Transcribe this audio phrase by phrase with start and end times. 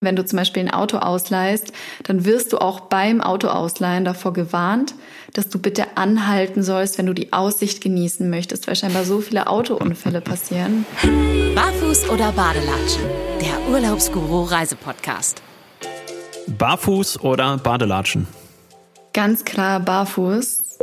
[0.00, 1.72] Wenn du zum Beispiel ein Auto ausleihst,
[2.04, 4.94] dann wirst du auch beim Autoausleihen davor gewarnt,
[5.34, 9.48] dass du bitte anhalten sollst, wenn du die Aussicht genießen möchtest, weil scheinbar so viele
[9.48, 10.86] Autounfälle passieren.
[11.52, 13.02] Barfuß oder Badelatschen?
[13.40, 15.42] Der Urlaubsguru Reisepodcast.
[16.46, 18.28] Barfuß oder Badelatschen?
[19.12, 20.78] Ganz klar barfuß.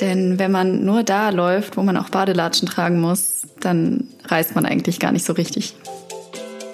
[0.00, 4.66] Denn wenn man nur da läuft, wo man auch Badelatschen tragen muss, dann reist man
[4.66, 5.76] eigentlich gar nicht so richtig.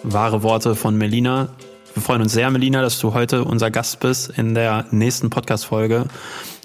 [0.09, 1.48] Wahre Worte von Melina.
[1.95, 6.05] Wir freuen uns sehr, Melina, dass du heute unser Gast bist in der nächsten Podcast-Folge.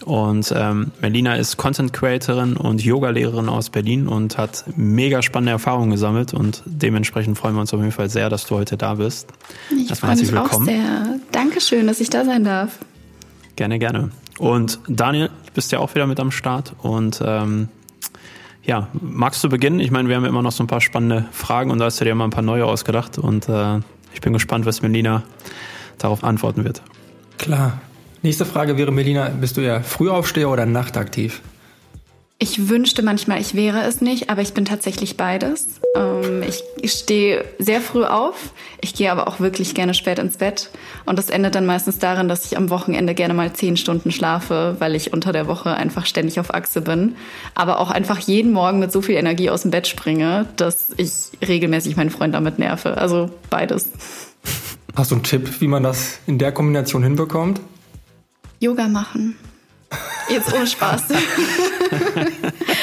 [0.06, 5.90] Und ähm, Melina ist Content Creatorin und Yoga-Lehrerin aus Berlin und hat mega spannende Erfahrungen
[5.90, 6.36] gesammelt.
[6.36, 9.28] Und dementsprechend freuen wir uns auf jeden Fall sehr, dass du heute da bist.
[9.76, 10.48] Ich freue mich willkommen.
[10.48, 11.20] auch sehr.
[11.32, 12.78] Dankeschön, dass ich da sein darf.
[13.56, 14.12] Gerne, gerne.
[14.38, 16.74] Und Daniel, du bist ja auch wieder mit am Start.
[16.84, 17.70] Und ähm,
[18.64, 19.80] ja, magst du beginnen?
[19.80, 22.06] Ich meine, wir haben immer noch so ein paar spannende Fragen und da hast du
[22.06, 23.18] dir mal ein paar neue ausgedacht.
[23.18, 23.80] Und äh,
[24.14, 25.24] ich bin gespannt, was Melina
[25.98, 26.82] darauf antworten wird.
[27.38, 27.82] Klar.
[28.24, 31.42] Nächste Frage wäre, Melina, bist du ja Frühaufsteher oder nachtaktiv?
[32.44, 35.68] Ich wünschte manchmal, ich wäre es nicht, aber ich bin tatsächlich beides.
[35.96, 36.42] Ähm,
[36.82, 40.72] ich stehe sehr früh auf, ich gehe aber auch wirklich gerne spät ins Bett.
[41.06, 44.76] Und das endet dann meistens darin, dass ich am Wochenende gerne mal zehn Stunden schlafe,
[44.80, 47.16] weil ich unter der Woche einfach ständig auf Achse bin.
[47.54, 51.12] Aber auch einfach jeden Morgen mit so viel Energie aus dem Bett springe, dass ich
[51.48, 52.98] regelmäßig meinen Freund damit nerve.
[52.98, 53.92] Also beides.
[54.96, 57.62] Hast du einen Tipp, wie man das in der Kombination hinbekommt?
[58.60, 59.36] Yoga machen.
[60.30, 61.04] Jetzt ohne Spaß.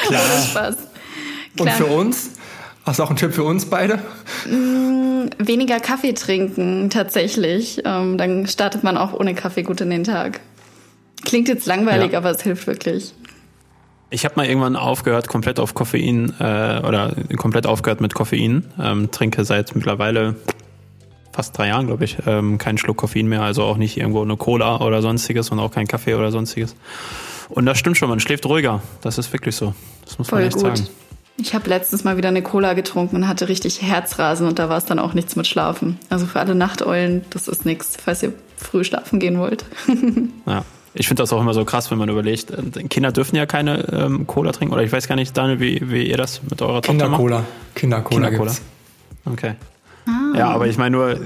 [0.06, 0.22] Klar.
[0.24, 0.76] ohne Spaß.
[1.56, 1.58] Klar.
[1.58, 2.30] Und für uns?
[2.84, 3.98] Hast du auch einen Tipp für uns beide?
[4.46, 7.82] Mm, weniger Kaffee trinken, tatsächlich.
[7.84, 10.40] Ähm, dann startet man auch ohne Kaffee gut in den Tag.
[11.24, 12.18] Klingt jetzt langweilig, ja.
[12.18, 13.12] aber es hilft wirklich.
[14.10, 18.64] Ich habe mal irgendwann aufgehört, komplett auf Koffein äh, oder komplett aufgehört mit Koffein.
[18.80, 20.36] Ähm, trinke seit mittlerweile
[21.38, 24.36] fast drei Jahren, glaube ich, ähm, keinen Schluck Koffein mehr, also auch nicht irgendwo eine
[24.36, 26.74] Cola oder sonstiges und auch kein Kaffee oder sonstiges.
[27.48, 28.82] Und das stimmt schon, man schläft ruhiger.
[29.02, 29.72] Das ist wirklich so.
[30.04, 30.76] Das muss Voll man echt gut.
[30.78, 30.88] sagen.
[31.36, 34.78] Ich habe letztens mal wieder eine Cola getrunken und hatte richtig Herzrasen und da war
[34.78, 36.00] es dann auch nichts mit Schlafen.
[36.08, 39.64] Also für alle Nachteulen, das ist nichts, falls ihr früh schlafen gehen wollt.
[40.46, 40.64] ja.
[40.94, 43.92] Ich finde das auch immer so krass, wenn man überlegt, äh, Kinder dürfen ja keine
[43.92, 44.74] ähm, Cola trinken.
[44.74, 47.20] Oder ich weiß gar nicht, Daniel, wie, wie ihr das mit eurer Tochter macht.
[47.20, 47.44] Kindercola.
[47.76, 48.30] Kindercola.
[48.30, 48.52] Kindercola.
[49.24, 49.54] Okay.
[50.08, 50.36] Ah.
[50.36, 51.20] Ja, aber ich meine nur,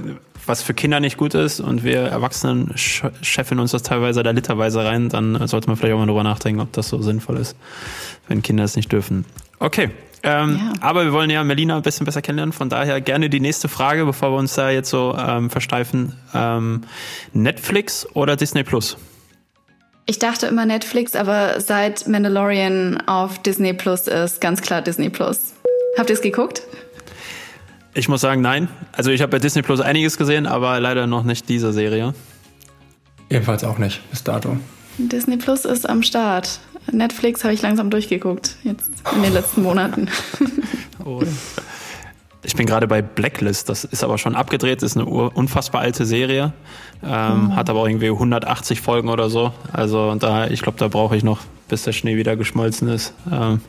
[0.47, 4.85] was für Kinder nicht gut ist und wir Erwachsenen scheffeln uns das teilweise da literweise
[4.85, 7.57] rein, dann sollte man vielleicht auch mal drüber nachdenken, ob das so sinnvoll ist,
[8.29, 9.25] wenn Kinder es nicht dürfen.
[9.59, 9.91] Okay.
[10.25, 10.73] Ähm, ja.
[10.81, 14.05] Aber wir wollen ja Melina ein bisschen besser kennenlernen, von daher gerne die nächste Frage,
[14.05, 16.15] bevor wir uns da jetzt so ähm, versteifen.
[16.33, 16.83] Ähm,
[17.33, 18.97] Netflix oder Disney Plus?
[20.07, 25.55] Ich dachte immer Netflix, aber seit Mandalorian auf Disney Plus ist, ganz klar Disney Plus.
[25.99, 26.63] Habt ihr es geguckt?
[27.95, 28.69] Ich muss sagen, nein.
[28.93, 32.15] Also ich habe bei Disney Plus einiges gesehen, aber leider noch nicht diese Serie.
[33.29, 34.57] Ebenfalls auch nicht, bis dato.
[34.99, 36.61] Disney Plus ist am Start.
[36.91, 40.09] Netflix habe ich langsam durchgeguckt, jetzt in den letzten Monaten.
[41.05, 41.23] oh.
[42.45, 46.53] Ich bin gerade bei Blacklist, das ist aber schon abgedreht, ist eine unfassbar alte Serie,
[47.05, 47.57] ähm, oh.
[47.57, 49.53] hat aber auch irgendwie 180 Folgen oder so.
[49.73, 53.61] Also da, ich glaube, da brauche ich noch, bis der Schnee wieder geschmolzen ist, ähm,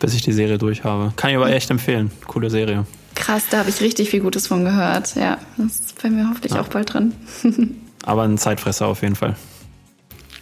[0.00, 1.12] bis ich die Serie durch habe.
[1.14, 2.84] Kann ich aber echt empfehlen, coole Serie.
[3.20, 5.14] Krass, da habe ich richtig viel Gutes von gehört.
[5.14, 6.60] Ja, das ist bei mir hoffentlich ja.
[6.60, 7.12] auch bald drin.
[8.04, 9.36] Aber ein Zeitfresser auf jeden Fall.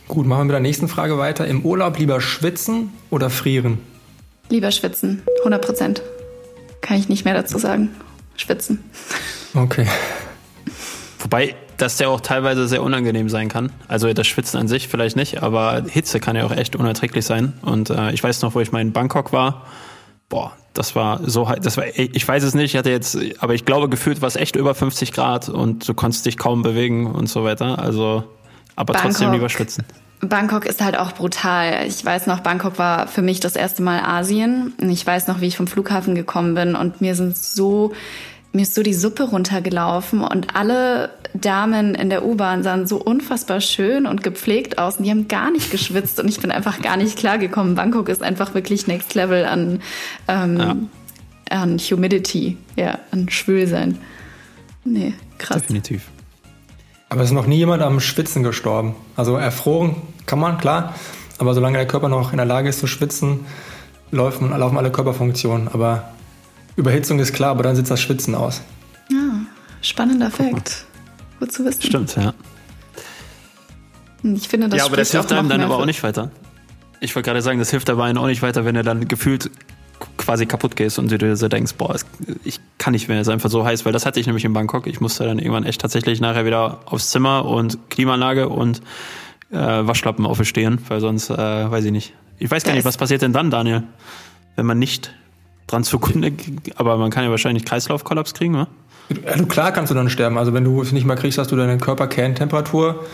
[0.06, 1.46] Gut, machen wir mit der nächsten Frage weiter.
[1.46, 3.78] Im Urlaub lieber schwitzen oder frieren?
[4.48, 6.02] Lieber schwitzen, 100 Prozent.
[6.80, 7.90] Kann ich nicht mehr dazu sagen.
[8.36, 8.82] Schwitzen.
[9.54, 9.86] Okay.
[11.18, 13.72] Wobei das ja auch teilweise sehr unangenehm sein kann.
[13.88, 17.54] Also das Schwitzen an sich vielleicht nicht, aber Hitze kann ja auch echt unerträglich sein.
[17.62, 19.66] Und äh, ich weiß noch, wo ich mal in Bangkok war.
[20.28, 23.64] Boah, das war so das war, ich weiß es nicht, ich hatte jetzt, aber ich
[23.64, 27.28] glaube, gefühlt war es echt über 50 Grad und du konntest dich kaum bewegen und
[27.28, 27.78] so weiter.
[27.78, 28.24] Also,
[28.76, 29.84] aber Bangkok, trotzdem lieber schwitzen.
[30.20, 31.86] Bangkok ist halt auch brutal.
[31.86, 34.74] Ich weiß noch, Bangkok war für mich das erste Mal Asien.
[34.78, 37.92] Ich weiß noch, wie ich vom Flughafen gekommen bin und mir sind so
[38.52, 43.60] mir ist so die Suppe runtergelaufen und alle Damen in der U-Bahn sahen so unfassbar
[43.60, 46.96] schön und gepflegt aus und die haben gar nicht geschwitzt und ich bin einfach gar
[46.96, 47.74] nicht klargekommen.
[47.74, 49.80] Bangkok ist einfach wirklich Next Level an,
[50.26, 50.76] ähm, ja.
[51.50, 53.98] an Humidity, ja, an Schwülsein.
[54.84, 55.62] Nee, krass.
[55.62, 56.08] Definitiv.
[57.10, 58.94] Aber es ist noch nie jemand am Schwitzen gestorben.
[59.16, 59.96] Also erfroren
[60.26, 60.94] kann man, klar,
[61.38, 63.40] aber solange der Körper noch in der Lage ist zu schwitzen,
[64.10, 65.68] laufen, laufen alle Körperfunktionen.
[65.68, 66.10] Aber
[66.78, 68.62] Überhitzung ist klar, aber dann sitzt das Schwitzen aus.
[69.10, 69.40] Ja,
[69.82, 70.86] spannender Fakt.
[71.40, 71.82] Gut zu wissen.
[71.82, 72.32] Stimmt, ja.
[74.22, 76.30] Ich finde, das Ja, aber das hilft einem dann aber auch nicht weiter.
[77.00, 79.50] Ich wollte gerade sagen, das hilft dabei auch nicht weiter, wenn er dann gefühlt
[80.16, 81.96] quasi kaputt gehst und du dir so denkst, boah,
[82.44, 84.52] ich kann nicht mehr, es ist einfach so heiß, weil das hatte ich nämlich in
[84.52, 84.86] Bangkok.
[84.86, 88.82] Ich musste dann irgendwann echt tatsächlich nachher wieder aufs Zimmer und Klimaanlage und
[89.50, 92.14] äh, Waschlappen aufstehen, weil sonst, äh, weiß ich nicht.
[92.38, 93.82] Ich weiß gar nicht, was passiert denn dann, Daniel,
[94.54, 95.12] wenn man nicht
[95.68, 96.32] dran zugrunde,
[96.74, 98.66] aber man kann ja wahrscheinlich Kreislaufkollaps kriegen, ne?
[99.24, 100.36] Ja, du, klar kannst du dann sterben.
[100.36, 103.04] Also wenn du es nicht mehr kriegst, dass du deine Körperkerntemperatur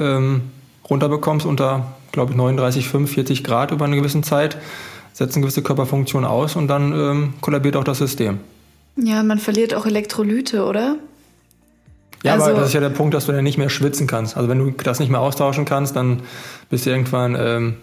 [0.00, 0.42] ähm,
[0.88, 4.56] runterbekommst unter, glaube ich, 39, 45 Grad über eine gewisse Zeit,
[5.12, 8.40] setzen gewisse Körperfunktionen aus und dann ähm, kollabiert auch das System.
[8.96, 10.96] Ja, man verliert auch Elektrolyte, oder?
[12.24, 14.36] Ja, also, aber das ist ja der Punkt, dass du dann nicht mehr schwitzen kannst.
[14.36, 16.20] Also wenn du das nicht mehr austauschen kannst, dann
[16.70, 17.74] bist du irgendwann ähm,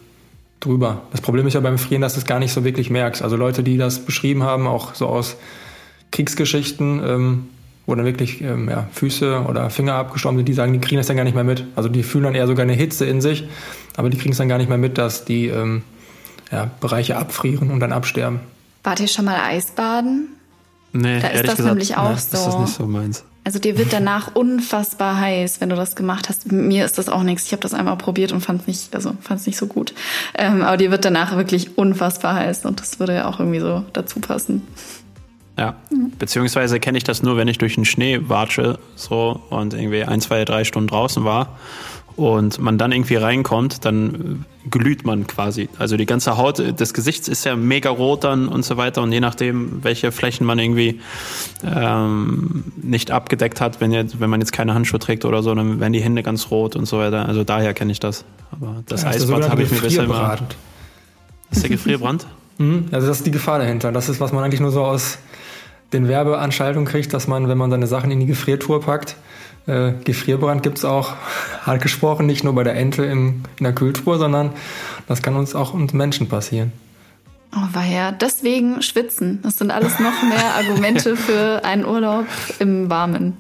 [0.62, 1.02] drüber.
[1.12, 3.22] Das Problem ist ja beim Frieren, dass du es gar nicht so wirklich merkst.
[3.22, 5.36] Also Leute, die das beschrieben haben, auch so aus
[6.12, 7.50] Kriegsgeschichten, ähm,
[7.86, 11.08] wo dann wirklich ähm, ja, Füße oder Finger abgestorben sind, die sagen, die kriegen das
[11.08, 11.66] dann gar nicht mehr mit.
[11.76, 13.46] Also die fühlen dann eher sogar eine Hitze in sich,
[13.98, 15.84] aber die kriegen es dann gar nicht mehr mit, dass die ähm,
[16.52, 18.40] ja, Bereiche abfrieren und dann absterben.
[18.84, 20.30] Wart ihr schon mal Eisbaden?
[20.94, 22.38] Nee, da ist das gesagt, nämlich auch nee, so.
[22.38, 23.24] Ist das nicht so meins.
[23.44, 26.52] Also dir wird danach unfassbar heiß, wenn du das gemacht hast.
[26.52, 27.46] Mir ist das auch nichts.
[27.46, 29.16] Ich habe das einmal probiert und fand es nicht, also
[29.46, 29.94] nicht so gut.
[30.38, 33.84] Ähm, aber dir wird danach wirklich unfassbar heiß und das würde ja auch irgendwie so
[33.94, 34.62] dazu passen.
[35.58, 35.76] Ja,
[36.18, 40.22] beziehungsweise kenne ich das nur, wenn ich durch den Schnee watsche so und irgendwie ein,
[40.22, 41.58] zwei, drei Stunden draußen war
[42.16, 45.70] und man dann irgendwie reinkommt, dann glüht man quasi.
[45.80, 49.12] Also die ganze Haut des Gesichts ist ja mega rot dann und so weiter und
[49.12, 51.00] je nachdem, welche Flächen man irgendwie
[51.64, 55.80] ähm, nicht abgedeckt hat, wenn, jetzt, wenn man jetzt keine Handschuhe trägt oder so, dann
[55.80, 57.28] werden die Hände ganz rot und so weiter.
[57.28, 58.26] Also daher kenne ich das.
[58.52, 60.38] Aber das ja, Eisbad habe ich mir bisher immer...
[61.52, 62.28] Ist der Gefrierbrand?
[62.58, 63.92] Mhm, also das ist die Gefahr dahinter.
[63.92, 65.18] Das ist, was man eigentlich nur so aus
[65.94, 69.16] den Werbeanstaltungen kriegt, dass man, wenn man seine Sachen in die Gefriertour packt,
[69.68, 71.16] äh, Gefrierbrand gibt es auch,
[71.66, 74.52] hart gesprochen, nicht nur bei der Ente im, in der Kühltruhe, sondern
[75.08, 76.72] das kann uns auch uns Menschen passieren.
[77.54, 78.12] Oh, war ja.
[78.12, 79.40] Deswegen schwitzen.
[79.44, 82.26] Das sind alles noch mehr Argumente für einen Urlaub
[82.60, 83.36] im Warmen.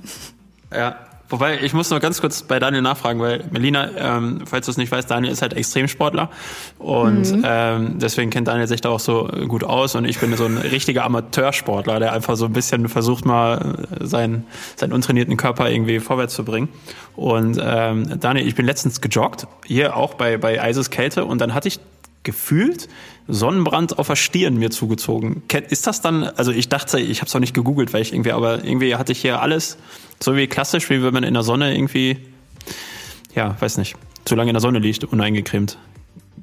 [0.74, 0.98] Ja,
[1.32, 4.78] Wobei, ich muss noch ganz kurz bei Daniel nachfragen, weil Melina, ähm, falls du es
[4.78, 6.30] nicht weißt, Daniel ist halt Extremsportler
[6.78, 7.44] und mhm.
[7.46, 10.58] ähm, deswegen kennt Daniel sich da auch so gut aus und ich bin so ein
[10.58, 14.46] richtiger Amateursportler, der einfach so ein bisschen versucht mal seinen,
[14.76, 16.68] seinen untrainierten Körper irgendwie vorwärts zu bringen.
[17.16, 21.70] Und ähm, Daniel, ich bin letztens gejoggt, hier auch bei, bei Eiseskälte und dann hatte
[21.70, 21.80] ich
[22.24, 22.88] gefühlt
[23.28, 25.44] Sonnenbrand auf der Stirn mir zugezogen.
[25.70, 28.32] Ist das dann, also ich dachte, ich habe es auch nicht gegoogelt, weil ich irgendwie,
[28.32, 29.78] aber irgendwie hatte ich hier alles
[30.20, 32.18] so wie klassisch, wie wenn man in der Sonne irgendwie,
[33.36, 33.96] ja, weiß nicht,
[34.26, 35.78] zu lange in der Sonne liegt, uneingecremt.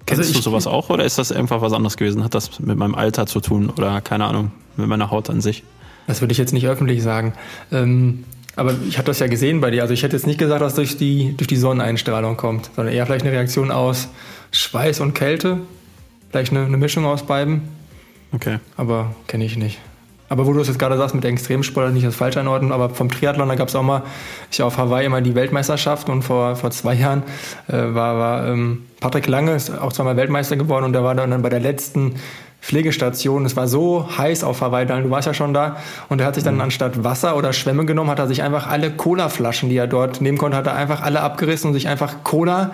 [0.06, 2.24] Kennst also ich, du sowas auch oder ist das einfach was anderes gewesen?
[2.24, 5.64] Hat das mit meinem Alter zu tun oder keine Ahnung, mit meiner Haut an sich?
[6.06, 7.34] Das würde ich jetzt nicht öffentlich sagen.
[7.70, 8.24] Ähm,
[8.56, 9.82] aber ich habe das ja gesehen bei dir.
[9.82, 13.04] Also ich hätte jetzt nicht gesagt, dass durch die, durch die Sonneneinstrahlung kommt, sondern eher
[13.04, 14.08] vielleicht eine Reaktion aus
[14.50, 15.58] Schweiß und Kälte.
[16.30, 17.62] Vielleicht eine, eine Mischung aus beiden.
[18.32, 18.58] Okay.
[18.76, 19.78] Aber kenne ich nicht.
[20.28, 23.10] Aber wo du es jetzt gerade sagst mit Extremsport, nicht das falsch einordnen, aber vom
[23.10, 24.02] Triathlon, da gab es auch mal,
[24.50, 27.22] ich auf Hawaii immer die Weltmeisterschaft und vor, vor zwei Jahren
[27.68, 31.40] äh, war, war ähm, Patrick Lange, ist auch zweimal Weltmeister geworden und der war dann
[31.40, 32.16] bei der letzten
[32.60, 33.46] Pflegestation.
[33.46, 35.76] Es war so heiß auf Hawaii, du warst ja schon da.
[36.08, 36.62] Und er hat sich dann mhm.
[36.62, 40.36] anstatt Wasser oder Schwämme genommen, hat er sich einfach alle Cola-Flaschen, die er dort nehmen
[40.36, 42.72] konnte, hat er einfach alle abgerissen und sich einfach Cola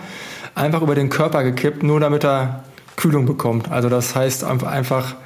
[0.57, 2.65] einfach über den Körper gekippt, nur damit er
[2.97, 3.71] Kühlung bekommt.
[3.71, 5.17] Also das heißt einfach,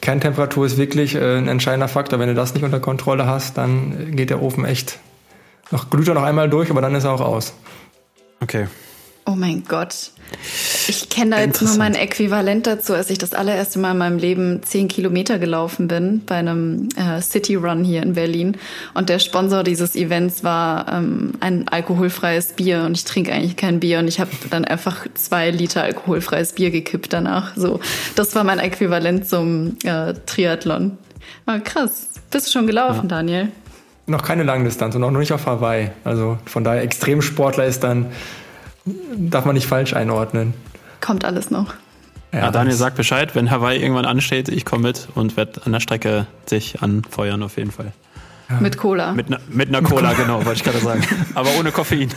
[0.00, 2.18] Kerntemperatur ist wirklich äh, ein entscheidender Faktor.
[2.18, 4.98] Wenn du das nicht unter Kontrolle hast, dann geht der Ofen echt
[5.72, 7.54] noch glüht er noch einmal durch, aber dann ist er auch aus.
[8.40, 8.68] Okay.
[9.24, 10.12] Oh mein Gott.
[10.92, 14.18] Ich kenne da jetzt nur mein Äquivalent dazu, als ich das allererste Mal in meinem
[14.18, 18.58] Leben zehn Kilometer gelaufen bin bei einem äh, City Run hier in Berlin.
[18.92, 22.82] Und der Sponsor dieses Events war ähm, ein alkoholfreies Bier.
[22.82, 24.00] Und ich trinke eigentlich kein Bier.
[24.00, 27.56] Und ich habe dann einfach zwei Liter alkoholfreies Bier gekippt danach.
[27.56, 27.80] So,
[28.14, 30.98] das war mein Äquivalent zum äh, Triathlon.
[31.46, 32.08] Aber krass.
[32.30, 33.16] Bist du schon gelaufen, ja.
[33.16, 33.48] Daniel?
[34.06, 35.90] Noch keine Langdistanz und auch noch nicht auf Hawaii.
[36.04, 38.08] Also von daher Extremsportler ist dann
[39.16, 40.52] darf man nicht falsch einordnen.
[41.02, 41.74] Kommt alles noch.
[42.32, 45.80] Ja, Daniel sagt Bescheid, wenn Hawaii irgendwann ansteht, ich komme mit und werde an der
[45.80, 47.92] Strecke dich anfeuern auf jeden Fall.
[48.48, 48.60] Ja.
[48.60, 49.12] Mit Cola.
[49.12, 51.06] Mit, mit einer Cola, genau, wollte ich gerade sagen.
[51.34, 52.08] Aber ohne Koffein.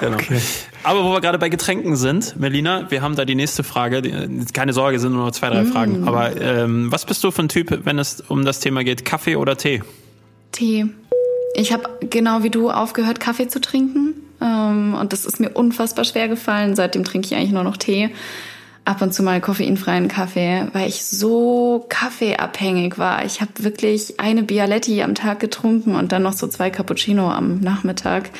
[0.00, 0.16] genau.
[0.16, 0.40] Okay.
[0.82, 4.02] Aber wo wir gerade bei Getränken sind, Melina, wir haben da die nächste Frage.
[4.52, 5.72] Keine Sorge, sind nur noch zwei, drei mm.
[5.72, 6.08] Fragen.
[6.08, 9.06] Aber ähm, was bist du für ein Typ, wenn es um das Thema geht?
[9.06, 9.82] Kaffee oder Tee?
[10.52, 10.86] Tee.
[11.54, 14.14] Ich habe genau wie du aufgehört, Kaffee zu trinken.
[14.40, 16.76] Ähm, und das ist mir unfassbar schwer gefallen.
[16.76, 18.10] Seitdem trinke ich eigentlich nur noch Tee.
[18.84, 23.24] Ab und zu mal koffeinfreien Kaffee, weil ich so kaffeeabhängig war.
[23.24, 27.60] Ich habe wirklich eine Bialetti am Tag getrunken und dann noch so zwei Cappuccino am
[27.60, 28.30] Nachmittag.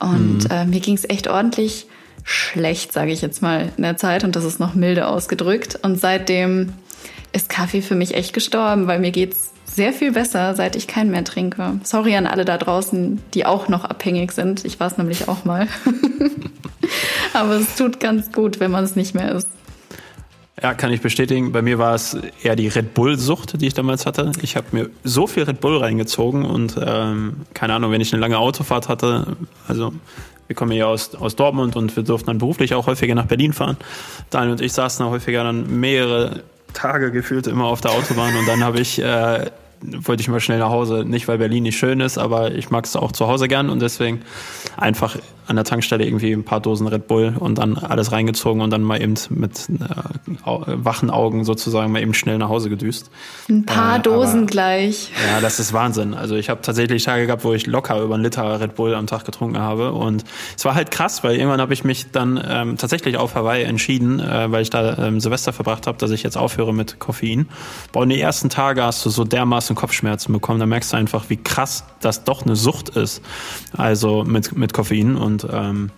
[0.00, 0.50] Und mhm.
[0.50, 1.86] äh, mir ging es echt ordentlich
[2.24, 4.24] schlecht, sage ich jetzt mal, in der Zeit.
[4.24, 5.78] Und das ist noch milde ausgedrückt.
[5.82, 6.72] Und seitdem
[7.32, 11.10] ist Kaffee für mich echt gestorben, weil mir geht's sehr viel besser, seit ich keinen
[11.10, 11.80] mehr trinke.
[11.82, 14.64] Sorry an alle da draußen, die auch noch abhängig sind.
[14.64, 15.66] Ich war es nämlich auch mal.
[17.34, 19.48] Aber es tut ganz gut, wenn man es nicht mehr ist.
[20.62, 21.50] Ja, kann ich bestätigen.
[21.50, 24.30] Bei mir war es eher die Red Bull-Sucht, die ich damals hatte.
[24.40, 28.20] Ich habe mir so viel Red Bull reingezogen und ähm, keine Ahnung, wenn ich eine
[28.20, 29.92] lange Autofahrt hatte, also
[30.46, 33.52] wir kommen ja aus, aus Dortmund und wir durften dann beruflich auch häufiger nach Berlin
[33.52, 33.76] fahren.
[34.30, 38.46] Daniel und ich saßen da häufiger dann mehrere Tage gefühlt immer auf der Autobahn und
[38.46, 39.50] dann habe ich äh,
[39.92, 41.04] wollte ich mal schnell nach Hause.
[41.06, 43.80] Nicht, weil Berlin nicht schön ist, aber ich mag es auch zu Hause gern und
[43.80, 44.22] deswegen
[44.76, 48.70] einfach an der Tankstelle irgendwie ein paar Dosen Red Bull und dann alles reingezogen und
[48.70, 53.10] dann mal eben mit äh, wachen Augen sozusagen mal eben schnell nach Hause gedüst.
[53.48, 55.10] Ein paar äh, Dosen aber, gleich.
[55.30, 56.14] Ja, das ist Wahnsinn.
[56.14, 59.06] Also ich habe tatsächlich Tage gehabt, wo ich locker über einen Liter Red Bull am
[59.06, 60.24] Tag getrunken habe und
[60.56, 64.20] es war halt krass, weil irgendwann habe ich mich dann ähm, tatsächlich auf Hawaii entschieden,
[64.20, 67.48] äh, weil ich da ähm, Silvester verbracht habe, dass ich jetzt aufhöre mit Koffein.
[67.92, 71.28] Boah, und die ersten Tage hast du so dermaßen Kopfschmerzen bekommen, da merkst du einfach,
[71.28, 73.22] wie krass das doch eine Sucht ist.
[73.76, 75.90] Also mit, mit Koffein und und ähm,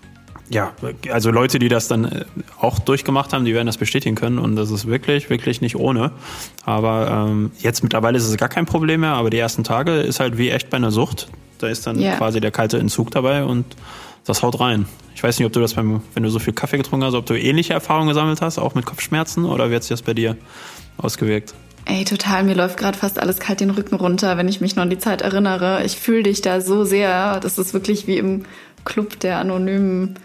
[0.49, 0.73] ja,
[1.11, 2.25] also Leute, die das dann äh,
[2.61, 6.13] auch durchgemacht haben, die werden das bestätigen können und das ist wirklich, wirklich nicht ohne.
[6.65, 10.21] Aber ähm, jetzt mittlerweile ist es gar kein Problem mehr, aber die ersten Tage ist
[10.21, 11.29] halt wie echt bei einer Sucht.
[11.59, 12.17] Da ist dann yeah.
[12.17, 13.65] quasi der kalte Entzug dabei und
[14.25, 14.87] das haut rein.
[15.15, 17.27] Ich weiß nicht, ob du das beim, wenn du so viel Kaffee getrunken hast, ob
[17.27, 20.37] du ähnliche Erfahrungen gesammelt hast, auch mit Kopfschmerzen oder wie hat sich das bei dir
[20.99, 21.55] ausgewirkt?
[21.87, 24.83] Ey, total, mir läuft gerade fast alles kalt den Rücken runter, wenn ich mich noch
[24.83, 25.85] an die Zeit erinnere.
[25.85, 27.39] Ich fühle dich da so sehr.
[27.39, 28.45] Das ist wirklich wie im
[28.87, 30.19] Club der anonymen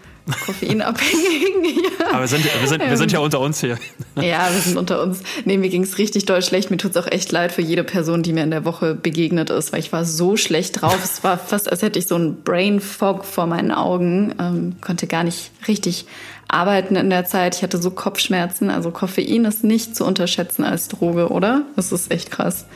[0.46, 1.64] Koffeinabhängigen.
[2.00, 2.06] ja.
[2.10, 3.78] Aber wir sind, wir, sind, wir sind ja unter uns hier.
[4.16, 5.20] ja, wir sind unter uns.
[5.44, 6.70] Nee, mir ging es richtig doll schlecht.
[6.70, 9.50] Mir tut es auch echt leid für jede Person, die mir in der Woche begegnet
[9.50, 10.98] ist, weil ich war so schlecht drauf.
[11.02, 14.34] es war fast, als hätte ich so einen Brain Fog vor meinen Augen.
[14.38, 16.06] Ähm, konnte gar nicht richtig
[16.48, 17.56] arbeiten in der Zeit.
[17.56, 18.70] Ich hatte so Kopfschmerzen.
[18.70, 21.62] Also Koffein ist nicht zu unterschätzen als Droge, oder?
[21.74, 22.66] Das ist echt krass.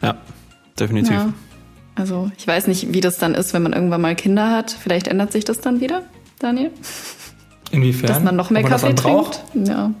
[0.00, 0.16] Ja,
[0.78, 1.12] definitiv.
[1.12, 1.32] Ja.
[1.96, 4.70] Also ich weiß nicht, wie das dann ist, wenn man irgendwann mal Kinder hat.
[4.70, 6.02] Vielleicht ändert sich das dann wieder,
[6.38, 6.70] Daniel?
[7.70, 8.08] Inwiefern?
[8.08, 9.42] Dass man noch mehr man Kaffee trinkt?
[9.54, 9.92] Ja.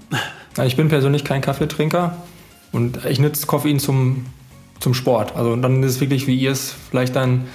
[0.64, 2.16] Ich bin persönlich kein Kaffeetrinker
[2.72, 4.26] und ich nutze Koffein zum,
[4.80, 5.36] zum Sport.
[5.36, 7.46] Also dann ist es wirklich, wie ihr es vielleicht ein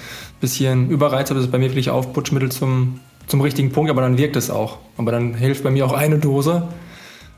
[0.41, 4.17] bisschen überreizt, aber es ist bei mir wirklich Aufputschmittel zum, zum richtigen Punkt, aber dann
[4.17, 4.77] wirkt es auch.
[4.97, 6.67] Aber dann hilft bei mir auch eine Dose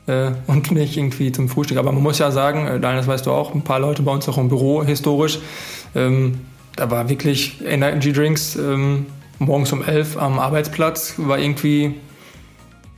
[0.06, 1.78] äh, und nicht irgendwie zum Frühstück.
[1.78, 4.12] Aber man muss ja sagen, äh, Daniel, das weißt du auch, ein paar Leute bei
[4.12, 5.38] uns auch im Büro historisch,
[5.94, 6.40] ähm,
[6.76, 9.06] da war wirklich Energy Drinks ähm,
[9.38, 11.94] morgens um elf am Arbeitsplatz, war irgendwie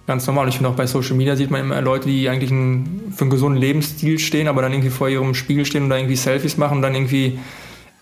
[0.06, 0.48] ganz normal.
[0.48, 3.30] Ich finde auch bei Social Media sieht man immer Leute, die eigentlich einen, für einen
[3.30, 6.76] gesunden Lebensstil stehen, aber dann irgendwie vor ihrem Spiegel stehen und da irgendwie Selfies machen
[6.76, 7.38] und dann irgendwie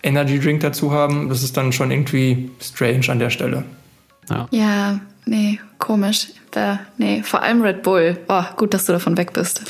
[0.03, 1.29] Energy Drink dazu haben.
[1.29, 3.63] Das ist dann schon irgendwie strange an der Stelle.
[4.29, 6.27] Ja, ja nee, komisch.
[6.51, 8.19] Da, nee, vor allem Red Bull.
[8.27, 9.63] Oh, gut, dass du davon weg bist.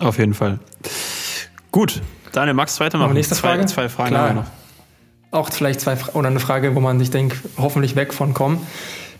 [0.00, 0.58] Auf jeden Fall.
[1.70, 3.14] Gut, Daniel, magst du weitermachen?
[3.14, 3.64] Nächste Frage?
[3.66, 4.34] Zwei, zwei Fragen Klar.
[4.34, 4.57] noch
[5.30, 8.66] auch vielleicht zwei oder eine Frage, wo man sich denkt, hoffentlich weg von kommen.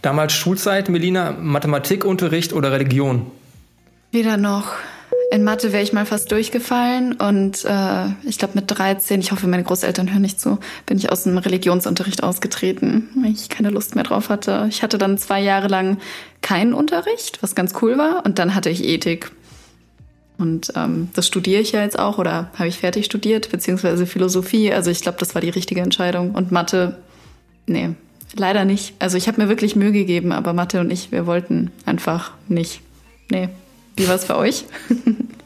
[0.03, 3.31] Damals Schulzeit, Melina, Mathematikunterricht oder Religion?
[4.13, 4.73] Weder noch.
[5.31, 9.47] In Mathe wäre ich mal fast durchgefallen und äh, ich glaube mit 13, ich hoffe,
[9.47, 13.95] meine Großeltern hören nicht zu, bin ich aus dem Religionsunterricht ausgetreten, weil ich keine Lust
[13.95, 14.67] mehr drauf hatte.
[14.71, 15.99] Ich hatte dann zwei Jahre lang
[16.41, 19.31] keinen Unterricht, was ganz cool war, und dann hatte ich Ethik.
[20.39, 24.73] Und ähm, das studiere ich ja jetzt auch oder habe ich fertig studiert, beziehungsweise Philosophie.
[24.73, 26.31] Also ich glaube, das war die richtige Entscheidung.
[26.31, 26.97] Und Mathe,
[27.67, 27.91] nee,
[28.35, 28.95] leider nicht.
[29.01, 32.81] Also ich habe mir wirklich Mühe gegeben, aber Mathe und ich, wir wollten einfach nicht.
[33.31, 33.49] Nee.
[33.97, 34.65] Wie war es bei euch?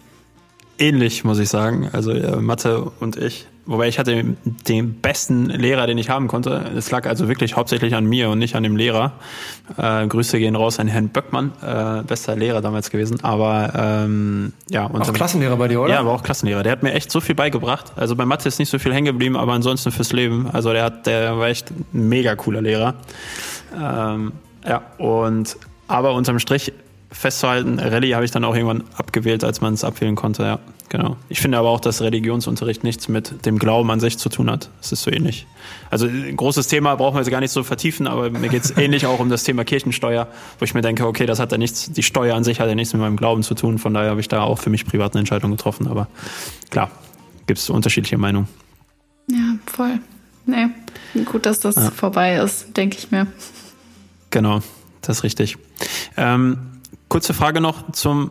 [0.78, 1.88] Ähnlich, muss ich sagen.
[1.92, 6.72] Also äh, Mathe und ich Wobei ich hatte den besten Lehrer, den ich haben konnte.
[6.76, 9.12] Es lag also wirklich hauptsächlich an mir und nicht an dem Lehrer.
[9.76, 13.22] Äh, Grüße gehen raus an Herrn Böckmann, äh, bester Lehrer damals gewesen.
[13.22, 14.86] Aber ähm, ja.
[14.86, 15.94] Und auch Klassenlehrer bei dir, oder?
[15.94, 16.64] Ja, aber auch Klassenlehrer.
[16.64, 17.92] Der hat mir echt so viel beigebracht.
[17.94, 20.50] Also bei Mathe ist nicht so viel hängen geblieben, aber ansonsten fürs Leben.
[20.52, 22.94] Also der hat, der war echt ein mega cooler Lehrer.
[23.80, 24.32] Ähm,
[24.66, 26.72] ja, und aber unterm Strich
[27.12, 30.58] festzuhalten, Rallye habe ich dann auch irgendwann abgewählt, als man es abwählen konnte, ja.
[30.92, 31.16] Genau.
[31.30, 34.68] Ich finde aber auch, dass Religionsunterricht nichts mit dem Glauben an sich zu tun hat.
[34.82, 35.46] Es ist so ähnlich.
[35.90, 38.70] Also ein großes Thema brauchen wir jetzt gar nicht so vertiefen, aber mir geht es
[38.76, 40.28] ähnlich auch um das Thema Kirchensteuer,
[40.58, 42.74] wo ich mir denke, okay, das hat ja nichts, die Steuer an sich hat ja
[42.74, 43.78] nichts mit meinem Glauben zu tun.
[43.78, 45.86] Von daher habe ich da auch für mich privat eine Entscheidung getroffen.
[45.86, 46.08] Aber
[46.68, 46.90] klar,
[47.46, 48.48] gibt es unterschiedliche Meinungen.
[49.30, 49.98] Ja, voll.
[50.44, 50.66] Nee,
[51.24, 51.90] gut, dass das ja.
[51.90, 53.28] vorbei ist, denke ich mir.
[54.28, 54.60] Genau,
[55.00, 55.56] das ist richtig.
[56.18, 56.71] Ähm,
[57.12, 58.30] kurze Frage noch zum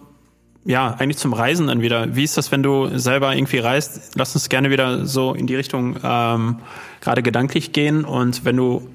[0.65, 2.15] ja, eigentlich zum Reisen dann wieder.
[2.15, 4.13] Wie ist das, wenn du selber irgendwie reist?
[4.15, 6.57] Lass uns gerne wieder so in die Richtung ähm,
[7.00, 8.05] gerade gedanklich gehen.
[8.05, 8.88] Und wenn du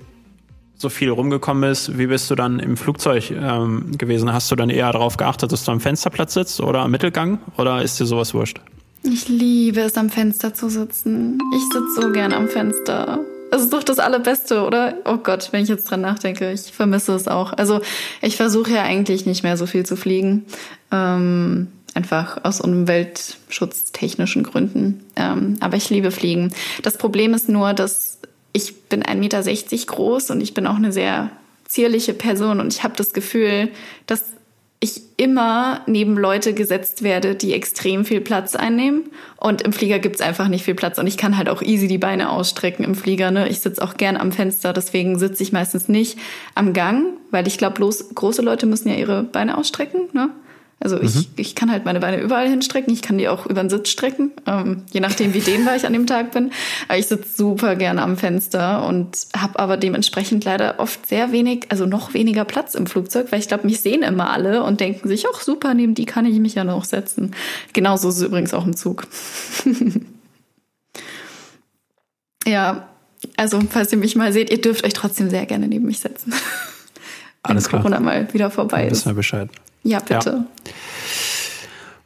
[0.76, 4.32] so viel rumgekommen bist, wie bist du dann im Flugzeug ähm, gewesen?
[4.32, 7.38] Hast du dann eher darauf geachtet, dass du am Fensterplatz sitzt oder am Mittelgang?
[7.56, 8.60] Oder ist dir sowas wurscht?
[9.04, 11.38] Ich liebe es, am Fenster zu sitzen.
[11.54, 13.20] Ich sitze so gern am Fenster.
[13.50, 14.94] Das ist doch das Allerbeste, oder?
[15.04, 17.52] Oh Gott, wenn ich jetzt dran nachdenke, ich vermisse es auch.
[17.52, 17.80] Also
[18.20, 20.46] ich versuche ja eigentlich nicht mehr so viel zu fliegen.
[20.90, 25.04] Ähm, einfach aus umweltschutztechnischen Gründen.
[25.16, 26.52] Ähm, aber ich liebe Fliegen.
[26.82, 28.18] Das Problem ist nur, dass
[28.52, 31.30] ich bin 1,60 Meter groß und ich bin auch eine sehr
[31.66, 33.70] zierliche Person und ich habe das Gefühl,
[34.06, 34.24] dass
[34.86, 39.10] ich immer neben Leute gesetzt werde, die extrem viel Platz einnehmen.
[39.36, 40.98] Und im Flieger gibt's einfach nicht viel Platz.
[40.98, 43.30] Und ich kann halt auch easy die Beine ausstrecken im Flieger.
[43.30, 43.48] Ne?
[43.48, 46.18] Ich sitze auch gern am Fenster, deswegen sitze ich meistens nicht
[46.54, 50.08] am Gang, weil ich glaube, große Leute müssen ja ihre Beine ausstrecken.
[50.12, 50.30] Ne?
[50.78, 51.25] Also ich, mhm.
[51.37, 52.92] ich kann halt meine Beine überall hinstrecken.
[52.92, 55.95] Ich kann die auch über den Sitz strecken, ähm, je nachdem, wie dehnbar ich an
[55.95, 56.52] dem Tag bin.
[56.87, 61.66] Aber ich sitze super gerne am Fenster und habe aber dementsprechend leider oft sehr wenig,
[61.71, 65.09] also noch weniger Platz im Flugzeug, weil ich glaube, mich sehen immer alle und denken
[65.09, 67.35] sich, ach super, neben die kann ich mich ja noch setzen.
[67.73, 69.06] Genauso ist es übrigens auch im Zug.
[72.47, 72.88] ja,
[73.38, 76.35] also falls ihr mich mal seht, ihr dürft euch trotzdem sehr gerne neben mich setzen.
[77.48, 77.82] Alles klar.
[77.82, 79.48] Corona mal wieder vorbei Dann wissen wir Bescheid.
[79.82, 80.30] Ja, bitte.
[80.30, 80.72] Ja.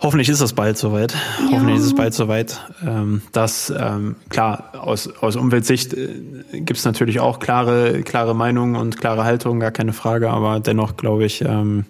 [0.03, 1.13] Hoffentlich ist es bald soweit.
[1.13, 1.53] Ja.
[1.53, 2.59] Hoffentlich ist es bald soweit.
[2.87, 6.09] Ähm, dass, ähm, klar, aus, aus Umweltsicht äh,
[6.53, 10.97] gibt es natürlich auch klare, klare Meinungen und klare Haltungen, gar keine Frage, aber dennoch
[10.97, 11.85] glaube ich, ähm,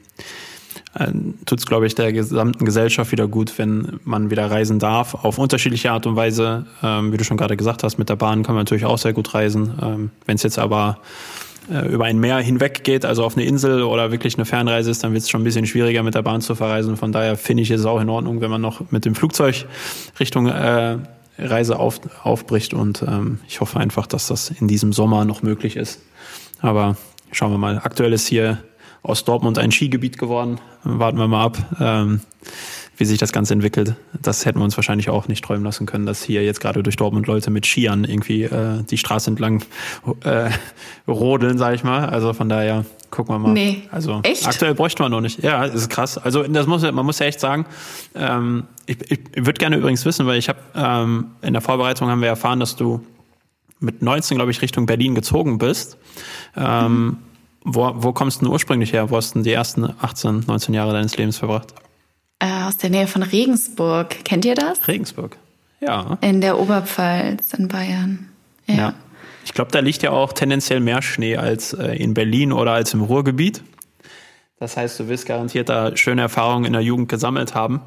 [0.94, 1.06] äh,
[1.46, 5.38] tut es, glaube ich, der gesamten Gesellschaft wieder gut, wenn man wieder reisen darf, auf
[5.38, 6.66] unterschiedliche Art und Weise.
[6.82, 9.12] Ähm, wie du schon gerade gesagt hast, mit der Bahn kann man natürlich auch sehr
[9.12, 9.74] gut reisen.
[9.80, 10.98] Ähm, wenn es jetzt aber
[11.68, 15.12] über ein Meer hinweg geht, also auf eine Insel oder wirklich eine Fernreise ist, dann
[15.12, 16.96] wird es schon ein bisschen schwieriger mit der Bahn zu verreisen.
[16.96, 19.66] Von daher finde ich es auch in Ordnung, wenn man noch mit dem Flugzeug
[20.18, 20.98] Richtung äh,
[21.38, 25.76] Reise auf, aufbricht und ähm, ich hoffe einfach, dass das in diesem Sommer noch möglich
[25.76, 26.00] ist.
[26.60, 26.96] Aber
[27.32, 27.78] schauen wir mal.
[27.78, 28.58] Aktuell ist hier
[29.02, 30.58] aus Dortmund ein Skigebiet geworden.
[30.84, 31.58] Warten wir mal ab.
[31.80, 32.20] Ähm,
[33.00, 33.94] wie sich das Ganze entwickelt.
[34.20, 36.96] Das hätten wir uns wahrscheinlich auch nicht träumen lassen können, dass hier jetzt gerade durch
[36.96, 39.62] Dortmund Leute mit Skiern irgendwie äh, die Straße entlang
[40.22, 40.50] äh,
[41.08, 42.04] rodeln, sag ich mal.
[42.04, 43.52] Also von daher gucken wir mal.
[43.52, 43.84] Nee.
[43.90, 44.46] Also echt?
[44.46, 45.42] aktuell bräuchte man noch nicht.
[45.42, 46.18] Ja, ist krass.
[46.18, 47.64] Also das muss man muss ja echt sagen.
[48.14, 52.20] Ähm, ich ich würde gerne übrigens wissen, weil ich habe ähm, in der Vorbereitung haben
[52.20, 53.00] wir erfahren, dass du
[53.78, 55.96] mit 19, glaube ich, Richtung Berlin gezogen bist.
[56.54, 57.16] Ähm, mhm.
[57.64, 59.10] Wo, wo kommst du denn ursprünglich her?
[59.10, 61.74] Wo hast du denn die ersten 18, 19 Jahre deines Lebens verbracht?
[62.38, 64.24] Äh, aus der Nähe von Regensburg.
[64.24, 64.88] Kennt ihr das?
[64.88, 65.36] Regensburg,
[65.80, 66.18] ja.
[66.22, 68.28] In der Oberpfalz in Bayern.
[68.66, 68.74] Ja.
[68.74, 68.94] ja.
[69.44, 72.94] Ich glaube, da liegt ja auch tendenziell mehr Schnee als äh, in Berlin oder als
[72.94, 73.62] im Ruhrgebiet.
[74.58, 77.80] Das heißt, du wirst garantiert da schöne Erfahrungen in der Jugend gesammelt haben.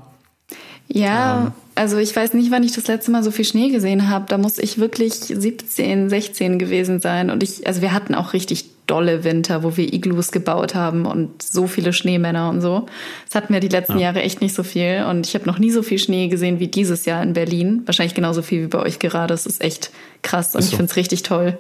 [0.87, 1.51] Ja, ähm.
[1.75, 4.25] also ich weiß nicht, wann ich das letzte Mal so viel Schnee gesehen habe.
[4.27, 7.29] Da muss ich wirklich 17, 16 gewesen sein.
[7.29, 11.41] Und ich, also wir hatten auch richtig dolle Winter, wo wir Iglus gebaut haben und
[11.41, 12.85] so viele Schneemänner und so.
[13.25, 14.05] Das hatten wir die letzten ja.
[14.05, 15.05] Jahre echt nicht so viel.
[15.09, 17.83] Und ich habe noch nie so viel Schnee gesehen wie dieses Jahr in Berlin.
[17.85, 19.33] Wahrscheinlich genauso viel wie bei euch gerade.
[19.33, 19.91] Das ist echt
[20.21, 20.69] krass und so.
[20.69, 21.57] ich finde es richtig toll.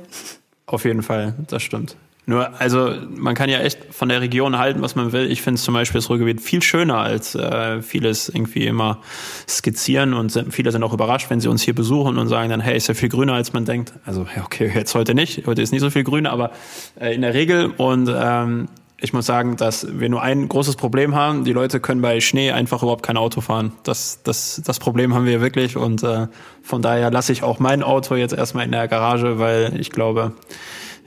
[0.65, 1.95] Auf jeden Fall, das stimmt.
[2.25, 5.29] Nur, also man kann ja echt von der Region halten, was man will.
[5.29, 8.99] Ich finde zum Beispiel das Ruhrgebiet viel schöner, als äh, vieles irgendwie immer
[9.47, 12.61] skizzieren und sind, viele sind auch überrascht, wenn sie uns hier besuchen und sagen dann,
[12.61, 13.93] hey, ist ja viel grüner, als man denkt.
[14.05, 16.51] Also okay, jetzt heute nicht, heute ist nicht so viel grüner, aber
[16.99, 18.69] äh, in der Regel und ähm,
[19.03, 21.43] ich muss sagen, dass wir nur ein großes Problem haben.
[21.43, 23.73] Die Leute können bei Schnee einfach überhaupt kein Auto fahren.
[23.83, 26.27] Das, das, das Problem haben wir wirklich und äh,
[26.61, 30.31] von daher lasse ich auch mein Auto jetzt erstmal in der Garage, weil ich glaube,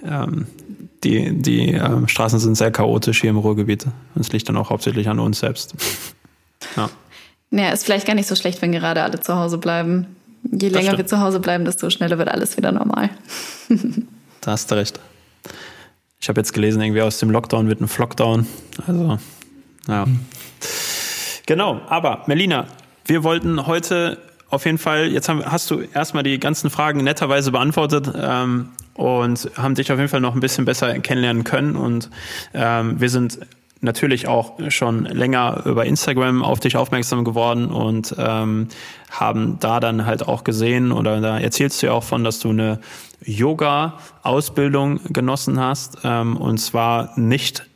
[0.05, 0.47] ähm,
[1.05, 3.87] die, die äh, Straßen sind sehr chaotisch hier im Ruhrgebiet.
[4.15, 5.75] Das liegt dann auch hauptsächlich an uns selbst.
[6.77, 6.89] ja.
[7.51, 10.17] Naja, ist vielleicht gar nicht so schlecht, wenn gerade alle zu Hause bleiben.
[10.43, 13.11] Je länger wir zu Hause bleiben, desto schneller wird alles wieder normal.
[14.41, 15.01] da hast du recht.
[16.21, 18.47] Ich habe jetzt gelesen, irgendwie aus dem Lockdown wird ein Flockdown.
[18.87, 19.19] Also,
[19.89, 20.07] ja.
[20.07, 20.21] Mhm.
[21.47, 22.67] Genau, aber Melina,
[23.05, 27.51] wir wollten heute auf jeden Fall, jetzt haben, hast du erstmal die ganzen Fragen netterweise
[27.51, 28.13] beantwortet.
[28.17, 31.77] Ähm, und haben dich auf jeden Fall noch ein bisschen besser kennenlernen können.
[31.77, 32.11] Und
[32.55, 33.39] ähm, wir sind
[33.81, 38.69] natürlich auch schon länger über Instagram auf dich aufmerksam geworden und ähm,
[39.11, 42.51] haben da dann halt auch gesehen oder da erzählst du ja auch von, dass du
[42.51, 42.81] eine
[43.23, 47.67] Yoga-Ausbildung genossen hast ähm, und zwar nicht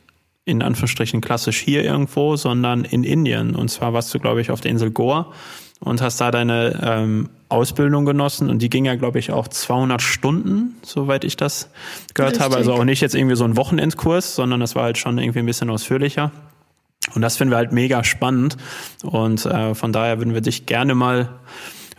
[0.45, 3.55] in Anführungsstrichen klassisch hier irgendwo, sondern in Indien.
[3.55, 5.31] Und zwar warst du, glaube ich, auf der Insel Goa
[5.79, 10.01] und hast da deine ähm, Ausbildung genossen und die ging ja, glaube ich, auch 200
[10.01, 11.69] Stunden, soweit ich das
[12.13, 12.45] gehört Richtig.
[12.45, 12.55] habe.
[12.55, 15.45] Also auch nicht jetzt irgendwie so ein Wochenendkurs, sondern das war halt schon irgendwie ein
[15.45, 16.31] bisschen ausführlicher.
[17.15, 18.57] Und das finden wir halt mega spannend
[19.01, 21.29] und äh, von daher würden wir dich gerne mal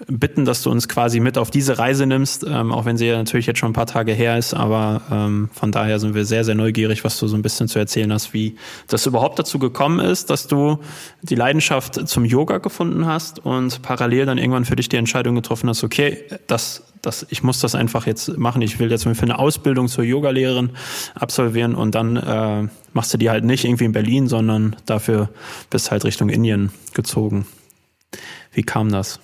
[0.07, 3.17] bitten, dass du uns quasi mit auf diese Reise nimmst, ähm, auch wenn sie ja
[3.17, 4.55] natürlich jetzt schon ein paar Tage her ist.
[4.55, 7.79] Aber ähm, von daher sind wir sehr, sehr neugierig, was du so ein bisschen zu
[7.79, 8.57] erzählen hast, wie
[8.88, 10.79] das überhaupt dazu gekommen ist, dass du
[11.23, 15.69] die Leidenschaft zum Yoga gefunden hast und parallel dann irgendwann für dich die Entscheidung getroffen
[15.69, 18.62] hast, okay, das, das, ich muss das einfach jetzt machen.
[18.62, 20.71] Ich will jetzt für eine Ausbildung zur Yogalehrerin
[21.15, 25.31] absolvieren und dann äh, machst du die halt nicht irgendwie in Berlin, sondern dafür
[25.71, 27.47] bist halt Richtung Indien gezogen.
[28.53, 29.21] Wie kam das?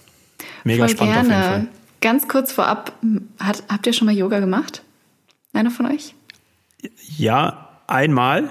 [0.64, 1.28] Mega Voll spannend gerne.
[1.28, 1.66] auf jeden Fall.
[2.00, 2.92] Ganz kurz vorab,
[3.40, 4.82] hat, habt ihr schon mal Yoga gemacht?
[5.52, 6.14] Einer von euch?
[7.16, 8.50] Ja, einmal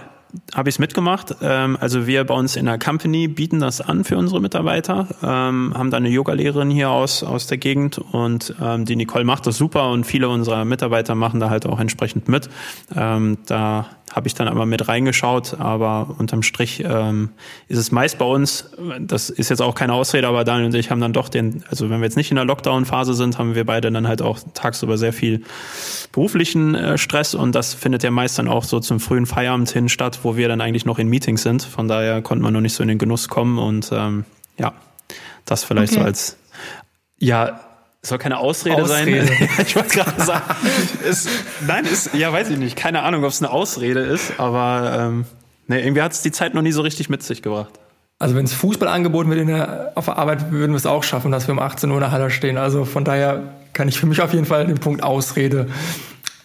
[0.53, 1.35] habe ich es mitgemacht.
[1.41, 5.73] Ähm, also wir bei uns in der Company bieten das an für unsere Mitarbeiter, ähm,
[5.75, 9.57] haben da eine Yoga-Lehrerin hier aus, aus der Gegend und ähm, die Nicole macht das
[9.57, 12.49] super und viele unserer Mitarbeiter machen da halt auch entsprechend mit.
[12.93, 13.85] da
[14.17, 17.29] habe ich dann aber mit reingeschaut, aber unterm Strich ähm,
[17.67, 20.89] ist es meist bei uns, das ist jetzt auch keine Ausrede, aber Daniel und ich
[20.89, 23.63] haben dann doch den, also wenn wir jetzt nicht in der Lockdown-Phase sind, haben wir
[23.63, 25.43] beide dann halt auch tagsüber sehr viel
[26.11, 29.87] beruflichen äh, Stress und das findet ja meist dann auch so zum frühen Feierabend hin
[29.87, 31.61] statt, wo wir dann eigentlich noch in Meetings sind.
[31.61, 34.25] Von daher konnte man noch nicht so in den Genuss kommen und ähm,
[34.57, 34.73] ja,
[35.45, 36.01] das vielleicht okay.
[36.01, 36.37] so als
[37.19, 37.59] ja,
[38.07, 39.25] soll keine Ausrede, Ausrede.
[39.25, 39.49] sein.
[39.65, 40.55] ich wollte gerade sagen.
[41.07, 41.29] Ist,
[41.65, 42.75] nein, ist, ja, weiß ich nicht.
[42.75, 45.25] Keine Ahnung, ob es eine Ausrede ist, aber ähm,
[45.67, 47.73] nee, irgendwie hat es die Zeit noch nie so richtig mit sich gebracht.
[48.19, 51.03] Also wenn es Fußball angeboten wird in der, auf der Arbeit, würden wir es auch
[51.03, 52.57] schaffen, dass wir um 18 Uhr in der Halle stehen.
[52.57, 53.43] Also von daher
[53.73, 55.67] kann ich für mich auf jeden Fall den Punkt Ausrede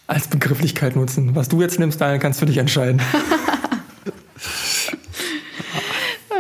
[0.07, 1.35] als Begrifflichkeit nutzen.
[1.35, 3.01] Was du jetzt nimmst, Daniel, kannst du dich entscheiden.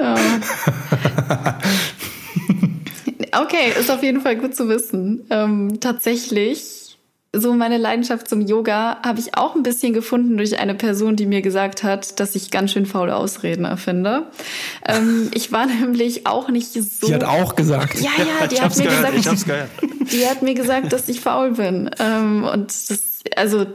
[0.00, 0.14] ja.
[3.32, 5.26] Okay, ist auf jeden Fall gut zu wissen.
[5.30, 6.98] Ähm, tatsächlich,
[7.34, 11.24] so meine Leidenschaft zum Yoga habe ich auch ein bisschen gefunden durch eine Person, die
[11.24, 14.26] mir gesagt hat, dass ich ganz schön faule Ausreden erfinde.
[14.86, 17.06] Ähm, ich war nämlich auch nicht so.
[17.06, 18.00] Sie hat auch gesagt.
[18.00, 19.70] Ja, ja, die hat mir gehört, gesagt,
[20.12, 21.90] die hat mir gesagt, dass ich faul bin.
[21.98, 23.66] Ähm, und das, also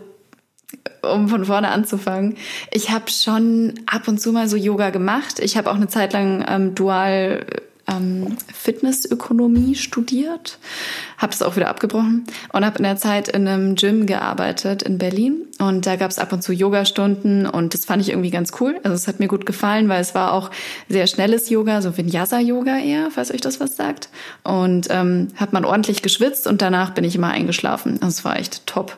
[1.01, 2.35] um von vorne anzufangen.
[2.71, 5.39] Ich habe schon ab und zu mal so Yoga gemacht.
[5.39, 7.45] Ich habe auch eine Zeit lang ähm, dual
[7.88, 10.60] ähm, Fitnessökonomie studiert,
[11.17, 14.97] habe es auch wieder abgebrochen und habe in der Zeit in einem Gym gearbeitet in
[14.97, 18.52] Berlin und da gab es ab und zu Yoga-Stunden und das fand ich irgendwie ganz
[18.60, 18.80] cool.
[18.84, 20.52] Also es hat mir gut gefallen, weil es war auch
[20.89, 24.10] sehr schnelles Yoga, so Vinyasa-Yoga eher, falls euch das was sagt.
[24.43, 27.93] Und ähm, hat man ordentlich geschwitzt und danach bin ich immer eingeschlafen.
[28.02, 28.97] Also es war echt top.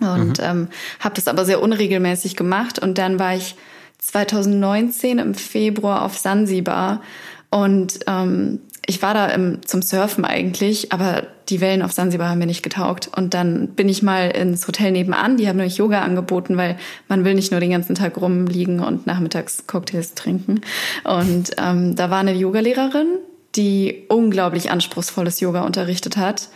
[0.00, 0.44] Und mhm.
[0.44, 0.68] ähm,
[1.00, 3.56] habe das aber sehr unregelmäßig gemacht und dann war ich
[3.98, 7.02] 2019 im Februar auf Sansibar
[7.50, 12.38] und ähm, ich war da im, zum Surfen eigentlich, aber die Wellen auf Sansibar haben
[12.38, 13.10] mir nicht getaugt.
[13.14, 16.76] Und dann bin ich mal ins Hotel nebenan, die haben nämlich Yoga angeboten, weil
[17.08, 20.60] man will nicht nur den ganzen Tag rumliegen und nachmittags Cocktails trinken.
[21.04, 23.18] Und ähm, da war eine Yogalehrerin,
[23.56, 26.48] die unglaublich anspruchsvolles Yoga unterrichtet hat.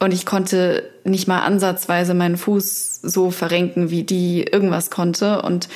[0.00, 5.42] Und ich konnte nicht mal ansatzweise meinen Fuß so verrenken, wie die irgendwas konnte.
[5.42, 5.68] Und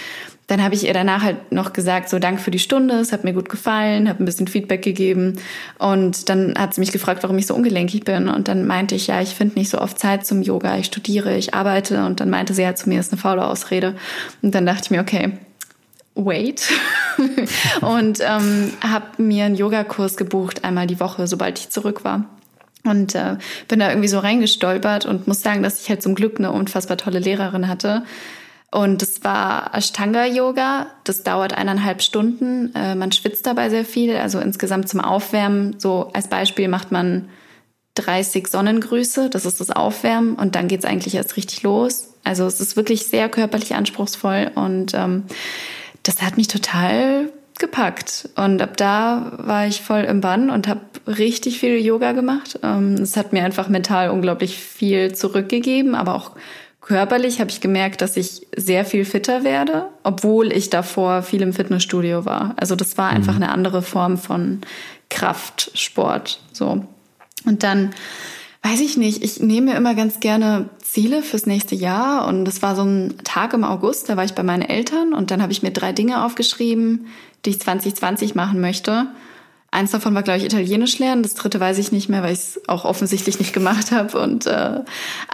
[0.49, 3.25] dann habe ich ihr danach halt noch gesagt, so Dank für die Stunde, es hat
[3.25, 5.39] mir gut gefallen, habe ein bisschen Feedback gegeben.
[5.79, 8.29] Und dann hat sie mich gefragt, warum ich so ungelenkig bin.
[8.29, 11.37] Und dann meinte ich, ja, ich finde nicht so oft Zeit zum Yoga, ich studiere,
[11.37, 12.05] ich arbeite.
[12.05, 13.95] Und dann meinte sie ja zu mir, ist eine faule Ausrede.
[14.43, 15.33] Und dann dachte ich mir, okay,
[16.15, 16.69] wait.
[17.81, 22.27] Und ähm, habe mir einen Yogakurs gebucht, einmal die Woche, sobald ich zurück war.
[22.85, 23.37] Und äh,
[23.69, 26.97] bin da irgendwie so reingestolpert und muss sagen, dass ich halt zum Glück eine unfassbar
[26.97, 28.03] tolle Lehrerin hatte,
[28.73, 30.87] und das war Ashtanga-Yoga.
[31.05, 32.75] Das dauert eineinhalb Stunden.
[32.75, 34.17] Äh, man schwitzt dabei sehr viel.
[34.17, 35.79] Also insgesamt zum Aufwärmen.
[35.79, 37.29] So als Beispiel macht man
[37.97, 39.29] 30 Sonnengrüße.
[39.29, 40.37] Das ist das Aufwärmen.
[40.37, 42.15] Und dann geht's eigentlich erst richtig los.
[42.25, 44.51] Also es ist wirklich sehr körperlich anspruchsvoll.
[44.55, 45.25] Und ähm,
[46.03, 48.31] das hat mich total gepackt.
[48.37, 52.59] Und ab da war ich voll im Bann und habe richtig viel Yoga gemacht.
[52.63, 56.31] Ähm, es hat mir einfach mental unglaublich viel zurückgegeben, aber auch
[56.83, 61.53] Körperlich habe ich gemerkt, dass ich sehr viel fitter werde, obwohl ich davor viel im
[61.53, 62.55] Fitnessstudio war.
[62.57, 63.45] Also das war einfach mhm.
[63.45, 64.61] eine andere Form von
[65.09, 66.41] Kraftsport.
[66.53, 66.85] So.
[67.45, 67.91] Und dann
[68.63, 72.27] weiß ich nicht, ich nehme mir immer ganz gerne Ziele fürs nächste Jahr.
[72.27, 75.31] Und das war so ein Tag im August, da war ich bei meinen Eltern und
[75.31, 77.07] dann habe ich mir drei Dinge aufgeschrieben,
[77.45, 79.07] die ich 2020 machen möchte.
[79.73, 81.23] Eins davon war, glaube ich, Italienisch lernen.
[81.23, 84.21] Das dritte weiß ich nicht mehr, weil ich es auch offensichtlich nicht gemacht habe.
[84.21, 84.81] Und äh,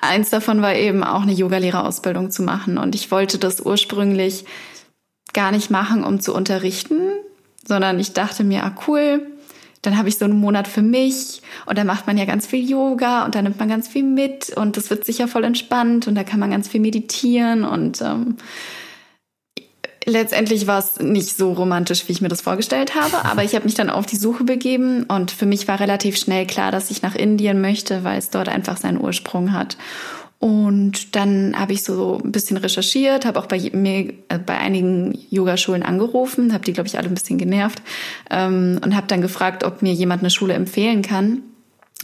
[0.00, 2.78] eins davon war eben auch eine Yogalehrerausbildung zu machen.
[2.78, 4.44] Und ich wollte das ursprünglich
[5.32, 7.00] gar nicht machen, um zu unterrichten,
[7.66, 9.26] sondern ich dachte mir, ah cool,
[9.82, 12.68] dann habe ich so einen Monat für mich und dann macht man ja ganz viel
[12.68, 16.14] Yoga und dann nimmt man ganz viel mit und das wird sicher voll entspannt und
[16.14, 18.36] da kann man ganz viel meditieren und ähm,
[20.08, 23.64] letztendlich war es nicht so romantisch, wie ich mir das vorgestellt habe, aber ich habe
[23.64, 27.02] mich dann auf die Suche begeben und für mich war relativ schnell klar, dass ich
[27.02, 29.76] nach Indien möchte, weil es dort einfach seinen Ursprung hat.
[30.40, 35.18] Und dann habe ich so ein bisschen recherchiert, habe auch bei mir äh, bei einigen
[35.30, 37.82] Yogaschulen angerufen, habe die glaube ich alle ein bisschen genervt
[38.30, 41.42] ähm, und habe dann gefragt, ob mir jemand eine Schule empfehlen kann.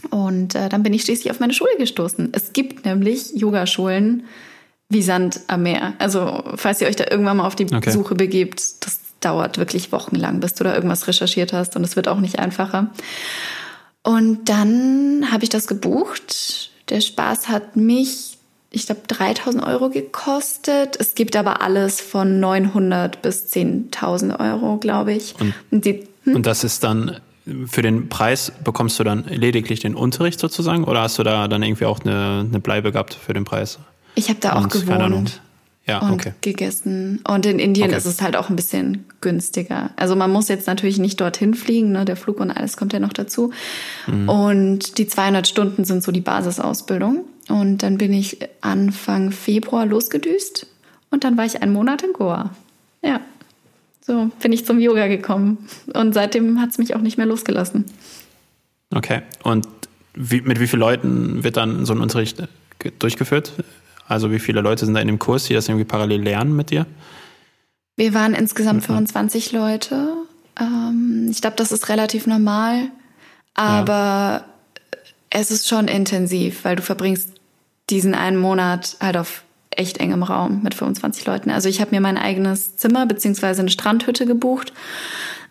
[0.09, 2.29] Und äh, dann bin ich schließlich auf meine Schule gestoßen.
[2.33, 4.23] Es gibt nämlich Yogaschulen,
[4.89, 5.93] wie Sand am Meer.
[5.99, 7.91] Also falls ihr euch da irgendwann mal auf die okay.
[7.91, 12.07] Suche begebt, das dauert wirklich wochenlang, bis du da irgendwas recherchiert hast und es wird
[12.07, 12.91] auch nicht einfacher.
[14.03, 16.69] Und dann habe ich das gebucht.
[16.89, 18.37] Der Spaß hat mich,
[18.69, 20.95] ich glaube, 3000 Euro gekostet.
[20.99, 25.33] Es gibt aber alles von 900 bis 10.000 Euro, glaube ich.
[25.39, 26.35] Und, und, die, hm?
[26.35, 27.19] und das ist dann
[27.67, 31.61] für den Preis bekommst du dann lediglich den Unterricht sozusagen oder hast du da dann
[31.61, 33.79] irgendwie auch eine, eine Bleibe gehabt für den Preis?
[34.15, 35.41] Ich habe da auch gewohnt.
[35.87, 36.33] Ja, und okay.
[36.41, 37.21] gegessen.
[37.27, 37.97] Und in Indien okay.
[37.97, 39.91] ist es halt auch ein bisschen günstiger.
[39.97, 42.05] Also man muss jetzt natürlich nicht dorthin fliegen, ne?
[42.05, 43.51] der Flug und alles kommt ja noch dazu.
[44.07, 44.27] Mhm.
[44.27, 47.25] Und die 200 Stunden sind so die Basisausbildung.
[47.49, 50.65] Und dann bin ich Anfang Februar losgedüst
[51.11, 52.55] und dann war ich einen Monat in Goa.
[53.03, 53.21] Ja,
[54.01, 55.67] so bin ich zum Yoga gekommen.
[55.93, 57.85] Und seitdem hat es mich auch nicht mehr losgelassen.
[58.93, 59.67] Okay, und
[60.15, 62.41] wie, mit wie vielen Leuten wird dann so ein Unterricht
[62.99, 63.53] durchgeführt?
[64.07, 66.69] Also wie viele Leute sind da in dem Kurs, die das irgendwie parallel lernen mit
[66.71, 66.85] dir?
[67.95, 70.09] Wir waren insgesamt 25 Leute.
[70.59, 72.89] Ähm, ich glaube, das ist relativ normal,
[73.53, 74.45] aber ja.
[75.29, 77.29] es ist schon intensiv, weil du verbringst
[77.89, 81.49] diesen einen Monat halt auf echt engem Raum mit 25 Leuten.
[81.49, 84.73] Also ich habe mir mein eigenes Zimmer beziehungsweise eine Strandhütte gebucht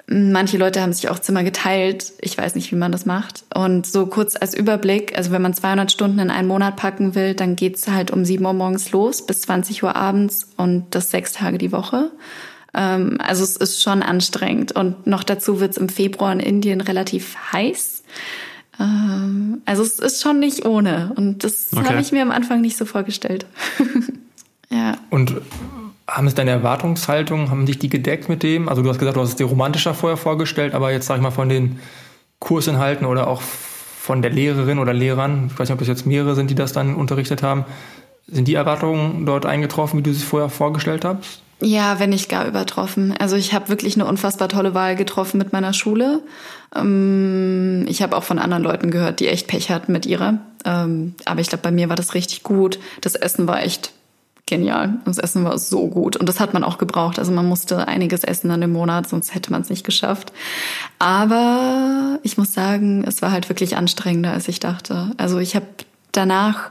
[0.07, 2.13] Manche Leute haben sich auch Zimmer geteilt.
[2.21, 3.45] Ich weiß nicht, wie man das macht.
[3.55, 7.35] Und so kurz als Überblick, also wenn man 200 Stunden in einen Monat packen will,
[7.35, 11.33] dann geht's halt um 7 Uhr morgens los bis 20 Uhr abends und das sechs
[11.33, 12.11] Tage die Woche.
[12.75, 14.73] Ähm, also es ist schon anstrengend.
[14.73, 18.03] Und noch dazu wird's im Februar in Indien relativ heiß.
[18.79, 21.13] Ähm, also es ist schon nicht ohne.
[21.17, 21.87] Und das okay.
[21.87, 23.47] habe ich mir am Anfang nicht so vorgestellt.
[24.71, 24.99] ja.
[25.09, 25.35] Und
[26.07, 28.69] haben es deine Erwartungshaltung, haben sich die gedeckt mit dem?
[28.69, 31.23] Also du hast gesagt, du hast es dir romantischer vorher vorgestellt, aber jetzt sag ich
[31.23, 31.79] mal von den
[32.41, 36.35] Kursinhalten oder auch von der Lehrerin oder Lehrern, ich weiß nicht, ob es jetzt mehrere
[36.35, 37.65] sind, die das dann unterrichtet haben,
[38.27, 41.41] sind die Erwartungen dort eingetroffen, wie du sie vorher vorgestellt hast?
[41.61, 43.15] Ja, wenn nicht gar übertroffen.
[43.19, 46.21] Also ich habe wirklich eine unfassbar tolle Wahl getroffen mit meiner Schule.
[46.75, 50.39] Ähm, ich habe auch von anderen Leuten gehört, die echt Pech hatten mit ihrer.
[50.67, 52.79] Ähm, aber ich glaube, bei mir war das richtig gut.
[53.01, 53.93] Das Essen war echt
[54.47, 54.99] genial.
[55.05, 57.19] Das Essen war so gut und das hat man auch gebraucht.
[57.19, 60.33] Also man musste einiges essen an dem Monat, sonst hätte man es nicht geschafft.
[60.99, 65.13] Aber ich muss sagen, es war halt wirklich anstrengender, als ich dachte.
[65.17, 65.67] Also ich habe
[66.13, 66.71] danach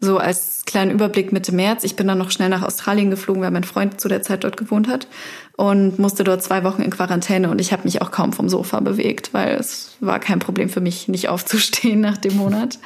[0.00, 3.50] so als kleinen Überblick Mitte März, ich bin dann noch schnell nach Australien geflogen, weil
[3.50, 5.08] mein Freund zu der Zeit dort gewohnt hat
[5.56, 8.78] und musste dort zwei Wochen in Quarantäne und ich habe mich auch kaum vom Sofa
[8.78, 12.78] bewegt, weil es war kein Problem für mich, nicht aufzustehen nach dem Monat.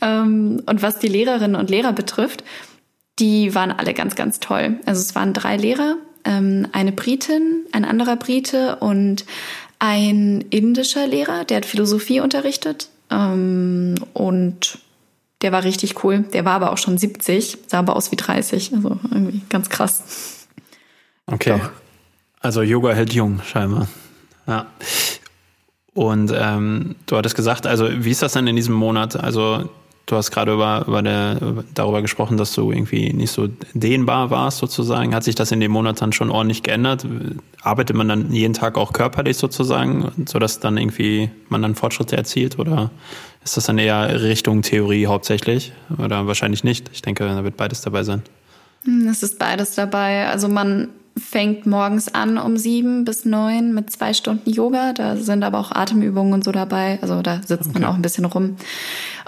[0.00, 2.42] Ähm, und was die Lehrerinnen und Lehrer betrifft,
[3.18, 4.78] die waren alle ganz, ganz toll.
[4.86, 9.24] Also es waren drei Lehrer, ähm, eine Britin, ein anderer Brite und
[9.78, 12.88] ein indischer Lehrer, der hat Philosophie unterrichtet.
[13.10, 14.78] Ähm, und
[15.42, 16.24] der war richtig cool.
[16.32, 18.74] Der war aber auch schon 70, sah aber aus wie 30.
[18.74, 20.46] Also irgendwie ganz krass.
[21.26, 21.58] Okay.
[21.58, 21.70] Doch.
[22.40, 23.88] Also Yoga hält jung, scheinbar.
[24.46, 24.66] Ja.
[25.94, 29.16] Und ähm, du hattest gesagt, also wie ist das denn in diesem Monat?
[29.16, 29.68] Also
[30.06, 34.58] Du hast gerade über, über der, darüber gesprochen, dass du irgendwie nicht so dehnbar warst
[34.58, 35.12] sozusagen.
[35.12, 37.04] Hat sich das in dem Monat dann schon ordentlich geändert?
[37.60, 42.56] Arbeitet man dann jeden Tag auch körperlich sozusagen, sodass dann irgendwie man dann Fortschritte erzielt?
[42.60, 42.92] Oder
[43.42, 45.72] ist das dann eher Richtung Theorie hauptsächlich?
[45.98, 46.88] Oder wahrscheinlich nicht?
[46.92, 48.22] Ich denke, da wird beides dabei sein.
[48.84, 50.28] Hm, es ist beides dabei.
[50.28, 54.92] Also man fängt morgens an um sieben bis neun mit zwei Stunden Yoga.
[54.92, 56.98] Da sind aber auch Atemübungen und so dabei.
[57.02, 57.80] Also da sitzt okay.
[57.80, 58.56] man auch ein bisschen rum.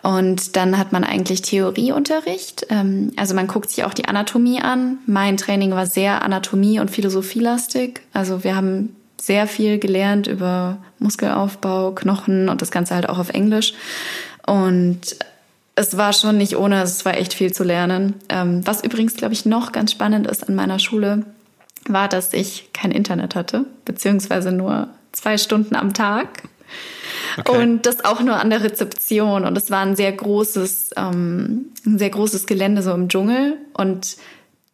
[0.03, 2.67] Und dann hat man eigentlich Theorieunterricht.
[2.71, 4.99] Ähm, also man guckt sich auch die Anatomie an.
[5.07, 8.01] Mein Training war sehr Anatomie- und Philosophielastig.
[8.13, 13.31] Also wir haben sehr viel gelernt über Muskelaufbau, Knochen und das Ganze halt auch auf
[13.31, 13.75] Englisch.
[14.47, 15.17] Und
[15.75, 18.15] es war schon nicht ohne, es war echt viel zu lernen.
[18.29, 21.25] Ähm, was übrigens, glaube ich, noch ganz spannend ist an meiner Schule,
[21.87, 26.43] war, dass ich kein Internet hatte, beziehungsweise nur zwei Stunden am Tag.
[27.39, 27.63] Okay.
[27.63, 29.45] Und das auch nur an der Rezeption.
[29.45, 33.57] Und es war ein sehr großes, ähm, ein sehr großes Gelände so im Dschungel.
[33.75, 34.17] Und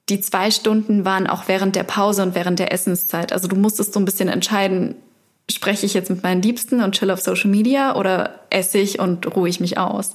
[0.08, 3.32] die zwei Stunden waren auch während der Pause und während der Essenszeit.
[3.32, 4.96] Also du musstest so ein bisschen entscheiden,
[5.50, 9.34] spreche ich jetzt mit meinen Liebsten und chill auf Social Media oder esse ich und
[9.36, 10.14] ruhe ich mich aus.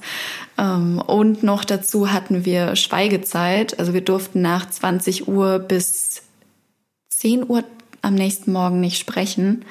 [0.57, 3.79] Ähm, und noch dazu hatten wir Schweigezeit.
[3.79, 6.23] Also wir durften nach 20 Uhr bis
[7.09, 7.63] 10 Uhr
[8.01, 9.65] am nächsten Morgen nicht sprechen,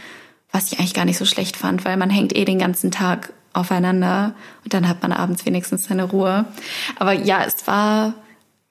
[0.53, 3.33] was ich eigentlich gar nicht so schlecht fand, weil man hängt eh den ganzen Tag
[3.53, 4.35] aufeinander
[4.65, 6.47] und dann hat man abends wenigstens seine Ruhe.
[6.97, 8.15] Aber ja, es war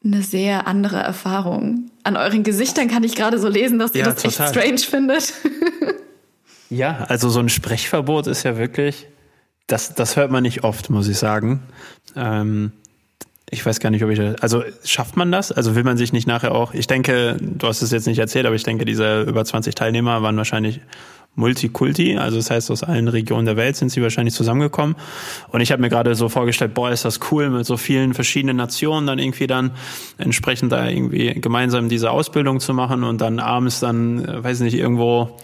[0.04, 1.92] eine sehr andere Erfahrung.
[2.04, 4.48] An euren Gesichtern kann ich gerade so lesen, dass ihr ja, das total.
[4.48, 5.34] echt strange findet.
[6.70, 9.08] ja, also so ein Sprechverbot ist ja wirklich,
[9.68, 11.62] das, das hört man nicht oft, muss ich sagen.
[12.16, 12.72] Ähm,
[13.50, 15.52] ich weiß gar nicht, ob ich das, also schafft man das?
[15.52, 18.46] Also will man sich nicht nachher auch, ich denke, du hast es jetzt nicht erzählt,
[18.46, 20.82] aber ich denke, diese über 20 Teilnehmer waren wahrscheinlich
[21.38, 24.96] Multikulti, also das heißt, aus allen Regionen der Welt sind sie wahrscheinlich zusammengekommen.
[25.50, 28.58] Und ich habe mir gerade so vorgestellt, boah, ist das cool, mit so vielen verschiedenen
[28.58, 29.72] Nationen dann irgendwie dann
[30.18, 34.74] entsprechend da irgendwie gemeinsam diese Ausbildung zu machen und dann abends dann, äh, weiß nicht,
[34.74, 35.38] irgendwo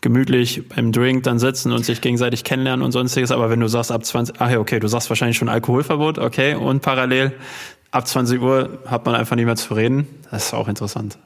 [0.00, 3.30] gemütlich beim Drink dann sitzen und sich gegenseitig kennenlernen und sonstiges.
[3.30, 6.54] Aber wenn du sagst ab 20, ach ja, okay, du sagst wahrscheinlich schon Alkoholverbot, okay,
[6.54, 7.32] und parallel
[7.90, 10.06] ab 20 Uhr hat man einfach nicht mehr zu reden.
[10.30, 11.18] Das ist auch interessant.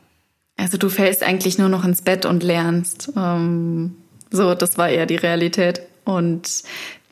[0.57, 3.13] Also du fällst eigentlich nur noch ins Bett und lernst.
[3.17, 3.95] Ähm,
[4.31, 5.83] so, das war eher die Realität.
[6.05, 6.63] Und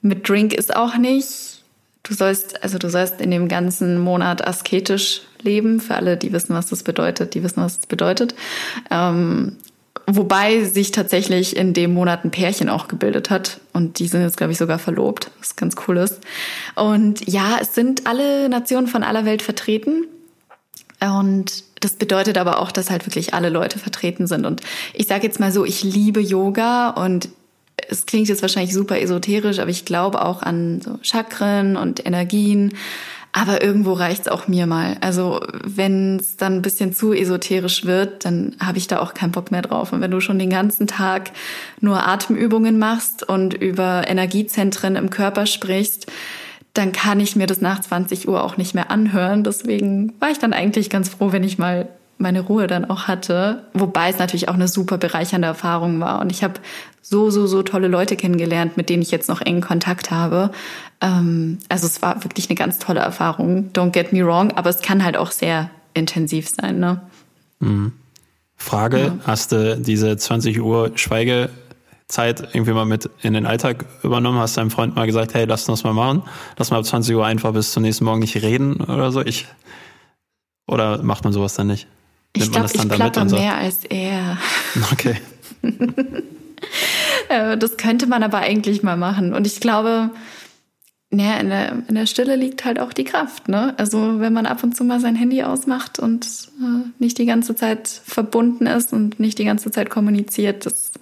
[0.02, 1.62] mit Drink ist auch nicht.
[2.02, 5.80] Du sollst, also du sollst in dem ganzen Monat asketisch leben.
[5.80, 8.34] Für alle, die wissen, was das bedeutet, die wissen, was das bedeutet.
[8.90, 9.56] Ähm,
[10.08, 13.60] Wobei sich tatsächlich in dem Monat ein Pärchen auch gebildet hat.
[13.72, 16.20] Und die sind jetzt, glaube ich, sogar verlobt, was ganz cool ist.
[16.76, 20.06] Und ja, es sind alle Nationen von aller Welt vertreten.
[21.00, 24.46] Und das bedeutet aber auch, dass halt wirklich alle Leute vertreten sind.
[24.46, 24.62] Und
[24.94, 27.28] ich sage jetzt mal so, ich liebe Yoga und
[27.88, 32.72] es klingt jetzt wahrscheinlich super esoterisch, aber ich glaube auch an so Chakren und Energien.
[33.32, 34.96] Aber irgendwo reicht's auch mir mal.
[35.02, 39.32] Also wenn es dann ein bisschen zu esoterisch wird, dann habe ich da auch keinen
[39.32, 39.92] Bock mehr drauf.
[39.92, 41.32] Und wenn du schon den ganzen Tag
[41.78, 46.10] nur Atemübungen machst und über Energiezentren im Körper sprichst,
[46.78, 49.44] dann kann ich mir das nach 20 Uhr auch nicht mehr anhören.
[49.44, 53.64] Deswegen war ich dann eigentlich ganz froh, wenn ich mal meine Ruhe dann auch hatte.
[53.74, 56.20] Wobei es natürlich auch eine super bereichernde Erfahrung war.
[56.20, 56.54] Und ich habe
[57.02, 60.50] so, so, so tolle Leute kennengelernt, mit denen ich jetzt noch engen Kontakt habe.
[61.00, 63.70] Ähm, also es war wirklich eine ganz tolle Erfahrung.
[63.72, 66.78] Don't get me wrong, aber es kann halt auch sehr intensiv sein.
[66.78, 67.00] Ne?
[67.60, 67.92] Mhm.
[68.56, 69.18] Frage, ja.
[69.24, 70.96] hast du diese 20 Uhr
[72.08, 74.38] Schweigezeit irgendwie mal mit in den Alltag übernommen?
[74.38, 76.22] Hast deinem Freund mal gesagt, hey, lass uns mal machen?
[76.56, 79.22] Lass mal ab 20 Uhr einfach bis zum nächsten Morgen nicht reden oder so?
[79.22, 79.46] Ich,
[80.66, 81.86] oder macht man sowas dann nicht?
[82.36, 84.38] Nimmt ich glaube, ich plapper mehr als er.
[84.92, 85.16] Okay.
[87.28, 89.34] Äh, das könnte man aber eigentlich mal machen.
[89.34, 90.10] Und ich glaube,
[91.10, 93.48] naja, in der, in der Stille liegt halt auch die Kraft.
[93.48, 93.74] Ne?
[93.78, 96.24] Also wenn man ab und zu mal sein Handy ausmacht und
[96.60, 100.92] äh, nicht die ganze Zeit verbunden ist und nicht die ganze Zeit kommuniziert, das,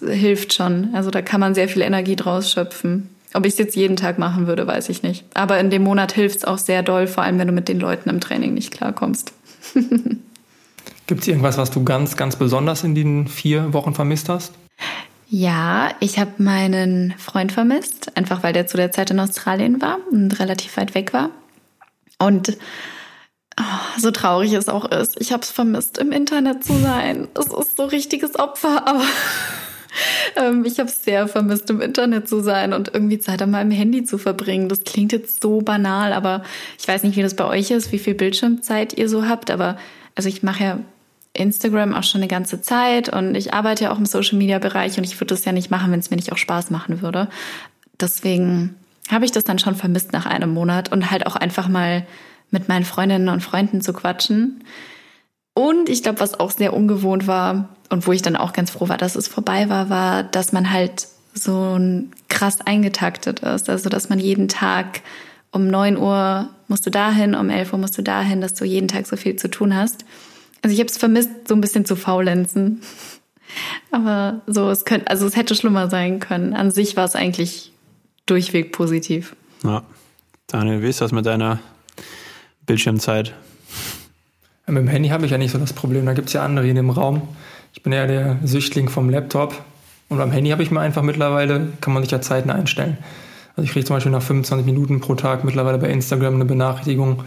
[0.00, 0.90] das hilft schon.
[0.94, 3.10] Also da kann man sehr viel Energie draus schöpfen.
[3.34, 5.24] Ob ich es jetzt jeden Tag machen würde, weiß ich nicht.
[5.34, 7.78] Aber in dem Monat hilft es auch sehr doll, vor allem wenn du mit den
[7.78, 9.32] Leuten im Training nicht klarkommst.
[11.06, 14.52] Gibt es irgendwas, was du ganz, ganz besonders in den vier Wochen vermisst hast?
[15.30, 19.98] Ja, ich habe meinen Freund vermisst, einfach weil der zu der Zeit in Australien war
[20.10, 21.30] und relativ weit weg war.
[22.18, 22.56] Und
[23.60, 27.28] oh, so traurig es auch ist, ich habe es vermisst, im Internet zu sein.
[27.38, 29.04] Es ist so richtiges Opfer, aber
[30.64, 34.04] ich habe es sehr vermisst, im Internet zu sein und irgendwie Zeit an meinem Handy
[34.04, 34.68] zu verbringen.
[34.68, 36.42] Das klingt jetzt so banal, aber
[36.78, 39.76] ich weiß nicht, wie das bei euch ist, wie viel Bildschirmzeit ihr so habt, aber
[40.14, 40.78] also ich mache ja
[41.32, 44.98] Instagram auch schon eine ganze Zeit und ich arbeite ja auch im Social Media Bereich
[44.98, 47.28] und ich würde das ja nicht machen, wenn es mir nicht auch Spaß machen würde.
[48.00, 48.74] Deswegen
[49.10, 52.06] habe ich das dann schon vermisst nach einem Monat und halt auch einfach mal
[52.50, 54.64] mit meinen Freundinnen und Freunden zu quatschen.
[55.58, 58.88] Und ich glaube, was auch sehr ungewohnt war und wo ich dann auch ganz froh
[58.88, 61.80] war, dass es vorbei war, war, dass man halt so
[62.28, 63.68] krass eingetaktet ist.
[63.68, 65.00] Also, dass man jeden Tag
[65.50, 68.86] um 9 Uhr musst du dahin, um 11 Uhr musst du dahin, dass du jeden
[68.86, 70.04] Tag so viel zu tun hast.
[70.62, 72.80] Also ich habe es vermisst, so ein bisschen zu faulenzen.
[73.90, 76.54] Aber so, es könnte, also es hätte schlimmer sein können.
[76.54, 77.72] An sich war es eigentlich
[78.26, 79.34] durchweg positiv.
[79.64, 79.82] Ja.
[80.46, 81.58] Daniel, wie ist das mit deiner
[82.64, 83.34] Bildschirmzeit?
[84.68, 86.06] Mit dem Handy habe ich ja nicht so das Problem.
[86.06, 87.22] Da gibt es ja andere in dem Raum.
[87.72, 89.54] Ich bin ja der Süchtling vom Laptop.
[90.08, 92.98] Und beim Handy habe ich mir einfach mittlerweile, kann man sich ja Zeiten einstellen.
[93.56, 97.24] Also ich kriege zum Beispiel nach 25 Minuten pro Tag mittlerweile bei Instagram eine Benachrichtigung,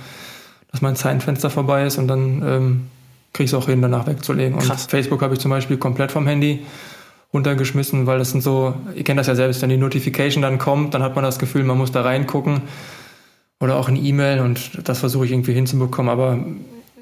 [0.72, 2.88] dass mein Zeitfenster vorbei ist und dann ähm,
[3.34, 4.58] kriege ich es auch hin, danach wegzulegen.
[4.60, 4.84] Krass.
[4.84, 6.62] Und Facebook habe ich zum Beispiel komplett vom Handy
[7.34, 10.94] runtergeschmissen, weil das sind so, ihr kennt das ja selbst, wenn die Notification dann kommt,
[10.94, 12.62] dann hat man das Gefühl, man muss da reingucken
[13.60, 16.40] oder auch in E-Mail und das versuche ich irgendwie hinzubekommen, aber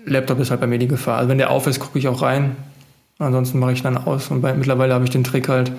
[0.05, 1.17] Laptop ist halt bei mir die Gefahr.
[1.17, 2.55] Also wenn der auf ist, gucke ich auch rein,
[3.17, 5.71] ansonsten mache ich dann aus und bei, mittlerweile habe ich den Trick halt,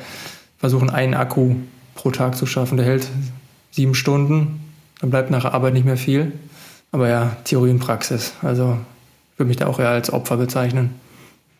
[0.58, 1.56] versuchen einen Akku
[1.94, 3.08] pro Tag zu schaffen, der hält
[3.70, 4.60] sieben Stunden,
[5.00, 6.32] dann bleibt nach der Arbeit nicht mehr viel,
[6.92, 8.76] aber ja, Theorie und Praxis, also
[9.36, 10.94] würde mich da auch eher als Opfer bezeichnen.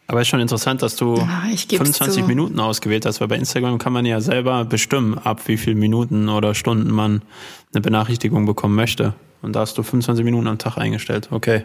[0.07, 2.29] Aber es ist schon interessant, dass du Ja, ich geb's 25 zu.
[2.29, 6.29] Minuten ausgewählt hast, weil bei Instagram kann man ja selber bestimmen, ab wie viel Minuten
[6.29, 7.23] oder Stunden man
[7.73, 9.15] eine Benachrichtigung bekommen möchte.
[9.41, 11.29] Und da hast du 25 Minuten am Tag eingestellt.
[11.31, 11.65] Okay.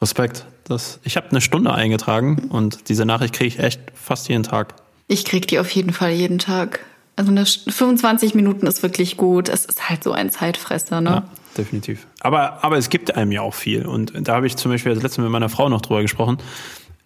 [0.00, 0.46] Respekt.
[0.64, 4.74] Das, ich habe eine Stunde eingetragen und diese Nachricht kriege ich echt fast jeden Tag.
[5.06, 6.80] Ich krieg die auf jeden Fall jeden Tag.
[7.16, 9.48] Also eine Sch- 25 Minuten ist wirklich gut.
[9.48, 11.10] Es ist halt so ein Zeitfresser, ne?
[11.10, 11.22] Ja,
[11.56, 12.06] definitiv.
[12.20, 13.86] Aber, aber es gibt einem ja auch viel.
[13.86, 16.38] Und da habe ich zum Beispiel das letzte Mal mit meiner Frau noch drüber gesprochen.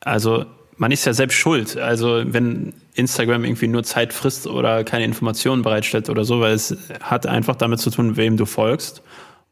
[0.00, 0.44] Also
[0.76, 1.76] man ist ja selbst schuld.
[1.78, 6.76] Also wenn Instagram irgendwie nur Zeit frisst oder keine Informationen bereitstellt oder so, weil es
[7.00, 9.02] hat einfach damit zu tun, wem du folgst.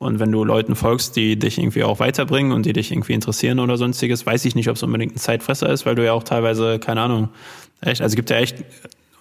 [0.01, 3.59] Und wenn du Leuten folgst, die dich irgendwie auch weiterbringen und die dich irgendwie interessieren
[3.59, 6.23] oder sonstiges, weiß ich nicht, ob es unbedingt ein Zeitfresser ist, weil du ja auch
[6.23, 7.29] teilweise, keine Ahnung,
[7.83, 8.65] echt, also es gibt ja echt,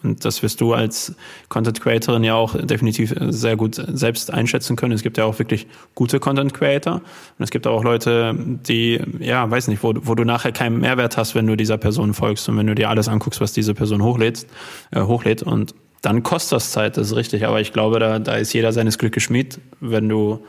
[0.03, 1.15] und das wirst du als
[1.49, 4.93] Content Creatorin ja auch definitiv sehr gut selbst einschätzen können.
[4.93, 9.51] Es gibt ja auch wirklich gute Content Creator und es gibt auch Leute, die, ja,
[9.51, 12.55] weiß nicht, wo, wo du nachher keinen Mehrwert hast, wenn du dieser Person folgst und
[12.55, 14.47] wenn du dir alles anguckst, was diese Person hochlädt,
[14.91, 17.45] äh, hochlädt und dann kostet das Zeit, das ist richtig.
[17.45, 20.39] Aber ich glaube, da, da ist jeder seines Glückes Schmied, wenn du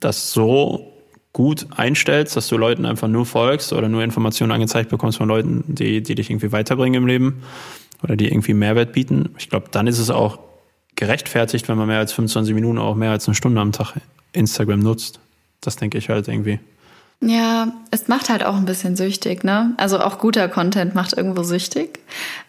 [0.00, 0.92] das so
[1.32, 5.64] gut einstellst, dass du Leuten einfach nur folgst oder nur Informationen angezeigt bekommst von Leuten,
[5.66, 7.42] die, die dich irgendwie weiterbringen im Leben
[8.02, 9.30] oder die irgendwie Mehrwert bieten.
[9.38, 10.38] Ich glaube, dann ist es auch
[10.94, 13.94] gerechtfertigt, wenn man mehr als 25 Minuten, auch mehr als eine Stunde am Tag
[14.32, 15.20] Instagram nutzt.
[15.60, 16.60] Das denke ich halt irgendwie.
[17.20, 19.72] Ja, es macht halt auch ein bisschen süchtig, ne?
[19.78, 22.00] Also auch guter Content macht irgendwo süchtig.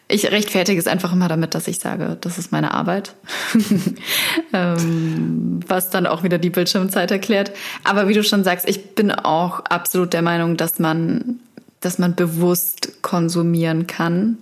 [0.07, 3.15] Ich rechtfertige es einfach immer damit, dass ich sage, das ist meine Arbeit.
[4.53, 7.51] ähm, was dann auch wieder die Bildschirmzeit erklärt.
[7.83, 11.39] Aber wie du schon sagst, ich bin auch absolut der Meinung, dass man,
[11.79, 14.37] dass man bewusst konsumieren kann.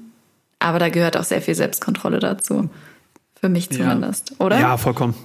[0.59, 2.69] Aber da gehört auch sehr viel Selbstkontrolle dazu.
[3.39, 4.59] Für mich zumindest, oder?
[4.59, 5.15] Ja, vollkommen.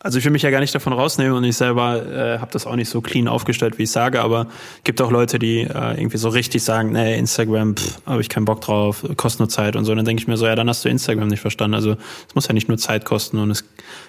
[0.00, 2.68] Also ich will mich ja gar nicht davon rausnehmen und ich selber äh, habe das
[2.68, 4.46] auch nicht so clean aufgestellt, wie ich sage, aber
[4.84, 7.74] gibt auch Leute, die äh, irgendwie so richtig sagen, nee, Instagram,
[8.06, 9.90] habe ich keinen Bock drauf, kostet nur Zeit und so.
[9.90, 11.74] Und dann denke ich mir so, ja, dann hast du Instagram nicht verstanden.
[11.74, 11.96] Also
[12.28, 13.64] es muss ja nicht nur Zeit kosten und es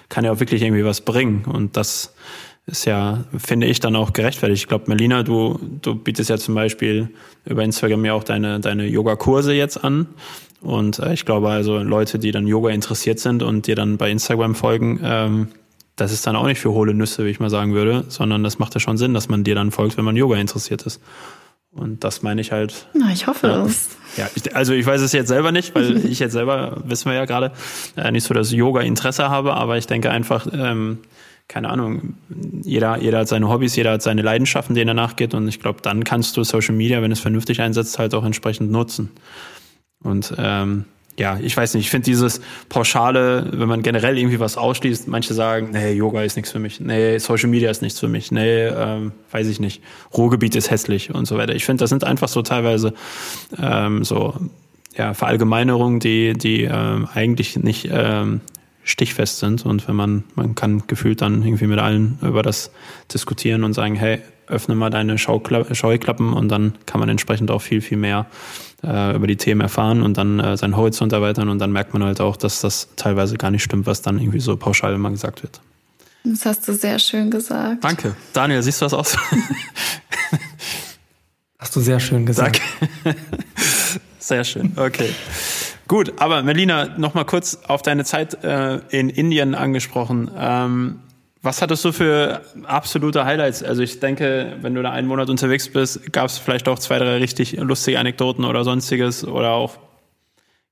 [0.08, 1.44] kann ja auch wirklich irgendwie was bringen.
[1.44, 2.14] Und das
[2.66, 4.62] ist ja, finde ich, dann auch gerechtfertigt.
[4.62, 7.10] Ich glaube, Melina, du, du bietest ja zum Beispiel
[7.44, 10.06] über Instagram ja auch deine, deine Yoga-Kurse jetzt an.
[10.60, 14.10] Und äh, ich glaube also, Leute, die dann Yoga interessiert sind und dir dann bei
[14.10, 15.48] Instagram folgen, ähm,
[16.00, 18.58] das ist dann auch nicht für hohle Nüsse, wie ich mal sagen würde, sondern das
[18.58, 21.00] macht ja schon Sinn, dass man dir dann folgt, wenn man Yoga interessiert ist.
[21.72, 22.86] Und das meine ich halt.
[22.94, 23.64] Na, ich hoffe Ja.
[23.64, 23.90] es.
[24.16, 27.26] Ja, also ich weiß es jetzt selber nicht, weil ich jetzt selber, wissen wir ja
[27.26, 27.52] gerade,
[27.96, 30.98] äh, nicht so das Yoga-Interesse habe, aber ich denke einfach, ähm,
[31.46, 32.14] keine Ahnung,
[32.62, 35.80] jeder, jeder hat seine Hobbys, jeder hat seine Leidenschaften, denen er nachgeht und ich glaube,
[35.82, 39.10] dann kannst du Social Media, wenn es vernünftig einsetzt, halt auch entsprechend nutzen.
[40.02, 40.84] Und ähm,
[41.20, 42.40] ja, ich weiß nicht, ich finde dieses
[42.70, 46.80] Pauschale, wenn man generell irgendwie was ausschließt, manche sagen, nee, Yoga ist nichts für mich,
[46.80, 49.82] nee, Social Media ist nichts für mich, nee, ähm, weiß ich nicht,
[50.16, 51.54] Ruhrgebiet ist hässlich und so weiter.
[51.54, 52.94] Ich finde, das sind einfach so teilweise
[53.60, 54.34] ähm, so
[54.96, 58.40] ja, Verallgemeinerungen, die, die ähm, eigentlich nicht ähm,
[58.82, 59.66] stichfest sind.
[59.66, 62.70] Und wenn man, man kann gefühlt dann irgendwie mit allen über das
[63.12, 67.62] diskutieren und sagen, hey, öffne mal deine Schaukla Scheuklappen und dann kann man entsprechend auch
[67.62, 68.26] viel, viel mehr
[68.82, 72.04] äh, über die Themen erfahren und dann äh, seinen Horizont erweitern und dann merkt man
[72.04, 75.42] halt auch, dass das teilweise gar nicht stimmt, was dann irgendwie so pauschal immer gesagt
[75.42, 75.60] wird.
[76.24, 77.82] Das hast du sehr schön gesagt.
[77.82, 78.14] Danke.
[78.32, 79.16] Daniel, siehst du das aus?
[81.60, 82.60] Hast du sehr schön gesagt.
[83.04, 83.20] Danke.
[84.18, 84.72] Sehr schön.
[84.76, 85.10] Okay.
[85.88, 90.30] Gut, aber Melina, noch mal kurz auf deine Zeit äh, in Indien angesprochen.
[90.38, 91.00] Ähm,
[91.42, 93.62] was hattest du für absolute Highlights?
[93.62, 96.98] Also ich denke, wenn du da einen Monat unterwegs bist, gab es vielleicht auch zwei,
[96.98, 99.78] drei richtig lustige Anekdoten oder sonstiges oder auch,